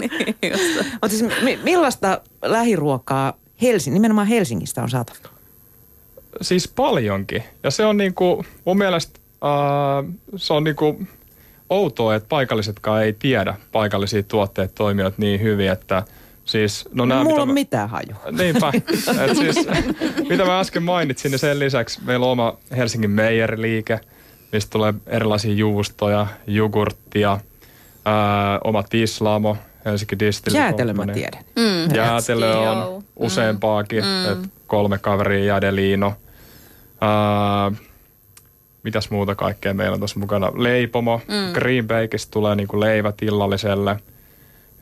niin. 0.00 0.52
Mutta 0.92 1.08
siis 1.08 1.24
mi- 1.42 1.58
millaista 1.62 2.20
lähiruokaa 2.42 3.32
Helsing, 3.62 3.94
nimenomaan 3.94 4.26
Helsingistä 4.26 4.82
on 4.82 4.90
saatavilla? 4.90 5.28
Siis 6.42 6.68
paljonkin. 6.68 7.42
Ja 7.62 7.70
se 7.70 7.84
on 7.84 7.96
niinku, 7.96 8.44
mun 8.64 8.78
mielestä 8.78 9.20
äh, 9.44 10.14
se 10.36 10.52
on 10.52 10.64
niinku 10.64 11.06
outoa, 11.70 12.14
että 12.14 12.28
paikallisetkaan 12.28 13.02
ei 13.04 13.12
tiedä 13.12 13.54
paikallisia 13.72 14.22
tuotteet 14.22 14.74
toimivat 14.74 15.18
niin 15.18 15.40
hyvin, 15.42 15.70
että 15.70 16.02
siis... 16.44 16.88
No, 16.94 17.04
nää, 17.04 17.24
mulla 17.24 17.42
on 17.42 17.48
mä, 17.48 17.54
mitään 17.54 17.88
hajua. 17.88 18.22
Niinpä. 18.30 18.72
Et 19.24 19.36
siis, 19.36 19.56
mitä 20.28 20.44
mä 20.44 20.60
äsken 20.60 20.82
mainitsin, 20.82 21.30
niin 21.30 21.38
sen 21.38 21.58
lisäksi 21.58 22.00
meillä 22.04 22.26
on 22.26 22.32
oma 22.32 22.56
Helsingin 22.76 23.10
meijeriliike, 23.10 24.00
mistä 24.52 24.70
tulee 24.70 24.94
erilaisia 25.06 25.54
juustoja, 25.54 26.26
jogurttia, 26.46 27.38
ää, 28.04 28.60
oma 28.64 28.82
tislamo, 28.82 29.56
Helsinki 29.84 30.18
Distilli 30.18 30.58
Jäätelö 30.58 30.92
mä 30.92 31.06
tiedän. 31.06 31.44
Mm. 31.56 31.94
Jäätelö 31.94 32.56
on 32.56 32.76
Joo. 32.76 33.02
useampaakin, 33.16 34.04
Mm. 34.04 34.32
että 34.32 34.48
kolme 34.66 34.98
kaveria 34.98 35.44
Jäädeliino. 35.44 36.06
Uh, 36.06 37.76
mitäs 38.86 39.10
muuta 39.10 39.34
kaikkea 39.34 39.74
meillä 39.74 39.94
on 39.94 40.00
tuossa 40.00 40.20
mukana? 40.20 40.52
Leipomo, 40.54 41.20
mm. 41.28 41.52
Green 41.52 41.86
Bakeista 41.86 42.30
tulee 42.30 42.54
niinku 42.54 42.80
leivät 42.80 43.22
illalliselle. 43.22 43.96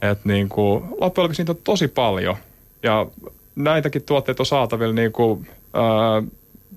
Et 0.03 0.25
niinku, 0.25 0.85
loppujen 1.01 1.25
lopuksi 1.25 1.43
niitä 1.43 1.53
on 1.53 1.59
tosi 1.65 1.89
paljon. 1.89 2.37
Ja 2.83 3.07
näitäkin 3.57 4.03
tuotteita 4.03 4.43
on 4.43 4.47
saatavilla 4.47 4.95
niinku, 4.95 5.31
uh, 5.33 6.33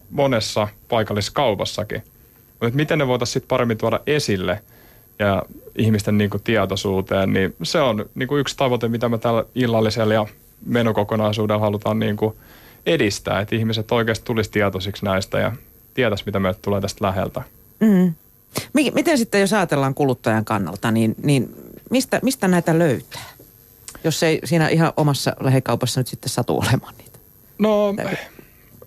monessa 0.10 0.68
paikallisessa 0.90 1.34
kaupassakin. 1.34 2.04
Mutta 2.62 2.76
miten 2.76 3.00
ne 3.00 3.08
voitaisiin 3.08 3.34
sit 3.34 3.48
paremmin 3.48 3.78
tuoda 3.78 4.00
esille 4.08 4.62
ja 5.20 5.44
ihmisten 5.78 6.18
niinku 6.18 6.40
tietoisuuteen, 6.40 7.34
niin 7.34 7.56
se 7.64 7.82
on 7.82 8.06
niinku 8.16 8.38
yksi 8.38 8.58
tavoite, 8.58 8.88
mitä 8.88 9.10
me 9.10 9.18
tällä 9.18 9.44
illallisella 9.56 10.14
ja 10.14 10.26
menokokonaisuudella 10.66 11.62
halutaan 11.62 12.00
niinku 12.00 12.36
edistää, 12.86 13.40
että 13.40 13.56
ihmiset 13.56 13.92
oikeasti 13.92 14.26
tulisi 14.26 14.52
tietoisiksi 14.52 15.06
näistä 15.06 15.40
ja 15.40 15.52
tietäisi, 15.98 16.24
mitä 16.26 16.40
meille 16.40 16.60
tulee 16.62 16.82
tästä 16.82 17.06
läheltä. 17.06 17.42
Mm. 17.80 18.14
Mi- 18.74 18.92
Miten 18.92 19.18
sitten, 19.18 19.42
jos 19.42 19.54
ajatellaan 19.54 19.94
kuluttajan 19.94 20.46
kannalta, 20.46 20.92
niin, 20.92 21.16
niin 21.24 21.56
mistä, 21.90 22.20
mistä 22.24 22.48
näitä 22.48 22.80
löytää? 22.80 23.26
Jos 24.04 24.24
ei 24.24 24.40
siinä 24.44 24.68
ihan 24.68 24.94
omassa 24.98 25.36
lähikaupassa 25.40 26.00
nyt 26.00 26.08
sitten 26.08 26.30
satu 26.30 26.58
olemaan 26.58 26.94
niitä. 26.98 27.20
No, 27.58 27.96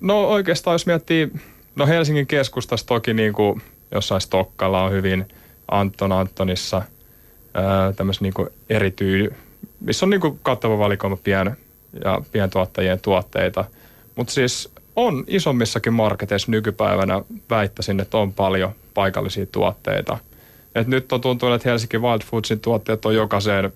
no 0.01 0.29
oikeastaan 0.29 0.75
jos 0.75 0.87
miettii, 0.87 1.33
no 1.77 1.87
Helsingin 1.87 2.27
keskustassa 2.27 2.87
toki 2.87 3.15
niin 3.15 3.33
kuin 3.33 3.63
jossain 3.91 4.21
Stokkalla 4.21 4.83
on 4.83 4.93
hyvin 4.93 5.29
Anton 5.71 6.13
Antonissa 6.13 6.83
tämmöistä 7.97 8.23
niin 8.23 8.35
erityy, 8.71 9.35
missä 9.81 10.07
on 10.07 10.11
niin 10.11 10.21
kuin 10.21 10.41
kattava 10.43 10.79
valikoima 10.79 11.17
pien, 11.17 11.57
ja 12.05 12.21
pientuottajien 12.33 13.01
tuotteita. 13.01 13.65
Mutta 14.17 14.33
siis 14.33 14.71
on 15.07 15.25
isommissakin 15.27 15.93
marketeissa 15.93 16.51
nykypäivänä 16.51 17.23
väittäisin, 17.51 18.01
että 18.01 18.19
on 18.19 18.33
paljon 18.33 18.73
paikallisia 18.95 19.47
tuotteita. 19.47 20.19
Et 20.75 20.87
nyt 20.87 21.13
on 21.13 21.21
tuntunut, 21.21 21.55
että 21.55 21.69
Helsinki 21.69 21.99
Wild 21.99 22.23
Foodsin 22.25 22.61
tuotteet 22.61 23.05
on 23.05 23.15
jokaiseen 23.15 23.73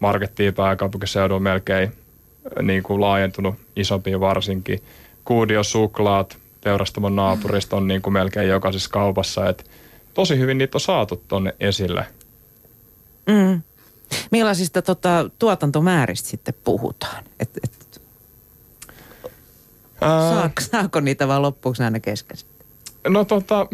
markettiin 0.00 0.54
pääkaupunkiseudulla 0.54 1.40
melkein 1.40 1.92
niin 2.62 2.82
kuin 2.82 3.00
laajentunut 3.00 3.54
isompiin 3.76 4.20
varsinkin. 4.20 4.82
Kuudio 5.24 5.62
suklaat 5.62 6.38
teurastamon 6.60 7.16
naapurista 7.16 7.76
on 7.76 7.88
niin 7.88 8.02
kuin 8.02 8.12
melkein 8.12 8.48
jokaisessa 8.48 8.90
kaupassa. 8.90 9.48
Et 9.48 9.70
tosi 10.14 10.38
hyvin 10.38 10.58
niitä 10.58 10.76
on 10.76 10.80
saatu 10.80 11.22
tonne 11.28 11.54
esille. 11.60 12.06
Mm. 13.26 13.62
Millaisista 14.30 14.82
tota, 14.82 15.30
tuotantomääristä 15.38 16.28
sitten 16.28 16.54
puhutaan? 16.64 17.24
Et, 17.40 17.50
et, 17.64 17.85
Ää, 20.00 20.34
saako, 20.34 20.60
saako 20.60 21.00
niitä 21.00 21.28
vaan 21.28 21.42
loppuksi 21.42 21.82
aina 21.82 22.00
kesken? 22.00 22.36
No 23.08 23.24
tota, 23.24 23.66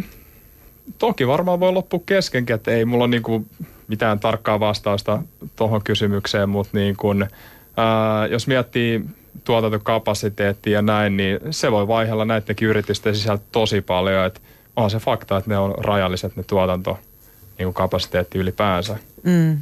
toki 0.99 1.27
varmaan 1.27 1.61
voi 1.61 1.73
loppua 1.73 2.01
keskenkin, 2.07 2.55
että 2.55 2.71
ei 2.71 2.85
mulla 2.85 3.07
niinku 3.07 3.47
mitään 3.89 4.21
tarkkaa 4.21 4.61
vastausta 4.61 5.23
tuohon 5.57 5.83
kysymykseen, 5.85 6.49
mutta 6.49 6.79
niin 6.79 6.97
kun, 6.97 7.27
ää, 7.77 8.27
jos 8.27 8.47
miettii 8.47 9.05
tuotantokapasiteettia 9.45 10.73
ja 10.73 10.83
näin, 10.83 11.17
niin 11.17 11.39
se 11.51 11.73
voi 11.73 11.89
vaihella 11.89 12.25
näidenkin 12.25 12.69
yritysten 12.69 13.17
sisältä 13.17 13.45
tosi 13.53 13.81
paljon. 13.81 14.27
Että 14.27 14.41
on 14.77 14.91
se 14.91 14.99
fakta, 14.99 15.37
että 15.37 15.51
ne 15.51 15.59
on 15.59 15.75
rajalliset 15.79 16.37
ne 16.37 16.43
tuotanto 16.43 16.99
niin 17.59 17.75
kapasiteetti 17.75 18.39
ylipäänsä. 18.39 18.97
Mm. 19.23 19.59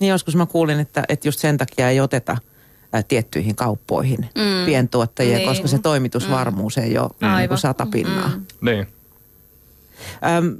Niin 0.00 0.10
joskus 0.10 0.36
mä 0.36 0.46
kuulin, 0.46 0.80
että, 0.80 1.04
että 1.08 1.28
just 1.28 1.40
sen 1.40 1.58
takia 1.58 1.90
ei 1.90 2.00
oteta 2.00 2.36
ää, 2.94 3.02
tiettyihin 3.02 3.56
kauppoihin 3.56 4.18
mm. 4.34 4.66
pientuottajia, 4.66 5.36
Niin. 5.36 5.48
koska 5.48 5.68
se 5.68 5.78
toimitusvarmuus 5.78 6.78
ei 6.78 6.98
ole 6.98 7.10
niin 7.20 7.30
Aivan. 7.30 7.48
kuin 7.48 7.58
sata 7.58 7.86
pinnaa. 7.86 8.28
Mm. 8.28 8.46
Niin. 8.60 8.86
Öm, 10.38 10.56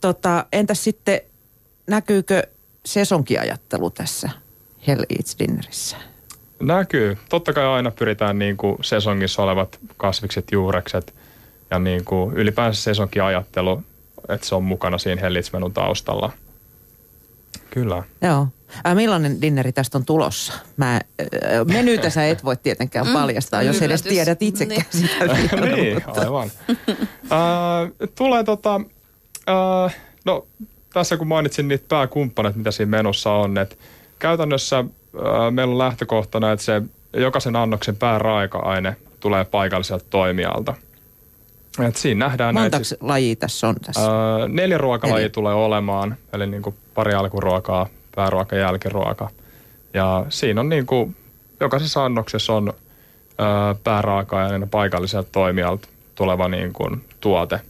tota, 0.00 0.46
entäs 0.52 0.84
sitten, 0.84 1.20
näkyykö 1.86 2.42
sesonkiajattelu 2.84 3.90
tässä 3.90 4.30
Hell 4.86 5.02
Eats 5.10 5.36
Dinnerissä? 5.38 5.96
Näkyy. 6.60 7.18
Totta 7.28 7.52
kai 7.52 7.66
aina 7.66 7.90
pyritään 7.90 8.38
niin 8.38 8.56
kuin 8.56 8.76
sesongissa 8.84 9.42
olevat 9.42 9.78
kasvikset, 9.96 10.52
juurekset 10.52 11.14
ja 11.70 11.78
niin 11.78 12.04
kuin 12.04 12.36
ylipäänsä 12.36 12.82
sesonkiajattelu, 12.82 13.82
että 14.28 14.46
se 14.46 14.54
on 14.54 14.64
mukana 14.64 14.98
siinä 14.98 15.20
hellitsmenun 15.20 15.72
taustalla. 15.72 16.32
Kyllä. 17.70 18.02
Joo. 18.22 18.46
Ää, 18.84 18.94
millainen 18.94 19.40
dinneri 19.42 19.72
tästä 19.72 19.98
on 19.98 20.04
tulossa? 20.04 20.52
Mä, 20.76 20.92
ää, 20.92 21.00
menyytä 21.64 22.10
sä 22.10 22.26
et 22.26 22.44
voi 22.44 22.56
tietenkään 22.56 23.06
paljastaa, 23.12 23.62
jos 23.62 23.76
edes 23.76 24.00
yllätys. 24.00 24.02
tiedät 24.02 24.42
itsekään 24.42 24.82
Niin. 24.94 25.08
sitä. 25.08 25.56
niin, 25.56 26.02
aivan. 26.06 26.50
uh, 27.08 28.08
tulee 28.14 28.44
tota, 28.44 28.76
uh, 28.76 29.90
no 30.24 30.46
tässä 30.92 31.16
kun 31.16 31.26
mainitsin 31.28 31.68
niitä 31.68 31.84
pääkumppaneita, 31.88 32.58
mitä 32.58 32.70
siinä 32.70 32.90
menossa 32.90 33.32
on, 33.32 33.58
että 33.58 33.76
käytännössä 34.18 34.80
uh, 34.80 34.88
meillä 35.50 35.72
on 35.72 35.78
lähtökohtana, 35.78 36.52
että 36.52 36.64
se 36.64 36.82
jokaisen 37.12 37.56
annoksen 37.56 37.96
pääraaka-aine 37.96 38.96
tulee 39.20 39.44
paikalliselta 39.44 40.04
toimijalta. 40.10 40.74
Et 41.88 41.96
siinä 41.96 42.26
nähdään 42.26 42.54
näitä 42.54 42.76
Montaks 42.76 42.94
lajia 43.00 43.36
tässä 43.36 43.68
on 43.68 43.74
tässä? 43.86 44.00
Öö, 44.02 44.48
neljä 44.48 44.78
ruokalajia 44.78 45.16
Neljä. 45.16 45.28
tulee 45.28 45.54
olemaan, 45.54 46.16
eli 46.32 46.46
niin 46.46 46.62
kuin 46.62 46.74
pari 46.94 47.14
alkuruokaa, 47.14 47.86
pääruoka 48.14 48.56
ja 48.56 48.62
jälkiruoka. 48.62 49.30
Ja 49.94 50.26
siinä 50.28 50.60
on 50.60 50.68
niin 50.68 50.86
kuin, 50.86 51.16
jokaisessa 51.60 52.04
annoksessa 52.04 52.52
on 52.52 52.68
öö, 52.68 53.46
pääraaka-aineena 53.84 54.66
paikalliselta 54.66 55.28
toimijalta 55.32 55.88
tuleva 56.14 56.48
niin 56.48 56.72
kuin, 56.72 57.04
tuote. 57.20 57.60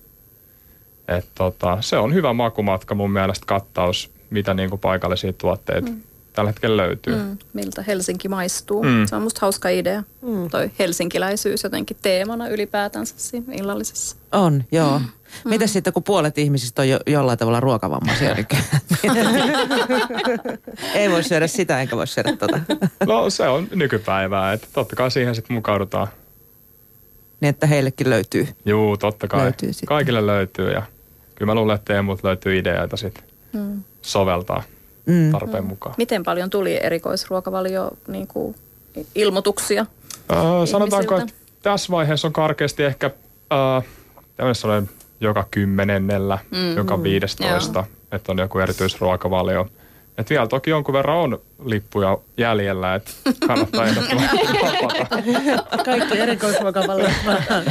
Et 1.08 1.26
tota, 1.34 1.78
se 1.80 1.98
on 1.98 2.14
hyvä 2.14 2.32
makumatka 2.32 2.94
mun 2.94 3.10
mielestä 3.10 3.46
kattaus, 3.46 4.10
mitä 4.30 4.54
niin 4.54 4.70
kuin 4.70 4.80
paikallisia 4.80 5.32
tuotteita 5.32 5.90
mm. 5.90 6.00
tällä 6.32 6.50
hetkellä 6.50 6.76
löytyy. 6.76 7.16
Mm. 7.16 7.38
Miltä 7.52 7.82
Helsinki 7.82 8.28
maistuu. 8.28 8.82
Mm. 8.82 9.06
Se 9.06 9.16
on 9.16 9.22
musta 9.22 9.38
hauska 9.40 9.68
idea. 9.68 10.02
Mm. 10.22 10.50
Toi 10.50 10.70
helsinkiläisyys 10.78 11.62
jotenkin 11.62 11.96
teemana 12.02 12.48
ylipäätänsä 12.48 13.14
siinä 13.18 13.54
illallisessa. 13.54 14.16
On, 14.32 14.64
joo. 14.72 14.98
Mm. 14.98 15.04
Mitäs 15.44 15.72
sitten, 15.72 15.92
kun 15.92 16.02
puolet 16.02 16.38
ihmisistä 16.38 16.82
on 16.82 16.88
jo, 16.88 17.00
jollain 17.06 17.38
tavalla 17.38 17.60
ruokavammaisia? 17.60 18.34
Niin 18.34 18.46
ei 20.94 21.10
voi 21.10 21.24
syödä 21.24 21.46
sitä, 21.46 21.80
enkä 21.80 21.96
voi 21.96 22.06
syödä 22.06 22.36
tota. 22.36 22.60
No 23.06 23.30
se 23.30 23.48
on 23.48 23.68
nykypäivää, 23.74 24.52
että 24.52 24.66
totta 24.72 24.96
kai 24.96 25.10
siihen 25.10 25.34
sitten 25.34 25.54
mukaudutaan. 25.54 26.08
Niin, 27.40 27.48
että 27.48 27.66
heillekin 27.66 28.10
löytyy. 28.10 28.48
Juu, 28.64 28.96
totta 28.96 29.28
kai. 29.28 29.40
Löytyy 29.40 29.72
sitten. 29.72 29.86
Kaikille 29.86 30.26
löytyy 30.26 30.70
ja 30.72 30.82
kyllä 31.34 31.50
mä 31.50 31.54
luulen, 31.60 31.74
että 31.74 31.92
Teemulta 31.92 32.28
löytyy 32.28 32.58
ideoita 32.58 32.96
sit 32.96 33.24
Mm. 33.52 33.82
soveltaa 34.02 34.62
Mm. 35.06 35.30
tarpeen 35.32 35.64
mukaan. 35.64 35.94
Miten 35.98 36.22
paljon 36.22 36.50
tuli 36.50 36.78
erikoisruokavalio 36.82 37.90
niin 38.08 38.26
kuin, 38.26 38.56
ilmoituksia? 39.14 39.86
Öö, 40.32 40.66
sanotaanko, 40.66 41.16
että 41.18 41.32
tässä 41.62 41.90
vaiheessa 41.92 42.26
on 42.28 42.32
karkeasti 42.32 42.82
ehkä 42.82 43.10
öö, 43.52 43.90
tämmöinen 44.36 44.54
sellainen 44.54 44.90
joka 45.20 45.46
kymmenennellä, 45.50 46.38
Mm. 46.50 46.76
joka 46.76 47.02
viidestoista, 47.02 47.84
että 48.12 48.32
on 48.32 48.38
joku 48.38 48.58
erityisruokavalio. 48.58 49.68
Et 50.18 50.30
vielä 50.30 50.46
toki 50.46 50.70
jonkun 50.70 50.92
verran 50.92 51.16
on 51.16 51.40
lippuja 51.64 52.18
jäljellä, 52.36 52.94
että 52.94 53.10
kannattaa 53.46 53.86
ehdottomasti. 53.88 54.36
Kaikki 55.84 56.18
erikoisruokavaliot 56.18 57.10
mukaan. 57.24 57.64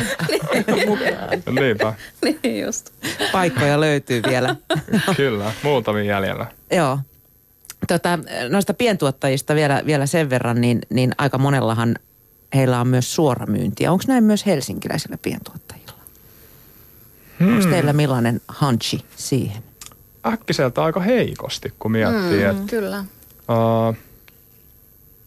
Niinpä, 1.61 1.93
niin 2.21 2.61
just. 2.61 2.89
Paikkoja 3.31 3.79
löytyy 3.79 4.21
vielä. 4.29 4.55
kyllä, 5.15 5.51
muutamia 5.63 6.03
jäljellä. 6.03 6.45
Joo. 6.71 6.99
Tota, 7.87 8.19
noista 8.49 8.73
pientuottajista 8.73 9.55
vielä, 9.55 9.81
vielä 9.85 10.05
sen 10.05 10.29
verran, 10.29 10.61
niin, 10.61 10.81
niin 10.89 11.11
aika 11.17 11.37
monellahan 11.37 11.95
heillä 12.55 12.79
on 12.81 12.87
myös 12.87 13.15
suoramyyntiä. 13.15 13.91
Onko 13.91 14.03
näin 14.07 14.23
myös 14.23 14.45
helsinkiläisillä 14.45 15.17
pientuottajilla? 15.21 15.78
Hmm. 17.39 17.55
Onko 17.57 17.69
teillä 17.69 17.93
millainen 17.93 18.41
hunchi 18.61 19.05
siihen? 19.15 19.63
Äkkiseltä 20.25 20.83
aika 20.83 20.99
heikosti, 20.99 21.73
kun 21.79 21.91
miettii, 21.91 22.43
mm. 22.43 22.49
että 22.49 22.63
Kyllä. 22.69 22.99
Uh, 22.99 23.95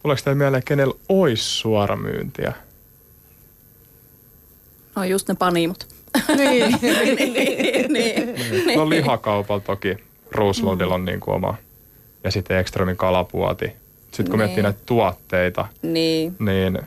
tuleeko 0.01 0.21
teille 0.23 0.37
mieleen, 0.37 0.63
kenellä 0.65 0.93
olisi 1.09 1.43
suoramyyntiä? 1.43 2.53
No 4.95 5.03
just 5.03 5.27
ne 5.27 5.35
panimot. 5.39 5.87
Niin. 6.37 6.75
niin, 6.81 7.93
niin. 7.93 8.77
No 8.77 8.89
lihakaupalla 8.89 9.61
toki 9.61 9.97
Roosevaldilla 10.31 10.95
on 10.95 11.05
niin 11.05 11.19
kuin 11.19 11.35
oma. 11.35 11.55
Ja 12.23 12.31
sitten 12.31 12.57
Ekströmin 12.57 12.97
kalapuoti. 12.97 13.65
Sitten 14.11 14.29
kun 14.29 14.39
Niin. 14.39 14.39
miettii 14.39 14.63
näitä 14.63 14.79
tuotteita, 14.85 15.67
niin. 15.81 16.35
niin 16.39 16.79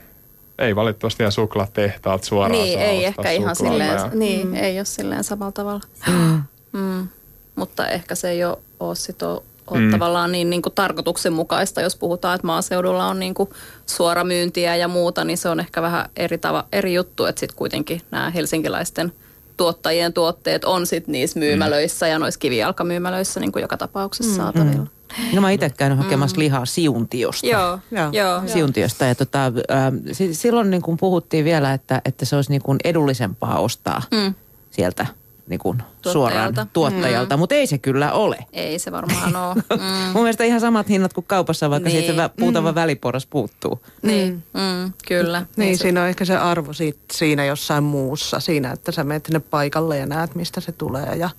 ei 0.58 0.76
valitettavasti 0.76 1.22
ihan 1.22 1.32
suklaatehtaat 1.32 2.24
suoraan 2.24 2.52
Niin, 2.52 2.78
saa 2.78 2.88
ei 2.88 3.04
ehkä 3.04 3.30
ihan 3.30 3.56
silleen, 3.56 3.94
ja- 3.94 4.10
niin, 4.14 4.54
ei 4.56 4.78
ole 4.78 4.84
silleen 4.84 5.24
samalla 5.24 5.52
tavalla. 5.52 5.80
Mm. 6.72 7.08
Mutta 7.54 7.88
ehkä 7.88 8.14
se 8.14 8.30
ei 8.30 8.44
ole, 8.44 8.58
ole 8.80 8.94
sit 8.94 9.22
o- 9.22 9.44
ole 9.66 9.80
mm. 9.80 9.90
tavallaan 9.90 10.32
niin, 10.32 10.50
niin 10.50 10.62
kuin 10.62 10.74
tarkoituksenmukaista, 10.74 11.80
jos 11.80 11.96
puhutaan, 11.96 12.34
että 12.34 12.46
maaseudulla 12.46 13.06
on 13.06 13.18
niin 13.18 13.34
kuin 13.34 13.50
suoramyyntiä 13.86 14.76
ja 14.76 14.88
muuta, 14.88 15.24
niin 15.24 15.38
se 15.38 15.48
on 15.48 15.60
ehkä 15.60 15.82
vähän 15.82 16.08
eri, 16.16 16.38
tava, 16.38 16.64
eri 16.72 16.94
juttu, 16.94 17.24
että 17.24 17.40
sitten 17.40 17.56
kuitenkin 17.56 18.02
nämä 18.10 18.30
helsinkiläisten 18.30 19.12
tuottajien 19.56 20.12
tuotteet 20.12 20.64
on 20.64 20.86
sitten 20.86 21.12
niissä 21.12 21.38
myymälöissä 21.38 22.06
mm. 22.06 22.12
ja 22.12 22.18
noissa 22.18 22.40
kivijalkamyymälöissä 22.40 23.40
niin 23.40 23.52
kuin 23.52 23.62
joka 23.62 23.76
tapauksessa 23.76 24.32
mm. 24.32 24.36
saatavilla. 24.36 24.86
Mm. 25.18 25.34
No 25.34 25.40
mä 25.40 25.50
itse 25.50 25.70
käynyt 25.70 25.98
hakemassa 25.98 26.36
mm. 26.36 26.40
lihaa 26.40 26.66
Siuntiosta. 26.66 27.46
Joo, 27.46 27.78
joo. 27.90 28.08
joo. 28.12 28.42
Siuntiosta. 28.46 29.04
Ja 29.04 29.14
tota, 29.14 29.46
äh, 29.46 29.92
silloin 30.32 30.70
niin 30.70 30.82
kuin 30.82 30.96
puhuttiin 30.96 31.44
vielä, 31.44 31.72
että, 31.72 32.02
että 32.04 32.24
se 32.24 32.36
olisi 32.36 32.50
niin 32.50 32.62
kuin 32.62 32.78
edullisempaa 32.84 33.58
ostaa 33.58 34.02
mm. 34.10 34.34
sieltä 34.70 35.06
niin 35.48 35.58
kuin 35.58 35.82
suoraan 36.12 36.54
tuottajalta, 36.72 37.36
mm. 37.36 37.38
mutta 37.38 37.54
ei 37.54 37.66
se 37.66 37.78
kyllä 37.78 38.12
ole. 38.12 38.38
Ei 38.52 38.78
se 38.78 38.92
varmaan 38.92 39.36
ole. 39.36 39.54
Mm. 39.76 40.12
Mun 40.12 40.22
mielestä 40.22 40.44
ihan 40.44 40.60
samat 40.60 40.88
hinnat 40.88 41.12
kuin 41.12 41.24
kaupassa, 41.26 41.70
vaikka 41.70 41.88
niin. 41.88 42.04
siitä 42.04 42.30
puutava 42.38 42.72
mm. 42.72 42.74
väliporras 42.74 43.26
puuttuu. 43.26 43.80
Niin, 44.02 44.42
mm. 44.54 44.60
Mm, 44.60 44.92
kyllä. 45.08 45.40
Niin, 45.40 45.48
niin 45.56 45.78
siinä 45.78 46.02
on 46.02 46.08
ehkä 46.08 46.24
se 46.24 46.36
arvo 46.36 46.72
siitä, 46.72 46.98
siinä 47.12 47.44
jossain 47.44 47.84
muussa, 47.84 48.40
siinä, 48.40 48.72
että 48.72 48.92
sä 48.92 49.04
menet 49.04 49.26
sinne 49.26 49.40
paikalle 49.40 49.98
ja 49.98 50.06
näet, 50.06 50.34
mistä 50.34 50.60
se 50.60 50.72
tulee 50.72 51.16
ja 51.16 51.30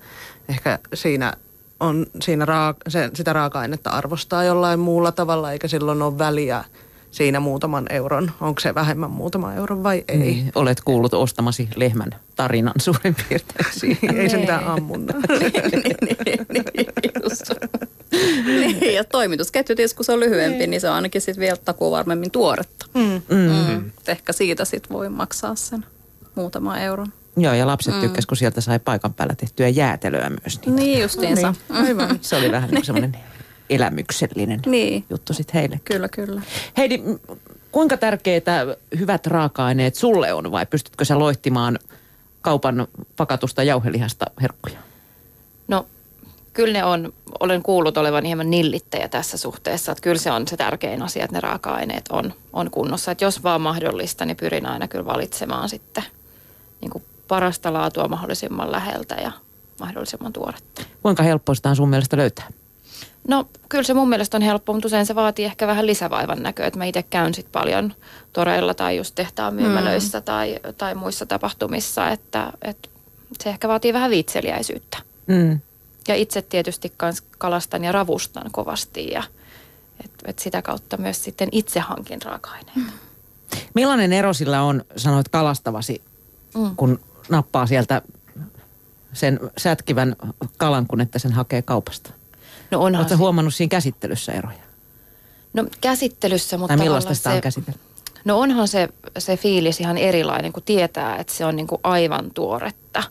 ehkä 0.48 0.78
siinä 0.94 1.32
on 1.80 2.06
siinä 2.20 2.44
raaka, 2.44 2.90
se, 2.90 3.10
sitä 3.14 3.32
raaka-ainetta 3.32 3.90
arvostaa 3.90 4.44
jollain 4.44 4.80
muulla 4.80 5.12
tavalla, 5.12 5.52
eikä 5.52 5.68
silloin 5.68 6.02
ole 6.02 6.18
väliä 6.18 6.64
siinä 7.10 7.40
muutaman 7.40 7.86
euron. 7.90 8.32
Onko 8.40 8.60
se 8.60 8.74
vähemmän 8.74 9.10
muutaman 9.10 9.56
euron 9.56 9.82
vai 9.82 10.04
ei? 10.08 10.18
Niin, 10.18 10.52
olet 10.54 10.80
kuullut 10.80 11.14
ostamasi 11.14 11.68
lehmän 11.76 12.10
tarinan 12.36 12.74
suurin 12.80 13.16
piirtein 13.28 13.72
siihen. 13.72 14.16
ei 14.20 14.28
se 14.28 14.36
mitään 14.36 14.64
ammunna. 14.64 15.14
niin, 18.46 18.94
ja 18.94 19.04
toimitusketju 19.04 19.76
kun 19.96 20.04
se 20.04 20.12
on 20.12 20.20
lyhyempi, 20.20 20.66
niin 20.66 20.80
se 20.80 20.88
on 20.88 20.94
ainakin 20.94 21.20
sitten 21.20 21.40
vielä 21.40 21.56
takuu 21.56 21.90
varmemmin 21.90 22.30
tuoretta. 22.30 22.86
Mm. 22.94 23.22
Mm. 23.28 23.70
Mm. 23.70 23.90
Ehkä 24.08 24.32
siitä 24.32 24.64
sitten 24.64 24.96
voi 24.96 25.08
maksaa 25.08 25.54
sen 25.54 25.86
muutama 26.34 26.78
euron. 26.78 27.12
Joo, 27.38 27.54
ja 27.54 27.66
lapset 27.66 27.94
mm. 27.94 28.00
tykkäsivät, 28.00 28.28
kun 28.28 28.36
sieltä 28.36 28.60
sai 28.60 28.78
paikan 28.78 29.14
päällä 29.14 29.34
tehtyä 29.34 29.68
jäätelöä 29.68 30.30
myös. 30.30 30.60
Niitä. 30.60 30.70
Niin 30.70 31.02
justiinsa. 31.02 31.54
Niin, 31.68 31.82
aivan. 31.82 32.18
Se 32.20 32.36
oli 32.36 32.52
vähän 32.52 32.70
niin 32.70 32.84
semmoinen 32.84 33.16
elämyksellinen 33.70 34.60
niin. 34.66 35.04
juttu 35.10 35.32
sitten 35.34 35.54
heille. 35.54 35.80
Kyllä, 35.84 36.08
kyllä. 36.08 36.42
Heidi, 36.76 37.02
kuinka 37.72 37.96
tärkeitä 37.96 38.76
hyvät 38.98 39.26
raaka-aineet 39.26 39.94
sulle 39.94 40.32
on 40.32 40.50
vai 40.50 40.66
pystytkö 40.66 41.04
sä 41.04 41.18
loihtimaan 41.18 41.78
kaupan 42.40 42.86
pakatusta 43.16 43.62
jauhelihasta 43.62 44.26
herkkuja? 44.42 44.78
No 45.68 45.86
kyllä 46.52 46.72
ne 46.72 46.84
on, 46.84 47.12
olen 47.40 47.62
kuullut 47.62 47.98
olevan 47.98 48.24
hieman 48.24 48.50
nillittäjä 48.50 49.08
tässä 49.08 49.38
suhteessa, 49.38 49.92
että 49.92 50.02
kyllä 50.02 50.18
se 50.18 50.30
on 50.30 50.48
se 50.48 50.56
tärkein 50.56 51.02
asia, 51.02 51.24
että 51.24 51.36
ne 51.36 51.40
raaka-aineet 51.40 52.04
on, 52.10 52.34
on 52.52 52.70
kunnossa. 52.70 53.10
Että 53.10 53.24
jos 53.24 53.42
vaan 53.42 53.60
mahdollista, 53.60 54.24
niin 54.24 54.36
pyrin 54.36 54.66
aina 54.66 54.88
kyllä 54.88 55.04
valitsemaan 55.04 55.68
sitten 55.68 56.04
niin 56.80 56.90
kuin 56.90 57.04
parasta 57.28 57.72
laatua 57.72 58.08
mahdollisimman 58.08 58.72
läheltä 58.72 59.14
ja 59.14 59.32
mahdollisimman 59.80 60.32
tuoretta. 60.32 60.82
Kuinka 61.02 61.22
helppoa 61.22 61.54
sitä 61.54 61.68
on 61.68 61.76
sun 61.76 61.88
mielestä 61.88 62.16
löytää? 62.16 62.48
No 63.28 63.48
kyllä 63.68 63.84
se 63.84 63.94
mun 63.94 64.08
mielestä 64.08 64.36
on 64.36 64.42
helppo, 64.42 64.72
mutta 64.72 64.86
usein 64.86 65.06
se 65.06 65.14
vaatii 65.14 65.44
ehkä 65.44 65.66
vähän 65.66 65.86
lisävaivan 65.86 66.42
näköä, 66.42 66.66
että 66.66 66.78
mä 66.78 66.84
itse 66.84 67.02
käyn 67.02 67.34
sit 67.34 67.52
paljon 67.52 67.94
toreilla 68.32 68.74
tai 68.74 68.96
just 68.96 69.14
tehtaan 69.14 69.54
myymälöissä 69.54 70.18
mm. 70.18 70.24
tai, 70.24 70.60
tai 70.78 70.94
muissa 70.94 71.26
tapahtumissa, 71.26 72.08
että, 72.08 72.52
että 72.62 72.88
se 73.40 73.50
ehkä 73.50 73.68
vaatii 73.68 73.92
vähän 73.92 74.10
viitseliäisyyttä. 74.10 74.98
Mm. 75.26 75.60
Ja 76.08 76.14
itse 76.14 76.42
tietysti 76.42 76.92
kans 76.96 77.22
kalastan 77.38 77.84
ja 77.84 77.92
ravustan 77.92 78.50
kovasti 78.52 79.10
ja 79.10 79.22
et, 80.04 80.10
et 80.24 80.38
sitä 80.38 80.62
kautta 80.62 80.96
myös 80.96 81.24
sitten 81.24 81.48
itse 81.52 81.80
hankin 81.80 82.22
raaka-aineita. 82.22 82.72
Mm. 82.74 82.86
Millainen 83.74 84.12
ero 84.12 84.32
sillä 84.32 84.62
on, 84.62 84.84
sanoit 84.96 85.28
kalastavasi, 85.28 86.02
mm. 86.54 86.76
kun 86.76 87.00
nappaa 87.30 87.66
sieltä 87.66 88.02
sen 89.12 89.40
sätkivän 89.58 90.16
kalan, 90.56 90.86
kun 90.86 91.00
että 91.00 91.18
sen 91.18 91.32
hakee 91.32 91.62
kaupasta? 91.62 92.10
No 92.70 92.80
onhan 92.80 93.00
Oletko 93.00 93.14
se... 93.14 93.18
huomannut 93.18 93.54
siinä 93.54 93.70
käsittelyssä 93.70 94.32
eroja? 94.32 94.58
No 95.52 95.66
käsittelyssä, 95.80 96.58
mutta... 96.58 96.76
Tai 96.76 96.84
millaista 96.84 97.14
sitä 97.14 97.30
se... 97.30 97.36
on 97.36 97.42
käsitelty? 97.42 97.80
No 98.24 98.38
onhan 98.38 98.68
se, 98.68 98.88
se 99.18 99.36
fiilis 99.36 99.80
ihan 99.80 99.98
erilainen, 99.98 100.52
kun 100.52 100.62
tietää, 100.62 101.16
että 101.16 101.32
se 101.32 101.44
on 101.44 101.56
niin 101.56 101.66
kuin 101.66 101.80
aivan 101.84 102.30
tuoretta. 102.34 103.02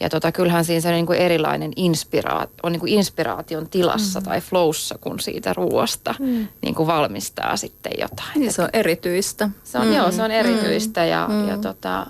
Ja 0.00 0.08
tota, 0.08 0.32
kyllähän 0.32 0.64
siinä 0.64 0.80
se 0.80 0.88
on 0.88 0.94
niin 0.94 1.06
kuin 1.06 1.18
erilainen 1.18 1.72
inspiraat, 1.76 2.50
on 2.62 2.72
niin 2.72 2.80
kuin 2.80 2.92
inspiraation 2.92 3.68
tilassa 3.68 4.20
mm. 4.20 4.24
tai 4.24 4.40
flowssa, 4.40 4.98
kun 5.00 5.20
siitä 5.20 5.52
ruoasta 5.52 6.14
mm. 6.18 6.48
niin 6.62 6.74
kuin 6.74 6.86
valmistaa 6.86 7.56
sitten 7.56 7.92
jotain. 8.00 8.28
Niin 8.34 8.52
se 8.52 8.62
on 8.62 8.68
erityistä. 8.72 9.50
Se 9.64 9.78
on, 9.78 9.86
mm. 9.86 9.94
joo, 9.94 10.12
se 10.12 10.22
on 10.22 10.30
erityistä 10.30 11.00
mm. 11.00 11.08
ja, 11.08 11.28
mm. 11.28 11.48
ja 11.48 11.58
tota, 11.58 12.06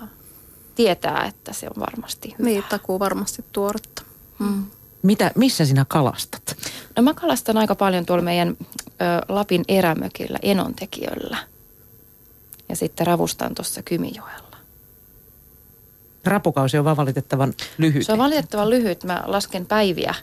tietää, 0.79 1.25
että 1.25 1.53
se 1.53 1.67
on 1.75 1.79
varmasti 1.79 2.35
hyvä. 2.39 2.49
Niin, 2.49 2.63
takuu 2.69 2.99
varmasti 2.99 3.45
tuoretta. 3.51 4.01
Mm. 4.39 4.65
Mitä, 5.03 5.31
missä 5.35 5.65
sinä 5.65 5.85
kalastat? 5.87 6.57
No 6.95 7.03
mä 7.03 7.13
kalastan 7.13 7.57
aika 7.57 7.75
paljon 7.75 8.05
tuolla 8.05 8.23
meidän 8.23 8.57
ö, 8.59 8.65
Lapin 9.29 9.63
erämökillä 9.67 10.39
Enontekijöllä. 10.41 11.37
Ja 12.69 12.75
sitten 12.75 13.07
ravustan 13.07 13.55
tuossa 13.55 13.83
Kymijoella. 13.83 14.57
Rapukausi 16.25 16.77
on 16.77 16.85
vaan 16.85 16.97
valitettavan 16.97 17.53
lyhyt. 17.77 18.05
Se 18.05 18.11
on 18.11 18.19
valitettavan 18.19 18.69
lyhyt. 18.69 19.03
Mä 19.03 19.23
lasken 19.25 19.65
päiviä, 19.65 20.15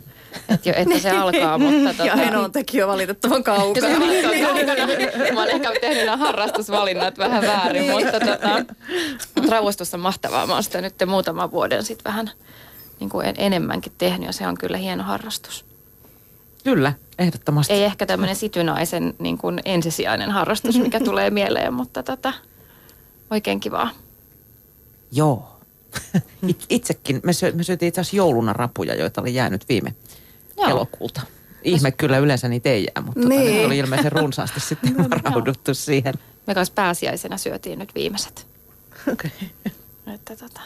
että, 0.48 0.68
jo, 0.68 0.74
että 0.76 0.98
se 0.98 1.10
alkaa. 1.10 1.58
Mutta 1.58 1.90
tota... 1.90 2.04
Ja 2.04 2.14
Enontekijö 2.14 2.84
on 2.84 2.92
valitettavan 2.92 3.44
kaukana. 3.44 3.88
Se 3.88 3.96
on 3.96 4.02
kaukana. 4.56 5.32
Mä 5.34 5.40
oon 5.40 5.50
ehkä 5.50 5.72
tehnyt 5.80 6.04
nämä 6.04 6.16
harrastusvalinnat 6.16 7.18
vähän 7.18 7.42
väärin, 7.42 7.82
niin. 7.82 7.92
mutta, 7.92 8.20
tota, 8.20 8.74
mutta 9.34 9.50
ravustus 9.50 9.94
on 9.94 10.00
mahtavaa. 10.00 10.46
Mä 10.46 10.52
oon 10.52 10.62
sitä 10.62 10.80
nyt 10.80 10.94
muutaman 11.06 11.50
vuoden 11.50 11.84
sitten 11.84 12.04
vähän– 12.04 12.30
niin 13.00 13.10
kuin 13.10 13.34
enemmänkin 13.36 13.92
tehnyt 13.98 14.26
ja 14.26 14.32
se 14.32 14.46
on 14.46 14.58
kyllä 14.58 14.76
hieno 14.76 15.02
harrastus. 15.02 15.64
Kyllä, 16.64 16.92
ehdottomasti. 17.18 17.72
Ei 17.72 17.84
ehkä 17.84 18.06
tämmöinen 18.06 18.36
sitynaisen 18.36 19.14
niin 19.18 19.38
kuin 19.38 19.60
ensisijainen 19.64 20.30
harrastus, 20.30 20.78
mikä 20.78 21.00
tulee 21.10 21.30
mieleen, 21.30 21.74
mutta 21.74 22.02
tätä 22.02 22.32
oikein 23.30 23.60
kivaa. 23.60 23.90
Joo. 25.12 25.60
Itsekin, 26.68 27.20
me, 27.22 27.32
syö, 27.32 27.52
me 27.52 27.62
syötiin 27.62 27.88
itse 27.88 28.00
asiassa 28.00 28.16
jouluna 28.16 28.52
rapuja, 28.52 28.94
joita 28.94 29.20
oli 29.20 29.34
jäänyt 29.34 29.68
viime 29.68 29.94
Joo. 30.56 30.70
elokuulta. 30.70 31.20
Ihme 31.62 31.92
kyllä 31.92 32.18
yleensä 32.18 32.48
niitä 32.48 32.68
ei 32.68 32.84
jää, 32.84 33.04
mutta 33.06 33.28
niin. 33.28 33.54
tota, 33.54 33.66
oli 33.66 33.78
ilmeisen 33.78 34.12
runsaasti 34.12 34.60
sitten 34.60 34.94
no, 34.96 35.04
varauduttu 35.10 35.74
siihen. 35.74 36.14
Me 36.46 36.54
kanssa 36.54 36.74
pääsiäisenä 36.74 37.38
syötiin 37.38 37.78
nyt 37.78 37.94
viimeiset. 37.94 38.46
Okei. 39.12 39.30
Okay. 39.40 39.72
Että 40.14 40.36
tota, 40.36 40.60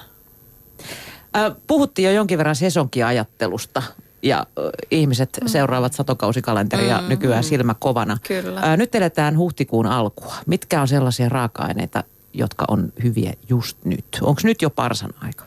puhuttiin 1.66 2.07
jo 2.07 2.12
jonkin 2.12 2.38
verran 2.38 2.57
sesonkiajattelusta 2.57 3.82
ja 4.22 4.47
ihmiset 4.91 5.38
mm. 5.43 5.49
seuraavat 5.49 5.93
satokausikalenteria 5.93 7.01
mm, 7.01 7.09
nykyään 7.09 7.45
mm. 7.45 7.49
silmä 7.49 7.74
kovana. 7.78 8.18
Kyllä. 8.28 8.76
nyt 8.76 8.95
eletään 8.95 9.38
huhtikuun 9.38 9.86
alkua. 9.86 10.34
Mitkä 10.47 10.80
on 10.80 10.88
sellaisia 10.88 11.28
raaka-aineita, 11.28 12.05
jotka 12.34 12.64
on 12.68 12.93
hyviä 13.03 13.32
just 13.49 13.84
nyt? 13.84 14.18
Onko 14.22 14.41
nyt 14.45 14.62
jo 14.62 14.70
parsan 14.70 15.11
aika? 15.20 15.45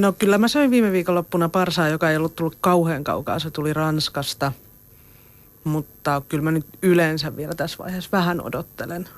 No 0.00 0.12
kyllä 0.12 0.38
mä 0.38 0.48
söin 0.48 0.70
viime 0.70 0.92
viikonloppuna 0.92 1.48
parsaa, 1.48 1.88
joka 1.88 2.10
ei 2.10 2.16
ollut 2.16 2.36
tullut 2.36 2.56
kauhean 2.60 3.04
kaukaa. 3.04 3.38
Se 3.38 3.50
tuli 3.50 3.72
Ranskasta. 3.72 4.52
Mutta 5.64 6.22
kyllä 6.28 6.44
mä 6.44 6.50
nyt 6.50 6.66
yleensä 6.82 7.36
vielä 7.36 7.52
tässä 7.56 7.78
vaiheessa 7.78 8.10
vähän 8.12 8.40
odottelen, 8.40 9.08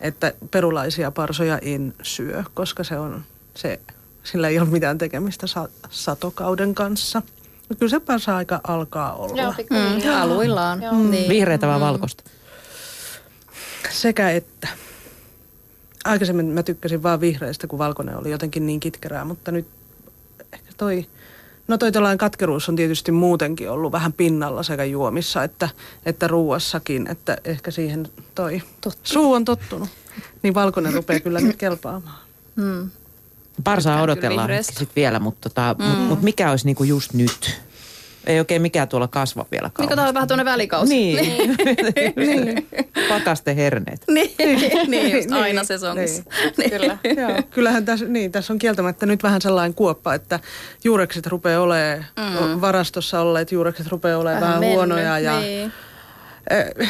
että 0.00 0.32
perulaisia 0.50 1.10
parsoja 1.10 1.58
en 1.62 1.94
syö, 2.02 2.44
koska 2.54 2.84
se 2.84 2.98
on 2.98 3.22
se, 3.54 3.80
sillä 4.24 4.48
ei 4.48 4.58
ole 4.58 4.68
mitään 4.68 4.98
tekemistä 4.98 5.46
sa- 5.46 5.68
satokauden 5.90 6.74
kanssa. 6.74 7.22
No 7.68 7.76
kyllä 7.78 7.90
se 7.90 8.00
päässä 8.00 8.36
aika 8.36 8.60
alkaa 8.64 9.14
olla. 9.14 9.42
Joo, 9.42 9.54
mm, 9.70 10.20
aluillaan. 10.20 10.82
Joo. 10.82 10.98
Niin. 10.98 11.28
Vihreätä 11.28 11.66
vai 11.66 11.78
mm. 11.78 11.84
valkoista? 11.84 12.24
Sekä 13.90 14.30
että. 14.30 14.68
Aikaisemmin 16.04 16.46
mä 16.46 16.62
tykkäsin 16.62 17.02
vaan 17.02 17.20
vihreistä, 17.20 17.66
kun 17.66 17.78
valkoinen 17.78 18.18
oli 18.18 18.30
jotenkin 18.30 18.66
niin 18.66 18.80
kitkerää, 18.80 19.24
mutta 19.24 19.50
nyt 19.52 19.66
ehkä 20.52 20.70
toi, 20.76 21.06
no 21.68 21.78
toi 21.78 21.92
tällainen 21.92 22.18
katkeruus 22.18 22.68
on 22.68 22.76
tietysti 22.76 23.12
muutenkin 23.12 23.70
ollut 23.70 23.92
vähän 23.92 24.12
pinnalla 24.12 24.62
sekä 24.62 24.84
juomissa 24.84 25.44
että, 25.44 25.68
että 26.06 26.28
ruuassakin, 26.28 27.06
että 27.10 27.38
ehkä 27.44 27.70
siihen 27.70 28.08
toi 28.34 28.62
Tottu. 28.80 29.00
suu 29.02 29.32
on 29.32 29.44
tottunut. 29.44 29.88
Niin 30.42 30.54
valkoinen 30.54 30.94
rupeaa 30.94 31.20
kyllä 31.20 31.40
nyt 31.40 31.56
kelpaamaan. 31.56 32.18
Mm. 32.56 32.90
Parsaa 33.64 34.02
odotellaan 34.02 34.50
sitten 34.60 34.88
vielä, 34.96 35.18
mutta 35.18 35.48
tota, 35.48 35.76
mm. 35.78 35.84
mut, 35.84 36.08
mut 36.08 36.22
mikä 36.22 36.50
olisi 36.50 36.66
niinku 36.66 36.84
just 36.84 37.12
nyt? 37.12 37.60
Ei 38.26 38.38
oikein 38.38 38.62
mikään 38.62 38.88
tuolla 38.88 39.08
kasva 39.08 39.46
vielä 39.50 39.66
Niin 39.66 39.72
kauheasti. 39.72 39.88
katsotaan 39.96 40.14
vähän 40.14 40.28
tuonne 40.28 40.44
välikausi. 40.44 40.94
Niin. 40.94 41.56
niin. 42.16 42.68
Pakaste 43.08 43.56
herneet. 43.56 44.00
niin, 44.08 44.30
niin 44.88 45.12
just 45.16 45.32
aina 45.32 45.60
Niin, 45.60 45.66
sesongissa. 45.66 46.22
Niin. 46.56 46.70
Kyllä. 46.70 46.98
Joo, 47.16 47.42
kyllähän 47.50 47.84
tässä, 47.84 48.06
niin, 48.06 48.32
tässä 48.32 48.52
on 48.52 48.58
kieltämättä 48.58 49.06
nyt 49.06 49.22
vähän 49.22 49.40
sellainen 49.40 49.74
kuoppa, 49.74 50.14
että 50.14 50.40
juurekset 50.84 51.26
rupeaa 51.26 51.60
olemaan, 51.62 52.04
mm. 52.16 52.60
varastossa 52.60 53.20
olleet 53.20 53.52
juurekset 53.52 53.86
rupeaa 53.86 54.18
olemaan 54.18 54.40
vähän, 54.40 54.52
vähän 54.52 54.60
mennyt, 54.60 54.76
huonoja 54.76 55.18
ja 55.18 55.40
Niin. 55.40 55.72
eh, 56.50 56.88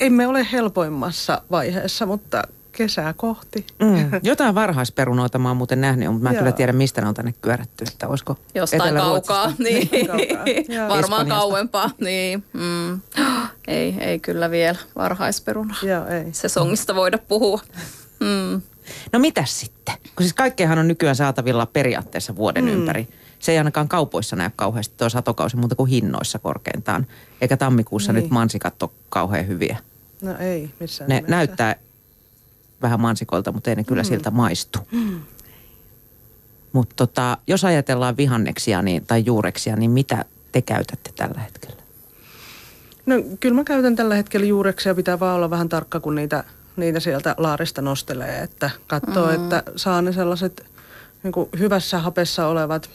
emme 0.00 0.26
ole 0.26 0.46
helpoimmassa 0.52 1.42
vaiheessa, 1.50 2.06
mutta 2.06 2.42
kesää 2.76 3.12
kohti. 3.12 3.66
Mm. 3.80 4.10
Jotain 4.22 4.54
varhaisperunoita 4.54 5.38
mä 5.38 5.48
oon 5.48 5.56
muuten 5.56 5.80
nähnyt, 5.80 6.08
mutta 6.08 6.22
mä 6.22 6.30
en 6.30 6.36
kyllä 6.36 6.52
tiedä, 6.52 6.72
mistä 6.72 7.00
ne 7.00 7.08
on 7.08 7.14
tänne 7.14 7.34
kyörätty. 7.42 7.84
Että 7.92 8.08
olisiko 8.08 8.36
Jostain 8.54 8.94
kaukaa. 8.94 9.52
Niin. 9.58 9.88
Kaukaa, 10.06 10.44
joo. 10.68 10.88
Varmaan 10.88 11.28
kauempaa. 11.28 11.90
Niin. 12.00 12.44
Mm. 12.52 13.00
Ei, 13.68 13.96
ei 14.00 14.18
kyllä 14.18 14.50
vielä 14.50 14.78
varhaisperuna. 14.96 15.74
Joo, 15.82 16.06
ei. 16.06 16.24
Sesongista 16.32 16.94
voida 16.94 17.18
puhua. 17.18 17.60
Mm. 18.20 18.62
No 19.12 19.18
mitäs 19.18 19.60
sitten? 19.60 19.94
Kun 20.16 20.24
siis 20.24 20.34
kaikkeahan 20.34 20.78
on 20.78 20.88
nykyään 20.88 21.16
saatavilla 21.16 21.66
periaatteessa 21.66 22.36
vuoden 22.36 22.64
mm. 22.64 22.70
ympäri. 22.70 23.08
Se 23.38 23.52
ei 23.52 23.58
ainakaan 23.58 23.88
kaupoissa 23.88 24.36
näy 24.36 24.50
kauheasti 24.56 24.94
tuo 24.96 25.08
satokausi 25.08 25.56
muuta 25.56 25.74
kuin 25.74 25.90
hinnoissa 25.90 26.38
korkeintaan. 26.38 27.06
Eikä 27.40 27.56
tammikuussa 27.56 28.12
Niin. 28.12 28.22
nyt 28.22 28.30
mansikat 28.30 28.82
ole 28.82 28.90
kauhean 29.08 29.46
hyviä. 29.46 29.78
No 30.22 30.36
ei 30.38 30.70
missään 30.80 31.08
Ne 31.08 31.14
nimessä. 31.14 31.30
näyttää 31.36 31.76
vähän 32.86 33.00
mansikoilta, 33.00 33.52
mutta 33.52 33.70
ei 33.70 33.76
ne 33.76 33.84
kyllä 33.84 34.02
mm. 34.02 34.06
siltä 34.06 34.30
maistu. 34.30 34.78
Mm. 34.90 35.20
Mutta 36.72 36.94
tota, 36.96 37.38
jos 37.46 37.64
ajatellaan 37.64 38.16
vihanneksia 38.16 38.82
niin, 38.82 39.06
tai 39.06 39.22
juureksia, 39.26 39.76
niin 39.76 39.90
mitä 39.90 40.24
te 40.52 40.62
käytätte 40.62 41.12
tällä 41.16 41.40
hetkellä? 41.40 41.82
No 43.06 43.14
kyllä 43.40 43.54
mä 43.54 43.64
käytän 43.64 43.96
tällä 43.96 44.14
hetkellä 44.14 44.46
juureksia, 44.46 44.94
pitää 44.94 45.20
vaan 45.20 45.36
olla 45.36 45.50
vähän 45.50 45.68
tarkka, 45.68 46.00
kun 46.00 46.14
niitä, 46.14 46.44
niitä 46.76 47.00
sieltä 47.00 47.34
laarista 47.38 47.82
nostelee, 47.82 48.42
että 48.42 48.70
katsoo, 48.86 49.26
mm. 49.26 49.34
että 49.34 49.62
saa 49.76 50.02
ne 50.02 50.12
sellaiset 50.12 50.66
niin 51.22 51.32
kuin 51.32 51.48
hyvässä 51.58 51.98
hapessa 51.98 52.46
olevat, 52.46 52.90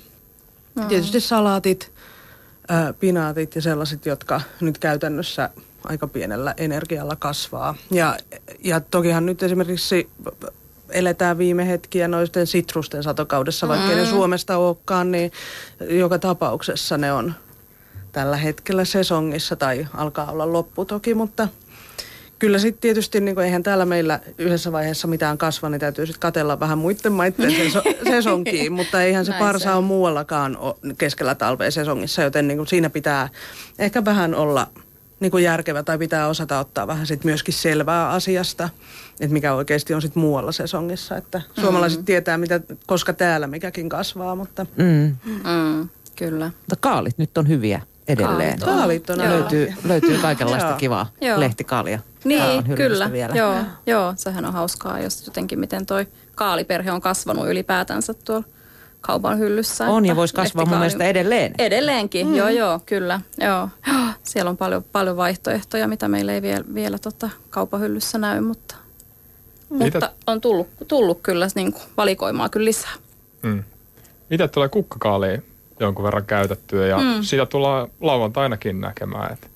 mm. 0.76 0.88
tietysti 0.88 1.20
salaatit, 1.20 1.92
ää, 2.68 2.94
pinaatit 2.94 3.56
ja 3.56 3.62
sellaiset, 3.62 4.06
jotka 4.06 4.42
nyt 4.62 4.78
käytännössä 4.78 5.50
aika 5.84 6.08
pienellä 6.08 6.54
energialla 6.58 7.16
kasvaa. 7.16 7.76
Ja, 7.92 8.18
ja 8.64 8.80
tokihan 8.80 9.26
nyt 9.26 9.44
esimerkiksi 9.44 10.10
eletään 10.90 11.38
viime 11.38 11.68
hetkiä 11.68 12.08
noisten 12.08 12.48
sitrusten 12.48 13.04
satokaudessa, 13.04 13.68
vaikka 13.68 13.88
mm. 13.88 13.96
ne 13.96 14.06
Suomesta 14.06 14.58
olekaan, 14.58 15.12
niin 15.12 15.32
joka 15.90 16.20
tapauksessa 16.20 16.98
ne 16.98 17.14
on 17.14 17.34
tällä 18.12 18.38
hetkellä 18.38 18.86
sesongissa 18.86 19.56
tai 19.56 19.88
alkaa 19.94 20.32
olla 20.32 20.54
loppu 20.54 20.86
toki, 20.86 21.14
mutta 21.14 21.48
kyllä 22.40 22.60
sitten 22.60 22.82
tietysti, 22.82 23.20
niin 23.20 23.36
kuin, 23.36 23.46
eihän 23.46 23.64
täällä 23.64 23.86
meillä 23.86 24.20
yhdessä 24.38 24.72
vaiheessa 24.72 25.08
mitään 25.08 25.38
kasva, 25.38 25.70
niin 25.70 25.80
täytyy 25.80 26.06
sitten 26.06 26.20
katella 26.20 26.60
vähän 26.60 26.78
muiden 26.78 27.12
maiden 27.12 27.52
seso- 27.52 27.84
sesonkiin, 28.12 28.72
mutta 28.72 29.04
eihän 29.04 29.26
se 29.26 29.32
Näin 29.32 29.44
parsa 29.44 29.76
ole 29.76 29.86
muuallakaan 29.86 30.58
keskellä 30.98 31.36
talvea 31.36 31.72
sesongissa, 31.72 32.22
joten 32.22 32.48
niin 32.48 32.58
kuin 32.58 32.68
siinä 32.68 32.90
pitää 32.90 33.30
ehkä 33.80 34.06
vähän 34.06 34.36
olla 34.36 34.68
niin 35.22 35.32
kuin 35.32 35.44
järkevä 35.44 35.84
tai 35.84 35.98
pitää 35.98 36.28
osata 36.28 36.60
ottaa 36.60 36.88
vähän 36.88 37.08
sit 37.08 37.24
myöskin 37.24 37.54
selvää 37.54 38.10
asiasta, 38.10 38.70
että 39.20 39.34
mikä 39.34 39.54
oikeasti 39.54 39.94
on 39.94 40.02
sitten 40.02 40.22
muualla 40.22 40.52
sesongissa, 40.52 41.18
että 41.18 41.42
suomalaiset 41.60 42.06
tietää, 42.06 42.38
mitä, 42.38 42.60
koska 42.88 43.14
täällä 43.14 43.48
mikäkin 43.48 43.90
kasvaa, 43.90 44.36
mutta 44.36 44.66
Mm. 44.78 45.16
Mm. 45.26 45.90
Kyllä. 46.16 46.46
Mutta 46.46 46.76
kaalit 46.80 47.18
nyt 47.18 47.38
on 47.38 47.48
hyviä 47.48 47.82
edelleen. 48.08 48.60
Kaalit 48.60 49.10
on. 49.10 49.18
kaalit 49.18 49.34
on 49.34 49.40
Löytyy, 49.40 49.74
löytyy 49.84 50.18
kaikenlaista 50.18 50.74
kivaa 50.74 51.12
Joo. 51.22 51.40
lehtikaalia. 51.40 52.00
Niin, 52.24 52.64
kyllä. 52.76 53.12
Vielä. 53.12 53.36
Joo, 53.36 53.56
joo, 53.88 54.14
sehän 54.18 54.46
on 54.46 54.54
hauskaa, 54.54 55.00
jos 55.00 55.26
jotenkin 55.28 55.60
miten 55.60 55.86
toi 55.86 56.08
kaaliperhe 56.36 56.92
on 56.92 57.02
kasvanut 57.02 57.48
ylipäätänsä 57.48 58.14
tuolla 58.14 58.44
kaupan 59.02 59.40
hyllyssä. 59.40 59.86
On 59.88 60.06
ja 60.06 60.16
voisi 60.16 60.36
kasvaa 60.36 60.66
mun 60.66 60.78
mielestä 60.78 61.04
edelleen. 61.04 61.54
Edelleenkin, 61.58 62.28
mm. 62.28 62.36
joo 62.36 62.50
joo, 62.50 62.80
kyllä. 62.86 63.22
Joo. 63.38 63.70
Siellä 64.24 64.50
on 64.50 64.58
paljon, 64.58 64.84
paljon 64.84 65.18
vaihtoehtoja, 65.18 65.88
mitä 65.88 66.08
meillä 66.08 66.34
ei 66.34 66.42
vielä, 66.42 66.64
vielä 66.74 66.98
tota 66.98 67.30
kaupan 67.50 67.82
hyllyssä 67.82 68.18
näy, 68.18 68.42
mutta, 68.42 68.76
Mitä- 69.70 69.84
mutta 69.84 70.12
on 70.28 70.42
tullut, 70.42 70.68
tullut 70.88 71.20
kyllä 71.24 71.48
niin 71.56 71.74
kuin 71.74 71.84
valikoimaa 71.98 72.50
kyllä 72.50 72.66
lisää. 72.66 72.94
Mm. 73.42 73.64
Itse 74.32 74.48
tulee 74.48 74.70
kukkakaalia 74.70 75.42
jonkun 75.80 76.06
verran 76.06 76.26
käytettyä 76.26 76.88
ja 76.88 76.98
mm. 76.98 77.22
sitä 77.22 77.46
tullaan 77.46 77.88
lauantainakin 78.02 78.82
näkemään, 78.82 79.34
että, 79.34 79.48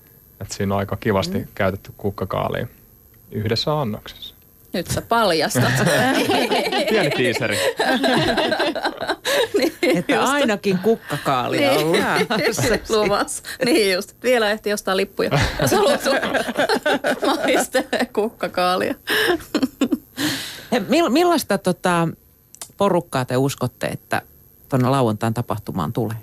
että 0.41 0.53
siinä 0.53 0.73
on 0.73 0.79
aika 0.79 0.97
kivasti 0.97 1.37
mm. 1.37 1.47
käytetty 1.55 1.93
kukkakaalia 1.97 2.67
yhdessä 3.31 3.81
annoksessa. 3.81 4.34
Nyt 4.75 4.87
sä 4.87 5.01
paljastat. 5.01 5.63
Pieni 6.89 7.09
tiiseri. 7.09 7.57
Että 9.81 10.23
ainakin 10.23 10.77
kukkakaalia 10.77 11.71
on 11.71 11.77
ollut. 11.77 11.99
Luvassa. 12.89 13.43
Niin 13.65 13.93
just. 13.93 14.15
Vielä 14.23 14.51
ehti 14.51 14.73
ostaa 14.73 14.97
lippuja. 14.97 15.39
Jos 15.61 15.71
haluat 15.71 16.01
maistelee 17.25 18.05
kukkakaalia. 18.13 18.95
Mill, 20.87 21.09
millaista 21.09 21.57
tota, 21.57 22.07
porukkaa 22.77 23.25
te 23.25 23.37
uskotte, 23.37 23.87
että 23.87 24.21
tuonne 24.69 24.89
lauantain 24.89 25.33
tapahtumaan 25.33 25.93
tulee? 25.93 26.17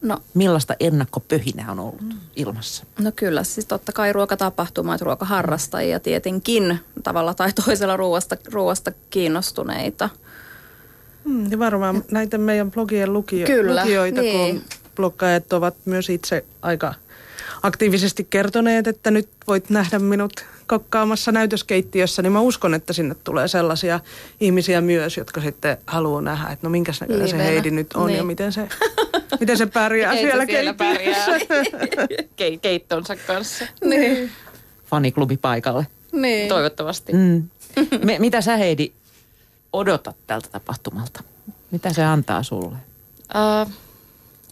No, 0.00 0.18
Millaista 0.34 0.74
ennakkopöhinää 0.80 1.72
on 1.72 1.80
ollut 1.80 2.02
ilmassa? 2.36 2.84
no 2.98 3.12
kyllä, 3.16 3.44
siis 3.44 3.66
totta 3.66 3.92
kai 3.92 4.12
ruokatapahtumat, 4.12 5.00
ruokaharrastajia 5.00 6.00
tietenkin 6.00 6.80
tavalla 7.02 7.34
tai 7.34 7.52
toisella 7.66 7.96
ruoasta, 7.96 8.36
ruoasta 8.52 8.92
kiinnostuneita. 9.10 10.08
Mm, 11.24 11.50
ja 11.50 11.58
varmaan 11.58 12.04
näitä 12.10 12.38
meidän 12.38 12.70
blogien 12.70 13.12
lukio- 13.12 13.46
Kyllä, 13.46 13.80
lukijoita, 13.82 14.20
niin. 14.20 14.54
kun 14.54 14.64
bloggaajat 14.96 15.52
ovat 15.52 15.74
myös 15.84 16.10
itse 16.10 16.44
aika 16.62 16.94
aktiivisesti 17.62 18.26
kertoneet, 18.30 18.86
että 18.86 19.10
nyt 19.10 19.28
voit 19.46 19.70
nähdä 19.70 19.98
minut 19.98 20.44
kokkaamassa 20.68 21.32
näytöskeittiössä, 21.32 22.22
niin 22.22 22.32
mä 22.32 22.40
uskon, 22.40 22.74
että 22.74 22.92
sinne 22.92 23.14
tulee 23.24 23.48
sellaisia 23.48 24.00
ihmisiä 24.40 24.80
myös, 24.80 25.16
jotka 25.16 25.40
sitten 25.40 25.76
haluaa 25.86 26.20
nähdä, 26.22 26.52
että 26.52 26.66
no 26.66 26.70
minkäs 26.70 27.00
näköinen 27.00 27.28
se 27.28 27.32
Livenä. 27.36 27.50
Heidi 27.50 27.70
nyt 27.70 27.92
on 27.92 28.10
ja 28.10 28.16
Niin. 28.16 28.26
miten 28.26 28.52
se, 28.52 28.68
miten 29.40 29.58
se 29.58 29.66
pärjää 29.66 30.12
Miten 30.14 30.30
se 30.30 30.30
siellä, 30.30 30.46
siellä 30.46 30.74
keittiössä. 30.74 31.32
Ke- 32.40 32.58
keittonsa 32.62 33.16
kanssa. 33.16 33.64
Niin. 33.84 34.30
Faniklubi 34.86 35.36
paikalle. 35.36 35.86
niin. 36.12 36.48
Toivottavasti. 36.48 37.12
Mm. 37.12 37.48
Me, 38.04 38.18
mitä 38.18 38.40
sä 38.40 38.56
Heidi 38.56 38.92
odotat 39.72 40.16
tältä 40.26 40.48
tapahtumalta? 40.52 41.22
Mitä 41.70 41.92
se 41.92 42.04
antaa 42.04 42.42
sulle? 42.42 42.76
Uh, 43.64 43.72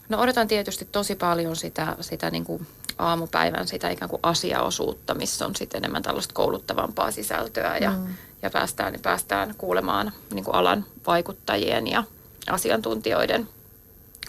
no 0.09 0.19
odotan 0.21 0.49
tietysti 0.49 0.89
tosi 0.93 1.15
paljon 1.15 1.57
sitä, 1.57 1.97
sitä 2.01 2.31
niin 2.31 2.45
kuin 2.45 2.67
aamupäivän 2.99 3.69
sitä 3.69 3.91
ikään 3.91 4.09
kuin 4.09 4.21
asiaosuutta, 4.23 5.15
missä 5.15 5.47
on 5.47 5.57
sitten 5.57 5.79
enemmän 5.79 6.03
tällaista 6.03 6.35
kouluttavampaa 6.35 7.11
sisältöä 7.11 7.77
ja, 7.77 7.91
mm. 7.91 8.15
ja 8.43 8.51
päästään, 8.51 8.93
niin 8.93 9.03
päästään 9.03 9.55
kuulemaan 9.59 10.13
niin 10.33 10.45
kuin 10.45 10.55
alan 10.55 10.85
vaikuttajien 11.07 11.87
ja 11.87 12.05
asiantuntijoiden 12.51 13.49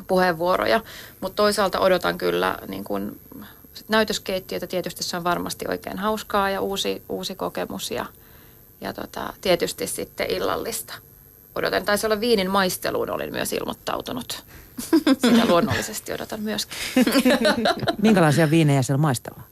puheenvuoroja. 0.08 0.82
Mutta 1.22 1.36
toisaalta 1.36 1.80
odotan 1.80 2.18
kyllä 2.18 2.58
niin 2.68 2.84
kuin 2.84 3.20
sit 3.74 3.90
näytöskeittiötä. 3.90 4.68
Tietysti 4.68 5.04
se 5.04 5.18
on 5.18 5.24
varmasti 5.24 5.66
oikein 5.70 5.98
hauskaa 5.98 6.50
ja 6.50 6.62
uusi, 6.62 7.02
uusi 7.10 7.36
kokemus 7.36 7.92
ja, 7.92 8.06
ja 8.82 8.94
tota, 8.94 9.34
tietysti 9.42 9.88
sitten 9.88 10.32
illallista. 10.32 10.94
Odotan, 11.56 11.86
taisi 11.86 12.08
olla 12.08 12.20
viinin 12.20 12.50
maisteluun, 12.52 13.10
olin 13.10 13.32
myös 13.32 13.54
ilmoittautunut. 13.54 14.44
Sitä 15.22 15.46
luonnollisesti 15.48 16.14
odotan 16.14 16.42
myöskin. 16.42 16.78
Minkälaisia 18.02 18.52
viinejä 18.52 18.82
siellä 18.82 19.02
maistellaan? 19.02 19.46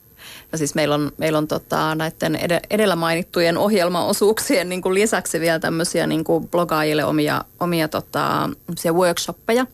No 0.51 0.57
siis 0.57 0.76
meillä 0.76 0.95
on, 0.95 1.11
meillä 1.17 1.38
on 1.38 1.47
tota, 1.47 1.95
näiden 1.95 2.36
ed- 2.36 2.65
edellä 2.69 2.95
mainittujen 2.95 3.57
ohjelmaosuuksien 3.57 4.69
niin 4.69 4.82
kuin 4.82 4.93
lisäksi 4.93 5.39
vielä 5.39 5.59
tämmöisiä 5.59 6.07
niin 6.07 6.23
kuin 6.23 6.47
blogaajille 6.47 7.05
omia, 7.05 7.43
omia 7.59 7.88
tota, 7.88 8.49
workshoppeja, 8.93 9.65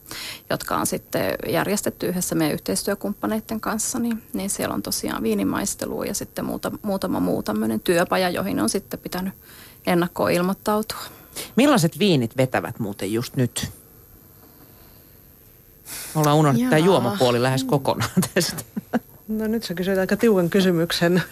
jotka 0.50 0.78
on 0.78 0.88
sitten 0.88 1.36
järjestetty 1.50 2.08
yhdessä 2.08 2.36
meidän 2.36 2.54
yhteistyökumppaneiden 2.54 3.62
kanssa. 3.62 4.00
Niin, 4.00 4.24
niin 4.34 4.50
siellä 4.50 4.76
on 4.76 4.82
tosiaan 4.82 5.24
viinimaistelua 5.24 6.06
ja 6.06 6.14
sitten 6.14 6.46
muuta, 6.46 6.72
muutama 6.82 7.20
muu 7.20 7.44
tämmöinen 7.44 7.80
työpaja, 7.80 8.30
joihin 8.30 8.60
on 8.60 8.70
sitten 8.70 9.00
pitänyt 9.00 9.34
ennakkoon 9.88 10.32
ilmoittautua. 10.32 11.00
Millaiset 11.56 12.00
viinit 12.00 12.38
vetävät 12.38 12.80
muuten 12.80 13.14
just 13.14 13.36
nyt? 13.36 13.81
Ollaan 16.16 16.38
unohdettu 16.38 16.70
tämä 16.70 16.78
juomapuoli 16.78 17.42
lähes 17.42 17.64
kokonaan 17.64 18.12
tästä. 18.34 18.64
No 19.28 19.48
nyt 19.48 19.64
sä 19.64 19.74
kysyt 19.74 19.98
aika 19.98 20.18
tiukan 20.18 20.50
kysymyksen. 20.50 21.24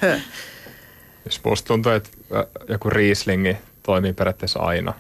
Jos 1.26 1.42
musta 1.44 1.68
tuntuu, 1.68 1.92
että 1.92 2.10
äh, 2.36 2.46
joku 2.70 2.90
Rieslingi 2.90 3.58
toimii 3.84 4.14
periaatteessa 4.14 4.60
aina. 4.60 4.94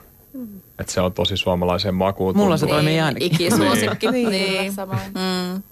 Että 0.79 0.93
se 0.93 1.01
on 1.01 1.13
tosi 1.13 1.37
suomalaisen 1.37 1.95
makuun. 1.95 2.37
Mulla 2.37 2.57
se 2.57 2.67
toimii 2.67 2.99
ainakin. 2.99 3.33
Ikisuosikki. 3.33 4.11
Niin, 4.11 4.29
niin. 4.29 4.73
samoin. 4.73 4.99
Mm. 4.99 5.63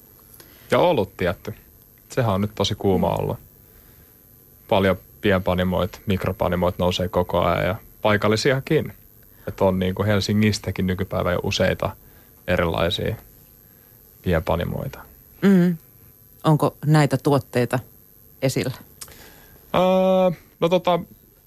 Ja 0.71 0.79
olut 0.79 1.17
tietty. 1.17 1.53
Sehän 2.09 2.33
on 2.33 2.41
nyt 2.41 2.55
tosi 2.55 2.75
kuuma 2.75 3.09
ollut. 3.09 3.37
Paljon 4.67 4.97
pienpanimoit, 5.21 6.01
mikropanimoit 6.05 6.77
nousee 6.77 7.07
koko 7.07 7.41
ajan 7.41 7.65
ja 7.65 7.75
paikallisiakin. 8.01 8.93
Että 9.47 9.65
on 9.65 9.79
niin 9.79 9.95
kuin 9.95 10.05
Helsingistäkin 10.05 10.87
nykypäivä 10.87 11.31
jo 11.31 11.39
useita 11.43 11.89
erilaisia 12.47 13.15
pienpanimoita. 14.27 14.99
Mm. 15.41 15.77
Onko 16.43 16.75
näitä 16.85 17.17
tuotteita 17.17 17.79
esillä? 18.41 18.73
Öö, 19.75 19.81
no 20.59 20.69
tota, 20.69 20.99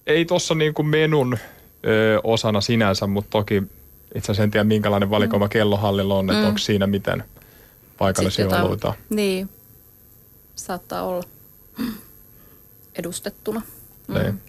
ei 0.06 0.24
tuossa 0.24 0.54
niinku 0.54 0.82
menun 0.82 1.38
ö, 1.86 2.20
osana 2.24 2.60
sinänsä, 2.60 3.06
mutta 3.06 3.30
toki 3.30 3.62
itse 4.14 4.32
asiassa 4.32 4.42
en 4.42 4.50
tiedä 4.50 4.64
minkälainen 4.64 5.10
valikoima 5.10 5.48
kellohallilla 5.48 6.14
on, 6.18 6.30
että 6.30 6.42
Mm. 6.42 6.46
onko 6.48 6.58
siinä 6.58 6.86
miten 6.86 7.24
paikallisia 7.98 8.36
Sitten 8.36 8.46
jotain- 8.56 8.66
oluita. 8.66 8.94
Niin. 9.10 9.48
Saattaa 10.54 11.02
olla 11.02 11.22
edustettuna. 12.94 13.62
Niin. 14.08 14.40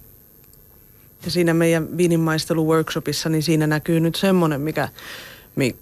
Ja 1.26 1.32
siinä 1.32 1.54
meidän 1.54 1.88
viininmaistelu-workshopissa, 1.98 3.30
niin 3.30 3.44
siinä 3.44 3.68
näkyy 3.68 4.00
nyt 4.00 4.16
semmoinen, 4.16 4.62
mikä, 4.62 4.90
mi, 5.56 5.76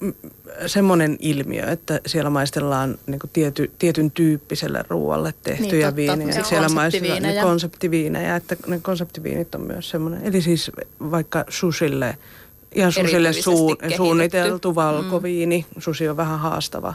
semmoinen 0.68 1.18
ilmiö, 1.20 1.72
että 1.72 2.00
siellä 2.06 2.30
maistellaan 2.30 2.98
niin 3.08 3.20
tiety, 3.34 3.72
tietyn 3.80 4.12
tyyppiselle 4.12 4.84
ruoalle 4.88 5.34
tehtyjä 5.44 5.92
Niin, 5.92 6.08
totta. 6.08 6.18
viinejä. 6.18 6.44
Se 6.44 6.50
Siellä 6.50 6.70
maistellaan 6.70 7.22
ne 7.24 7.42
konseptiviinejä. 7.42 8.36
että 8.36 8.56
ne 8.68 8.80
konseptiviinit 8.80 9.56
on 9.56 9.62
myös 9.62 9.90
semmoinen. 9.90 10.22
Eli 10.26 10.42
siis 10.42 10.72
vaikka 11.12 11.46
susille, 11.50 12.18
ihan 12.76 12.92
susille 12.92 13.34
suun, 13.34 13.78
suunniteltu 13.98 14.76
valkoviini. 14.76 15.66
Susi 15.80 16.10
on 16.10 16.18
vähän 16.18 16.40
haastava 16.40 16.94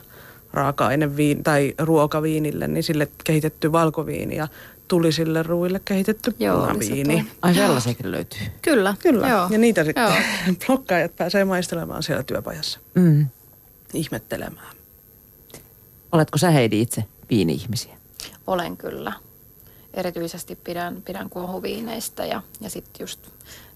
raaka-aine 0.53 1.17
viin, 1.17 1.43
tai 1.43 1.75
ruokaviinille, 1.79 2.69
niin 2.69 2.83
sille 2.83 3.09
kehitetty 3.25 3.73
valkoviini 3.73 4.37
ja 4.37 4.49
tulisille 4.89 5.43
ruuille 5.43 5.81
kehitetty 5.85 6.35
Joo, 6.39 6.61
punaviini. 6.67 7.27
Ai 7.43 7.55
sellaisiakin 7.55 8.11
löytyy. 8.11 8.41
Kyllä. 8.63 8.95
Kyllä, 9.03 9.29
Joo. 9.29 9.49
ja 9.51 9.59
niitä 9.59 9.85
sitten 9.85 10.05
Joo. 10.05 10.13
blokkaajat 10.67 11.17
pääsee 11.17 11.45
maistelemaan 11.45 12.03
siellä 12.03 12.23
työpajassa, 12.23 12.81
Mm. 12.95 13.27
ihmettelemään. 13.95 14.77
Oletko 16.13 16.39
sä 16.39 16.51
Heidi 16.51 16.81
itse 16.81 17.05
viini-ihmisiä? 17.31 17.95
Olen 18.47 18.77
kyllä. 18.77 19.13
Erityisesti 19.95 20.57
pidän, 20.57 21.03
pidän 21.03 21.31
kuohuviineistä 21.31 22.27
ja, 22.27 22.43
ja 22.61 22.71
sitten 22.71 23.03
just 23.05 23.21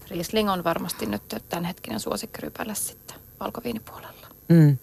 Riesling 0.09 0.51
on 0.51 0.63
varmasti 0.63 1.05
nyt 1.05 1.21
tämänhetkinen 1.49 1.99
suosikkirypäle 1.99 2.75
sitten 2.75 3.17
valkoviinipuolella. 3.39 4.27
Mm. 4.49 4.77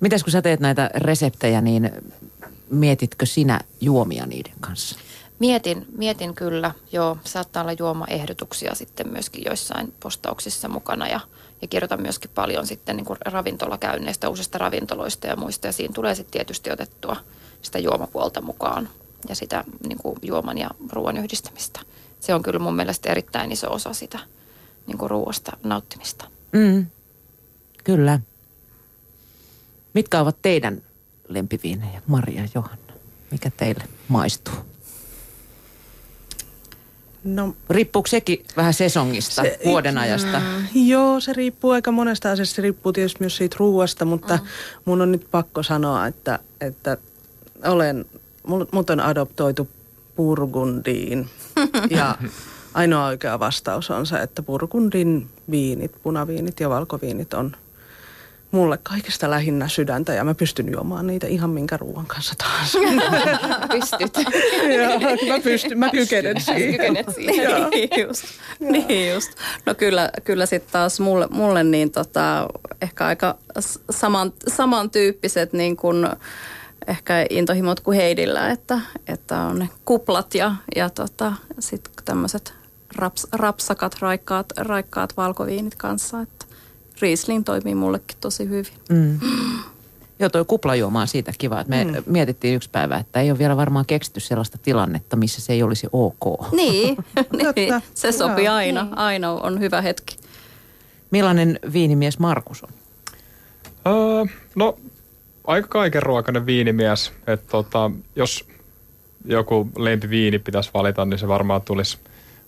Mitäs 0.00 0.24
kun 0.24 0.30
sä 0.32 0.42
teet 0.42 0.60
näitä 0.60 0.90
reseptejä, 0.94 1.60
niin 1.60 1.90
mietitkö 2.70 3.26
sinä 3.26 3.60
juomia 3.80 4.26
niiden 4.26 4.52
kanssa? 4.60 4.98
Mietin, 5.38 5.86
mietin 5.96 6.34
kyllä, 6.34 6.74
joo, 6.92 7.18
saattaa 7.24 7.62
olla 7.62 7.72
juomaehdotuksia 7.78 8.74
sitten 8.74 9.08
myöskin 9.08 9.44
joissain 9.46 9.94
postauksissa 10.00 10.68
mukana 10.68 11.08
ja, 11.08 11.20
ja 11.62 11.68
kirjoitan 11.68 12.02
myöskin 12.02 12.30
paljon 12.34 12.66
sitten 12.66 12.96
niin 12.96 13.04
kuin 13.04 13.18
ravintolakäynneistä, 13.24 14.28
uusista 14.28 14.58
ravintoloista 14.58 15.26
ja 15.26 15.36
muista 15.36 15.66
ja 15.66 15.72
siinä 15.72 15.92
tulee 15.94 16.14
sitten 16.14 16.32
tietysti 16.32 16.70
otettua 16.70 17.16
sitä 17.62 17.78
juomapuolta 17.78 18.40
mukaan 18.40 18.88
ja 19.28 19.34
sitä 19.34 19.64
niin 19.88 19.98
kuin 19.98 20.16
juoman 20.22 20.58
ja 20.58 20.70
ruoan 20.92 21.16
yhdistämistä. 21.16 21.80
Se 22.20 22.34
on 22.34 22.42
kyllä 22.42 22.58
mun 22.58 22.76
mielestä 22.76 23.10
erittäin 23.10 23.52
iso 23.52 23.72
osa 23.72 23.92
sitä 23.92 24.18
niin 24.86 24.98
kuin 24.98 25.10
ruoasta 25.10 25.56
nauttimista. 25.64 26.24
Mm. 26.52 26.86
Kyllä. 27.84 28.20
Mitkä 29.94 30.20
ovat 30.20 30.36
teidän 30.42 30.82
lempiviinejä, 31.28 32.02
Maria 32.06 32.42
ja 32.42 32.48
Johanna? 32.54 32.92
Mikä 33.30 33.50
teille 33.56 33.84
maistuu? 34.08 34.54
No 37.24 37.54
Riippuuko 37.70 38.06
sekin 38.06 38.44
vähän 38.56 38.74
sesongista, 38.74 39.42
Se- 39.42 39.58
vuodenajasta? 39.64 40.42
joo, 40.74 41.20
se 41.20 41.32
riippuu 41.32 41.70
aika 41.70 41.92
monesta 41.92 42.30
asiasta. 42.30 42.54
Se 42.54 42.62
riippuu 42.62 42.92
tietysti 42.92 43.20
myös 43.20 43.36
siitä 43.36 43.56
ruuasta, 43.58 44.04
mutta 44.04 44.36
mm. 44.36 44.46
mun 44.84 45.00
on 45.02 45.12
nyt 45.12 45.26
pakko 45.30 45.62
sanoa, 45.62 46.06
että, 46.06 46.38
että 46.60 46.96
olen, 47.64 48.04
mut 48.72 48.90
on 48.90 49.00
adoptoitu 49.00 49.68
Burgundiin. 50.16 51.30
ja 51.90 52.18
ainoa 52.74 53.06
oikea 53.06 53.38
vastaus 53.38 53.90
on 53.90 54.06
se, 54.06 54.16
että 54.16 54.42
Burgundin 54.42 55.30
viinit, 55.50 55.92
punaviinit 56.02 56.60
ja 56.60 56.68
valkoviinit 56.68 57.34
on 57.34 57.56
mulle 58.50 58.78
kaikista 58.82 59.30
lähinnä 59.30 59.68
sydäntä 59.68 60.14
ja 60.14 60.24
mä 60.24 60.34
pystyn 60.34 60.72
juomaan 60.72 61.06
niitä 61.06 61.26
ihan 61.26 61.50
minkä 61.50 61.76
ruoan 61.76 62.06
kanssa 62.06 62.34
tahansa. 62.38 62.78
Pystyt. 63.72 64.24
Joo, 64.76 65.00
mä 65.28 65.40
pystyn, 65.42 65.78
mä 65.78 65.90
kykenen 65.90 66.40
siihen. 66.40 66.70
Kykenet 66.70 67.06
siihen. 67.14 67.70
niin 67.70 67.90
just. 68.08 68.24
niin 68.60 69.12
just. 69.12 69.32
No 69.66 69.74
kyllä, 69.74 70.10
kyllä 70.24 70.46
sitten 70.46 70.72
taas 70.72 71.00
mulle, 71.00 71.28
mulle 71.30 71.64
niin 71.64 71.90
tota, 71.90 72.48
ehkä 72.82 73.06
aika 73.06 73.38
saman, 73.90 74.32
samantyyppiset 74.48 75.52
niin 75.52 75.76
kuin 75.76 76.06
ehkä 76.86 77.26
intohimot 77.30 77.80
kuin 77.80 77.96
Heidillä, 77.96 78.50
että, 78.50 78.80
että 79.06 79.40
on 79.40 79.58
ne 79.58 79.68
kuplat 79.84 80.34
ja, 80.34 80.54
ja 80.76 80.90
tota, 80.90 81.32
sitten 81.58 81.92
tämmöiset 82.04 82.54
raps, 82.96 83.26
rapsakat, 83.32 83.96
raikkaat, 84.00 84.46
raikkaat 84.56 85.16
valkoviinit 85.16 85.74
kanssa, 85.74 86.20
että 86.20 86.46
Riesling 87.02 87.44
toimii 87.44 87.74
mullekin 87.74 88.16
tosi 88.20 88.48
hyvin. 88.48 88.72
Mm. 88.90 89.18
Joo, 90.18 90.28
toi 90.28 90.44
kuplajuoma 90.44 91.00
on 91.00 91.08
siitä 91.08 91.32
kiva. 91.38 91.60
Että 91.60 91.70
me 91.70 91.84
mm. 91.84 92.02
mietittiin 92.06 92.54
yksi 92.54 92.70
päivä, 92.70 92.96
että 92.96 93.20
ei 93.20 93.30
ole 93.30 93.38
vielä 93.38 93.56
varmaan 93.56 93.86
keksitty 93.86 94.20
sellaista 94.20 94.58
tilannetta, 94.58 95.16
missä 95.16 95.40
se 95.40 95.52
ei 95.52 95.62
olisi 95.62 95.86
ok. 95.92 96.52
Niin, 96.52 96.96
niin 97.56 97.82
se 97.94 98.12
sopii 98.12 98.44
Joo. 98.44 98.54
aina. 98.54 98.88
Aina 98.96 99.32
on 99.32 99.60
hyvä 99.60 99.80
hetki. 99.80 100.16
Millainen 101.10 101.60
viinimies 101.72 102.18
Markus 102.18 102.62
on? 102.62 102.68
Öö, 103.86 104.24
no, 104.54 104.78
aika 105.44 105.68
kaikenruokainen 105.68 106.46
viinimies. 106.46 107.12
Että 107.26 107.46
tota, 107.50 107.90
jos 108.16 108.44
joku 109.24 109.68
lempiviini 109.76 110.38
pitäisi 110.38 110.70
valita, 110.74 111.04
niin 111.04 111.18
se 111.18 111.28
varmaan 111.28 111.62
tulisi 111.62 111.98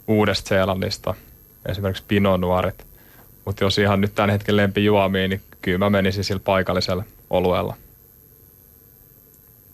uudesta 0.09 0.49
Seelannista. 0.49 1.15
Esimerkiksi 1.67 2.05
Pinot 2.09 2.41
Noirit. 2.41 2.90
Mutta 3.51 3.65
jos 3.65 3.79
ihan 3.79 4.01
nyt 4.01 4.15
tämän 4.15 4.31
hetken 4.31 4.57
lempijuomia, 4.57 5.29
niin 5.29 5.41
kyllä 5.63 5.79
mä 5.79 5.91
menisin 5.91 6.25
sillä 6.25 6.41
paikallisella 6.45 7.05
olueella. 7.31 7.77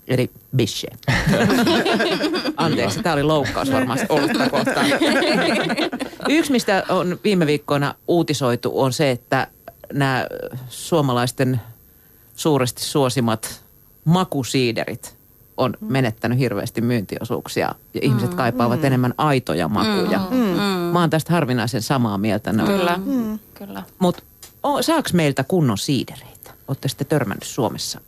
Eli 0.09 0.31
Bishe. 0.57 0.89
Anteeksi, 2.57 3.03
tämä 3.03 3.13
oli 3.13 3.23
loukkaus 3.23 3.73
varmasti 3.73 4.07
olutta 4.09 4.51
kohtaan. 4.51 4.87
Yksi, 6.29 6.53
mistä 6.53 6.85
on 6.89 7.19
viime 7.25 7.47
viikkoina 7.47 7.95
uutisoitu, 8.09 8.81
on 8.81 8.93
se, 8.93 9.11
että 9.11 9.47
nämä 9.93 10.27
suomalaisten 10.69 11.61
suuresti 12.37 12.83
suosimat 12.83 13.63
makusiiderit 14.05 15.17
on 15.57 15.75
menettänyt 15.81 16.39
hirveästi 16.39 16.81
myyntiosuuksia 16.81 17.75
ja 17.95 18.01
ihmiset 18.03 18.35
kaipaavat 18.35 18.85
enemmän 18.85 19.15
aitoja 19.19 19.69
makuja. 19.69 20.21
Mä 20.93 21.01
oon 21.01 21.11
tästä 21.11 21.33
harvinaisen 21.33 21.83
samaa 21.83 22.19
mieltä. 22.19 22.55
Kyllä, 22.67 22.99
kyllä. 23.59 23.83
Mutta 23.99 24.23
saaks 24.81 25.13
meiltä 25.13 25.45
kunnon 25.45 25.79
siidereitä? 25.79 26.51
Olette 26.69 26.89
sitten 26.89 27.07
törmännyt 27.07 27.43
Suomessa 27.45 28.01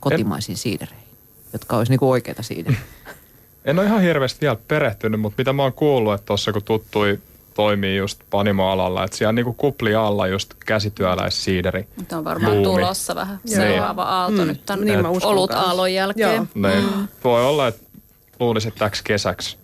kotimaisiin 0.00 0.58
siidereihin, 0.58 1.08
jotka 1.52 1.76
olisi 1.76 1.92
niinku 1.92 2.10
oikeita 2.10 2.42
siidereitä? 2.42 2.84
En 3.64 3.78
ole 3.78 3.86
ihan 3.86 4.00
hirveästi 4.02 4.40
vielä 4.40 4.56
perehtynyt, 4.68 5.20
mutta 5.20 5.34
mitä 5.38 5.52
mä 5.52 5.62
oon 5.62 5.72
kuullut, 5.72 6.14
että 6.14 6.26
tuossa 6.26 6.52
kun 6.52 6.62
tuttui 6.62 7.18
toimii 7.54 7.96
just 7.96 8.20
panimoalalla, 8.30 9.04
että 9.04 9.16
siellä 9.16 9.32
niinku 9.32 9.52
kupli 9.52 9.94
alla 9.94 10.26
just 10.26 10.54
käsityöläissiideri. 10.66 11.88
Nyt 11.96 12.12
on 12.12 12.24
varmaan 12.24 12.52
Buumi. 12.52 12.64
tulossa 12.64 13.14
vähän 13.14 13.40
seuraava 13.46 14.02
aalto 14.02 14.42
Mm. 14.42 14.46
nyt 14.48 14.66
tämän 14.66 14.84
Niin 14.84 15.06
olut 15.06 15.50
kanssa. 15.50 15.66
aallon 15.68 15.92
jälkeen. 15.94 16.34
Joo. 16.34 16.68
Niin. 16.68 17.08
Voi 17.24 17.44
olla, 17.46 17.68
että 17.68 17.82
luulisin, 18.40 18.68
että 18.68 18.78
täksi 18.78 19.04
kesäksi 19.04 19.56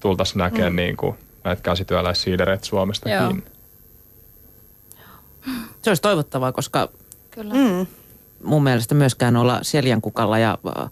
tultaisiin 0.00 0.38
näkemään 0.38 0.72
mm. 0.72 0.76
niinku 0.76 1.16
näitä 1.48 1.62
käsityöläissiidereitä 1.62 2.66
Suomestakin. 2.66 3.16
Joo. 3.16 3.34
Se 5.82 5.90
olisi 5.90 6.02
toivottavaa, 6.02 6.52
koska 6.52 6.88
Kyllä. 7.30 7.54
Mm. 7.54 7.86
mun 8.44 8.62
mielestä 8.62 8.94
myöskään 8.94 9.36
olla 9.36 9.58
seljankukalla 9.62 10.38
ja 10.38 10.58
äh, 10.82 10.90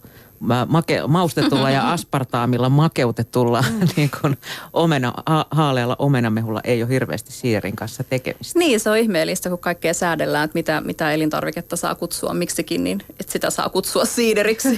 make, 0.67 1.01
maustetulla 1.07 1.69
ja 1.69 1.89
aspartaamilla 1.93 2.69
makeutetulla 2.69 3.63
niin 3.95 4.11
kuin 4.21 4.37
omena, 4.73 5.13
ha, 5.25 5.45
haalealla 5.51 5.95
omenamehulla 5.99 6.61
ei 6.63 6.83
ole 6.83 6.89
hirveästi 6.89 7.31
siiderin 7.31 7.75
kanssa 7.75 8.03
tekemistä. 8.03 8.59
Niin, 8.59 8.79
se 8.79 8.89
on 8.89 8.97
ihmeellistä, 8.97 9.49
kun 9.49 9.59
kaikkea 9.59 9.93
säädellään, 9.93 10.45
että 10.45 10.55
mitä, 10.55 10.81
mitä 10.81 11.11
elintarviketta 11.11 11.75
saa 11.75 11.95
kutsua 11.95 12.33
miksikin, 12.33 12.83
niin 12.83 12.99
että 13.09 13.31
sitä 13.31 13.49
saa 13.49 13.69
kutsua 13.69 14.05
siideriksi. 14.05 14.77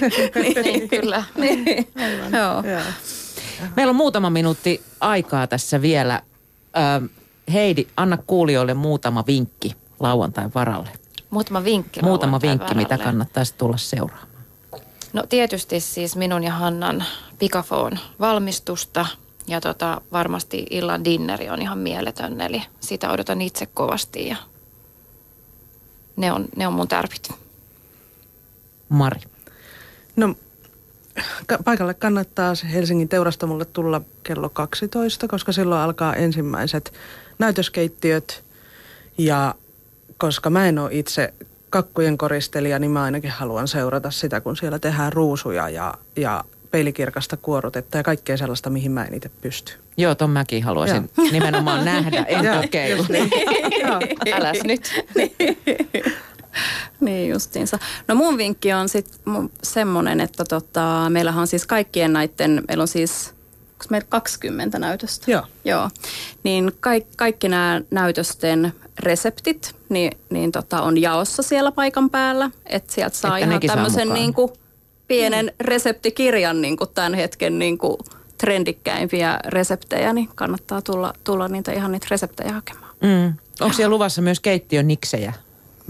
Niin, 0.64 0.88
kyllä. 0.88 1.24
niin. 1.36 1.88
Joo. 2.32 2.72
Joo. 2.72 2.82
Meillä 3.76 3.90
on 3.90 3.96
muutama 3.96 4.30
minuutti 4.30 4.82
aikaa 5.00 5.46
tässä 5.46 5.82
vielä. 5.82 6.22
Ö, 6.76 7.08
Heidi, 7.52 7.86
anna 7.96 8.16
kuulijoille 8.16 8.74
muutama 8.74 9.24
vinkki 9.26 9.74
lauantain 10.00 10.54
varalle. 10.54 10.88
Muutama 11.30 11.64
vinkki. 11.64 12.02
Muutama 12.02 12.40
vinkki, 12.40 12.74
mitä 12.74 12.88
varalle. 12.88 13.04
kannattaisi 13.04 13.54
tulla 13.58 13.76
seuraamaan. 13.76 14.30
No 15.12 15.22
tietysti 15.28 15.80
siis 15.80 16.16
minun 16.16 16.44
ja 16.44 16.52
Hannan 16.52 17.04
Pikafoon 17.38 17.98
valmistusta 18.20 19.06
ja 19.46 19.60
tota, 19.60 20.00
varmasti 20.12 20.66
illan 20.70 21.04
dinneri 21.04 21.50
on 21.50 21.62
ihan 21.62 21.78
mieletön, 21.78 22.40
eli 22.40 22.62
sitä 22.80 23.10
odotan 23.10 23.42
itse 23.42 23.66
kovasti 23.66 24.28
ja 24.28 24.36
ne 26.16 26.32
on, 26.32 26.48
ne 26.56 26.66
on 26.66 26.72
mun 26.72 26.88
tärpit. 26.88 27.30
Mari. 28.88 29.20
No 30.16 30.34
paikalle 31.64 31.94
kannattaa 31.94 32.52
Helsingin 32.72 33.08
teurastamolle 33.08 33.64
tulla 33.64 34.00
kello 34.22 34.48
12, 34.48 35.28
koska 35.28 35.52
silloin 35.52 35.80
alkaa 35.80 36.14
ensimmäiset 36.14 36.92
näytöskeittiöt. 37.38 38.44
Ja 39.18 39.54
koska 40.18 40.50
mä 40.50 40.66
en 40.68 40.78
ole 40.78 40.90
itse 40.92 41.34
kakkujen 41.70 42.18
koristelija, 42.18 42.78
niin 42.78 42.90
mä 42.90 43.02
ainakin 43.02 43.30
haluan 43.30 43.68
seurata 43.68 44.10
sitä, 44.10 44.40
kun 44.40 44.56
siellä 44.56 44.78
tehdään 44.78 45.12
ruusuja 45.12 45.68
ja, 45.68 45.94
ja 46.16 46.44
peilikirkasta 46.70 47.36
kuorutetta 47.36 47.96
ja 47.96 48.02
kaikkea 48.02 48.36
sellaista, 48.36 48.70
mihin 48.70 48.92
mä 48.92 49.04
en 49.04 49.14
itse 49.14 49.30
pysty. 49.40 49.72
Joo, 49.96 50.14
ton 50.14 50.30
mäkin 50.30 50.64
haluaisin 50.64 51.10
nimenomaan 51.32 51.84
nähdä, 51.84 52.24
en 52.28 52.44
Joo, 52.44 52.62
kokeilla. 52.62 53.06
niin. 53.08 53.30
Joo. 53.82 54.00
Äläs 54.32 54.58
nyt. 54.64 55.04
Niin 57.00 57.30
justiinsa. 57.30 57.78
No 58.08 58.14
mun 58.14 58.38
vinkki 58.38 58.72
on 58.72 58.88
sitten 58.88 59.50
semmoinen, 59.62 60.20
että 60.20 60.44
tota, 60.44 61.06
meillähän 61.08 61.40
on 61.40 61.46
siis 61.46 61.66
kaikkien 61.66 62.12
näiden, 62.12 62.62
meillä 62.68 62.82
on 62.82 62.88
siis, 62.88 63.34
onko 63.72 63.84
meillä 63.90 64.06
20 64.08 64.78
näytöstä? 64.78 65.30
Joo. 65.30 65.42
Joo. 65.64 65.90
Niin 66.42 66.72
kaik, 66.80 67.06
kaikki 67.16 67.48
nämä 67.48 67.80
näytösten 67.90 68.72
reseptit, 68.98 69.74
niin, 69.88 70.12
niin 70.30 70.52
tota, 70.52 70.82
on 70.82 71.00
jaossa 71.00 71.42
siellä 71.42 71.72
paikan 71.72 72.10
päällä. 72.10 72.50
Että 72.66 72.92
sieltä 72.92 73.16
saa 73.16 73.38
Että 73.38 73.48
ihan 73.48 73.60
tämmöisen 73.60 74.08
mukaan. 74.08 74.14
niin 74.20 74.34
kuin, 74.34 74.52
pienen 75.08 75.46
mm. 75.46 75.52
reseptikirjan 75.60 76.60
niin 76.60 76.76
kuin 76.76 76.90
tämän 76.94 77.14
hetken 77.14 77.58
niin 77.58 77.78
kuin, 77.78 77.96
trendikkäimpiä 78.40 79.40
reseptejä, 79.46 80.12
niin 80.12 80.28
kannattaa 80.34 80.82
tulla, 80.82 81.14
tulla 81.24 81.48
niitä 81.48 81.72
ihan 81.72 81.92
niitä 81.92 82.06
reseptejä 82.10 82.52
hakemaan. 82.52 82.94
Mm. 83.02 83.34
Onko 83.60 83.76
siellä 83.76 83.94
luvassa 83.94 84.22
myös 84.22 84.40
keittiön 84.40 84.88
niksejä? 84.88 85.32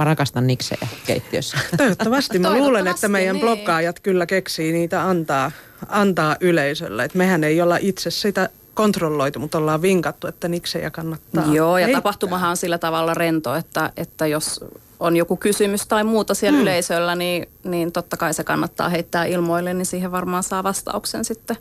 Mä 0.01 0.05
rakastan 0.05 0.47
niksejä 0.47 0.89
keittiössä. 1.07 1.59
Toivottavasti. 1.77 2.39
Mä 2.39 2.55
luulen, 2.55 2.87
että 2.87 3.09
meidän 3.09 3.37
niin. 3.37 3.41
blokkaajat 3.41 4.01
kyllä 4.01 4.27
keksii 4.27 4.73
niitä 4.73 5.09
antaa, 5.09 5.51
antaa 5.89 6.37
yleisölle. 6.41 7.05
Et 7.05 7.15
mehän 7.15 7.45
ei 7.45 7.63
olla 7.63 7.77
itse 7.81 8.11
sitä 8.11 8.49
kontrolloitu, 8.75 9.39
mutta 9.39 9.59
ollaan 9.59 9.83
vinkattu, 9.83 10.27
että 10.27 10.49
niksejä 10.49 10.91
kannattaa. 10.91 11.45
Joo, 11.53 11.79
ja 11.79 11.87
heittää. 11.87 12.01
tapahtumahan 12.01 12.51
on 12.51 12.57
sillä 12.57 12.79
tavalla 12.79 13.15
rento, 13.15 13.55
että, 13.55 13.93
että 13.97 14.27
jos 14.27 14.65
on 15.01 15.17
joku 15.17 15.37
kysymys 15.37 15.87
tai 15.87 16.05
muuta 16.05 16.35
siellä 16.35 16.57
mm. 16.57 16.63
yleisöllä, 16.63 17.15
niin, 17.15 17.49
niin 17.65 17.93
totta 17.93 18.17
kai 18.17 18.35
se 18.35 18.45
kannattaa 18.45 18.89
heittää 18.89 19.25
ilmoille, 19.25 19.75
niin 19.75 19.87
siihen 19.87 20.13
varmaan 20.13 20.43
saa 20.43 20.65
vastauksen 20.65 21.25
sitten, 21.25 21.57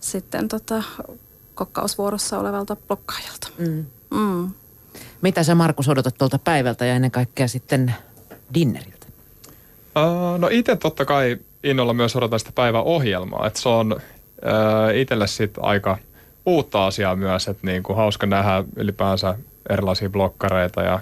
sitten 0.00 0.48
tota, 0.48 0.82
kokkausvuorossa 1.54 2.38
olevalta 2.38 2.76
blokkaajalta. 2.76 3.48
Mm. 3.58 3.84
Mm. 4.10 4.50
Mitä 5.22 5.42
sä 5.42 5.54
Markus 5.54 5.88
odotat 5.88 6.14
tuolta 6.18 6.38
päivältä 6.38 6.84
ja 6.84 6.94
ennen 6.94 7.10
kaikkea 7.10 7.48
sitten 7.48 7.94
dinneriltä? 8.54 9.06
Uh, 9.96 10.38
no 10.38 10.48
itse 10.50 10.76
totta 10.76 11.04
kai 11.04 11.38
innolla 11.64 11.94
myös 11.94 12.16
odotan 12.16 12.38
sitä 12.38 12.52
päiväohjelmaa, 12.54 13.46
että 13.46 13.60
se 13.60 13.68
on 13.68 13.92
uh, 13.92 14.00
itselle 14.94 15.26
sitten 15.26 15.64
aika 15.64 15.98
uutta 16.46 16.86
asiaa 16.86 17.16
myös, 17.16 17.48
että 17.48 17.66
niinku 17.66 17.94
hauska 17.94 18.26
nähdä 18.26 18.64
ylipäänsä 18.76 19.34
erilaisia 19.70 20.10
blokkareita. 20.10 20.82
Ja 20.82 21.00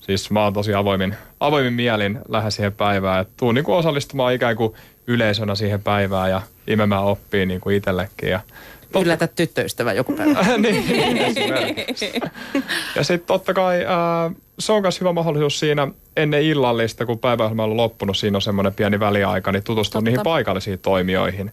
siis 0.00 0.30
mä 0.30 0.44
oon 0.44 0.52
tosi 0.52 0.74
avoimin, 0.74 1.16
avoimin 1.40 1.72
mielin 1.72 2.18
lähden 2.28 2.52
siihen 2.52 2.72
päivään, 2.72 3.20
että 3.20 3.34
tuun 3.36 3.54
niinku 3.54 3.72
osallistumaan 3.72 4.34
ikään 4.34 4.56
kuin 4.56 4.74
yleisönä 5.06 5.54
siihen 5.54 5.82
päivään 5.82 6.30
ja 6.30 6.42
imemään 6.66 7.04
oppii 7.04 7.46
niinku 7.46 7.70
itsellekin. 7.70 8.28
Ja 8.28 8.40
Yllätä 9.00 9.26
tyttöystävä 9.26 9.92
joku 9.92 10.16
päivä. 10.16 10.46
niin. 10.58 10.84
Ja 12.96 13.04
sitten 13.04 13.26
totta 13.26 13.54
kai 13.54 13.84
ää, 13.84 14.30
se 14.58 14.72
on 14.72 14.82
myös 14.82 15.00
hyvä 15.00 15.12
mahdollisuus 15.12 15.58
siinä 15.58 15.88
ennen 16.16 16.42
illallista, 16.42 17.06
kun 17.06 17.18
päiväohjelma 17.18 17.64
on 17.64 17.76
loppunut, 17.76 18.16
siinä 18.16 18.38
on 18.38 18.42
semmoinen 18.42 18.74
pieni 18.74 19.00
väliaika, 19.00 19.52
niin 19.52 19.64
tutustua 19.64 19.98
Totta. 19.98 20.10
niihin 20.10 20.24
paikallisiin 20.24 20.78
toimijoihin. 20.78 21.52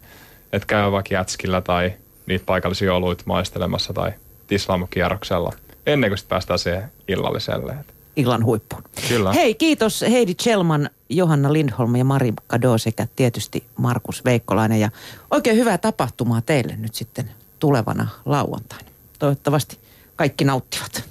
Että 0.53 0.67
käy 0.67 0.91
vaikka 0.91 1.13
jätskillä 1.13 1.61
tai 1.61 1.93
niitä 2.25 2.45
paikallisia 2.45 2.95
oluita 2.95 3.23
maistelemassa 3.25 3.93
tai 3.93 4.11
tislamukierroksella 4.47 5.53
ennen 5.85 6.09
kuin 6.09 6.17
sitten 6.17 6.29
päästään 6.29 6.59
siihen 6.59 6.91
illalliselle. 7.07 7.71
Et 7.71 7.93
Illan 8.19 8.45
huippuun. 8.45 8.83
Kyllä. 9.09 9.33
Hei, 9.33 9.55
kiitos 9.55 10.01
Heidi 10.01 10.35
Chelman, 10.35 10.89
Johanna 11.09 11.53
Lindholm 11.53 11.95
ja 11.95 12.05
Mari 12.05 12.33
Kado 12.47 12.77
sekä 12.77 13.07
tietysti 13.15 13.63
Markus 13.77 14.25
Veikkolainen. 14.25 14.79
Ja 14.79 14.91
oikein 15.31 15.57
hyvää 15.57 15.77
tapahtumaa 15.77 16.41
teille 16.41 16.75
nyt 16.75 16.95
sitten 16.95 17.31
tulevana 17.59 18.07
lauantaina. 18.25 18.89
Toivottavasti 19.19 19.79
kaikki 20.15 20.45
nauttivat. 20.45 21.03